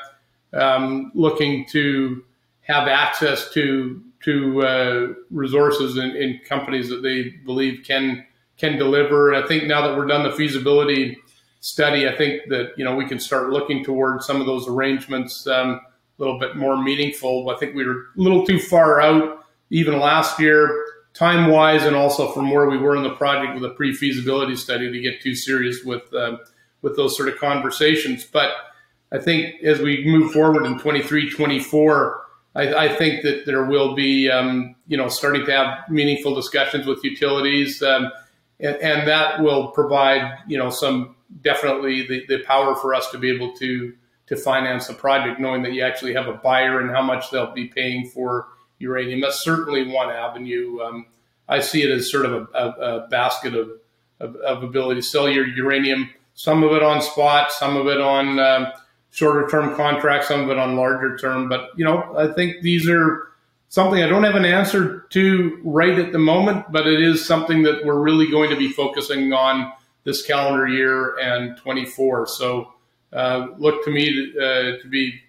um, 0.54 1.12
looking 1.14 1.66
to 1.72 2.24
have 2.62 2.88
access 2.88 3.52
to 3.54 4.02
to 4.24 4.62
uh, 4.62 5.08
resources 5.30 5.96
and, 5.98 6.44
companies 6.44 6.90
that 6.90 7.02
they 7.02 7.30
believe 7.46 7.84
can 7.86 8.26
can 8.58 8.78
deliver. 8.78 9.32
And 9.32 9.44
I 9.44 9.48
think 9.48 9.66
now 9.66 9.88
that 9.88 9.98
we're 9.98 10.08
done 10.08 10.24
the 10.24 10.36
feasibility 10.36 11.18
study, 11.60 12.08
I 12.08 12.16
think 12.16 12.50
that 12.50 12.72
you 12.78 12.84
know 12.84 12.96
we 12.96 13.06
can 13.06 13.20
start 13.20 13.50
looking 13.50 13.84
towards 13.84 14.26
some 14.26 14.42
of 14.42 14.48
those 14.48 14.68
arrangements. 14.68 15.46
Um, 15.48 15.82
a 16.20 16.24
little 16.24 16.40
bit 16.40 16.56
more 16.56 16.82
meaningful. 16.82 17.50
I 17.50 17.58
think 17.58 17.76
we 17.76 17.86
were 17.86 18.08
a 18.18 18.22
little 18.22 18.46
too 18.46 18.60
far 18.60 19.00
out 19.00 19.46
even 19.70 20.00
last 20.00 20.40
year, 20.40 20.86
time 21.14 21.52
wise, 21.52 21.84
and 21.84 21.96
also 21.96 22.32
from 22.32 22.50
where 22.50 22.68
we 22.68 22.78
were 22.78 22.96
in 22.96 23.04
the 23.04 23.14
project 23.16 23.54
with 23.54 23.64
a 23.70 23.74
pre 23.76 23.94
feasibility 23.94 24.56
study 24.56 24.92
to 24.92 25.00
get 25.00 25.22
too 25.22 25.36
serious 25.36 25.84
with 25.84 26.12
uh, 26.14 26.38
with 26.82 26.96
those 26.96 27.16
sort 27.16 27.30
of 27.30 27.38
conversations. 27.38 28.26
But 28.26 28.52
I 29.12 29.20
think 29.20 29.64
as 29.64 29.80
we 29.80 30.04
move 30.06 30.32
forward 30.32 30.66
in 30.66 30.78
23, 30.80 31.30
24, 31.30 32.22
I, 32.56 32.74
I 32.86 32.96
think 32.96 33.24
that 33.24 33.46
there 33.46 33.64
will 33.66 33.96
be, 33.96 34.30
um, 34.30 34.76
you 34.88 34.98
know, 34.98 35.08
starting 35.08 35.46
to 35.46 35.52
have 35.52 35.90
meaningful 35.90 36.36
discussions 36.36 36.86
with 36.86 37.04
utilities, 37.04 37.82
um, 37.82 38.12
and, 38.60 38.76
and, 38.78 39.08
that 39.08 39.42
will 39.42 39.68
provide, 39.68 40.40
you 40.48 40.58
know, 40.58 40.70
some 40.70 41.16
definitely 41.42 42.08
the, 42.08 42.26
the 42.28 42.44
power 42.44 42.76
for 42.76 42.96
us 42.96 43.10
to 43.12 43.18
be 43.18 43.34
able 43.34 43.54
to 43.58 43.94
to 44.28 44.36
finance 44.36 44.88
the 44.88 44.94
project, 44.94 45.40
knowing 45.40 45.64
that 45.64 45.74
you 45.74 45.82
actually 45.82 46.14
have 46.14 46.28
a 46.28 46.34
buyer 46.34 46.82
and 46.82 46.92
how 46.92 47.02
much 47.02 47.32
they'll 47.32 47.54
be 47.54 47.68
paying 47.68 48.06
for 48.08 48.48
uranium. 48.80 49.22
That's 49.22 49.42
certainly 49.42 49.88
one 49.88 50.10
avenue. 50.10 50.82
Um, 50.82 51.06
I 51.48 51.62
see 51.62 51.82
it 51.84 51.90
as 51.90 52.12
sort 52.12 52.26
of 52.26 52.34
a, 52.34 52.58
a, 52.58 52.70
a 52.70 53.08
basket 53.08 53.56
of, 53.56 53.72
of, 54.20 54.36
of, 54.36 54.64
ability 54.64 55.00
to 55.00 55.08
sell 55.08 55.30
your 55.30 55.48
uranium, 55.48 56.10
some 56.34 56.62
of 56.64 56.74
it 56.74 56.84
on 56.84 57.02
spot, 57.02 57.54
some 57.54 57.78
of 57.78 57.88
it 57.88 58.02
on 58.02 58.38
um, 58.38 58.68
shorter 59.18 59.48
term 59.48 59.76
contracts, 59.76 60.28
some 60.28 60.42
of 60.42 60.50
it 60.52 60.60
on 60.60 60.76
larger 60.76 61.18
term. 61.18 61.50
But, 61.50 61.72
you 61.76 61.84
know, 61.84 62.16
I 62.16 62.32
think 62.34 62.62
these 62.62 62.88
are 62.88 63.30
something 63.68 64.04
I 64.04 64.08
don't 64.08 64.24
have 64.24 64.36
an 64.36 64.46
answer 64.46 65.08
to 65.10 65.60
right 65.64 65.98
at 65.98 66.12
the 66.12 66.20
moment, 66.20 66.72
but 66.72 66.86
it 66.86 67.02
is 67.02 67.26
something 67.26 67.64
that 67.64 67.84
we're 67.84 68.00
really 68.00 68.30
going 68.30 68.52
to 68.52 68.56
be 68.56 68.72
focusing 68.72 69.34
on 69.34 69.74
this 70.04 70.24
calendar 70.24 70.68
year 70.68 71.18
and 71.18 71.58
24. 71.58 72.28
So, 72.28 72.72
uh, 73.12 73.48
look 73.58 73.84
to 73.86 73.90
me 73.90 74.34
to, 74.34 74.40
uh, 74.40 74.82
to 74.84 74.88
be, 74.88 75.20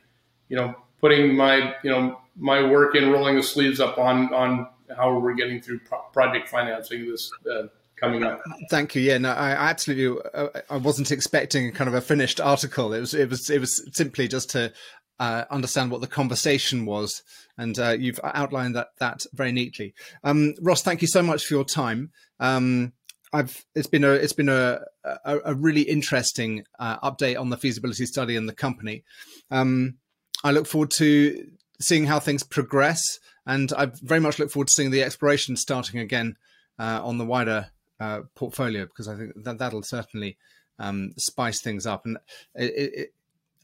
you 0.51 0.57
know, 0.57 0.75
putting 1.01 1.35
my, 1.35 1.75
you 1.83 1.91
know, 1.91 2.21
my 2.37 2.63
work 2.63 2.95
in 2.95 3.11
rolling 3.11 3.37
the 3.37 3.43
sleeves 3.43 3.81
up 3.81 3.97
on, 3.97 4.35
on 4.35 4.69
how 4.95 5.19
we're 5.19 5.33
getting 5.33 5.63
through 5.63 5.79
pro- 5.79 6.03
project 6.13 6.51
financing 6.51 7.11
this 7.11 7.33
uh, 7.51 7.69
coming 8.01 8.25
up. 8.25 8.41
Thank 8.71 8.95
you. 8.95 9.03
Yeah, 9.03 9.19
no, 9.19 9.31
I 9.31 9.51
absolutely, 9.51 10.23
uh, 10.35 10.49
I 10.71 10.77
wasn't 10.77 11.11
expecting 11.11 11.73
kind 11.73 11.89
of 11.89 11.95
a 11.95 12.01
finished 12.01 12.41
article. 12.41 12.93
It 12.93 13.01
was, 13.01 13.15
it 13.15 13.29
was, 13.29 13.51
it 13.51 13.59
was 13.59 13.83
simply 13.95 14.29
just 14.29 14.51
to 14.51 14.73
uh, 15.21 15.45
understand 15.51 15.91
what 15.91 16.01
the 16.01 16.07
conversation 16.07 16.87
was, 16.87 17.23
and 17.57 17.79
uh, 17.79 17.91
you've 17.91 18.21
outlined 18.23 18.77
that 18.77 18.89
that 18.99 19.27
very 19.33 19.53
neatly. 19.53 19.95
Um, 20.23 20.55
Ross, 20.61 20.83
thank 20.83 21.03
you 21.03 21.09
so 21.09 21.23
much 21.23 21.45
for 21.45 21.55
your 21.55 21.65
time. 21.65 22.13
Um, 22.39 22.93
I've 23.33 23.65
it's 23.75 23.89
been 23.89 24.05
a 24.05 24.13
it's 24.13 24.33
been 24.33 24.49
a 24.49 24.81
a, 25.05 25.39
a 25.47 25.55
really 25.55 25.83
interesting 25.83 26.65
uh, 26.79 26.99
update 27.01 27.39
on 27.39 27.51
the 27.51 27.57
feasibility 27.57 28.07
study 28.07 28.37
and 28.37 28.49
the 28.49 28.55
company. 28.55 29.05
Um, 29.51 29.97
I 30.45 30.53
look 30.53 30.67
forward 30.67 30.93
to 30.93 31.47
seeing 31.81 32.07
how 32.07 32.21
things 32.21 32.43
progress, 32.43 33.03
and 33.45 33.73
I 33.73 33.91
very 34.03 34.21
much 34.21 34.39
look 34.39 34.51
forward 34.51 34.69
to 34.69 34.75
seeing 34.75 34.93
the 34.93 35.03
exploration 35.03 35.57
starting 35.57 35.99
again 36.01 36.37
uh, 36.79 37.01
on 37.03 37.19
the 37.19 37.27
wider 37.27 37.71
uh, 38.01 38.21
portfolio 38.35 38.87
because 38.87 39.09
I 39.09 39.17
think 39.17 39.33
that 39.45 39.59
that'll 39.59 39.83
certainly 39.83 40.37
um, 40.79 41.13
spice 41.17 41.61
things 41.61 41.87
up. 41.87 42.07
And 42.07 42.19
it, 42.55 42.93
it, 42.95 43.15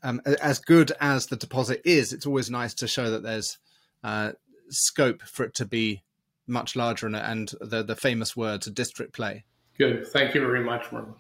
um, 0.03 0.21
as 0.43 0.59
good 0.59 0.93
as 1.01 1.27
the 1.27 1.37
deposit 1.37 1.81
is, 1.85 2.13
it's 2.13 2.27
always 2.27 2.51
nice 2.51 2.75
to 2.75 2.89
show 2.89 3.11
that 3.11 3.23
there's 3.23 3.59
uh, 4.03 4.33
scope 4.69 5.23
for 5.23 5.45
it 5.45 5.55
to 5.55 5.65
be 5.65 6.03
much 6.47 6.77
larger 6.77 7.07
and, 7.07 7.17
and 7.17 7.53
the 7.61 7.83
the 7.83 7.97
famous 7.97 8.37
words 8.37 8.67
district 8.67 9.15
play. 9.15 9.45
Good. 9.79 10.07
Thank 10.07 10.35
you 10.35 10.41
very 10.41 10.63
much, 10.63 10.93
Mervyn. 10.93 11.15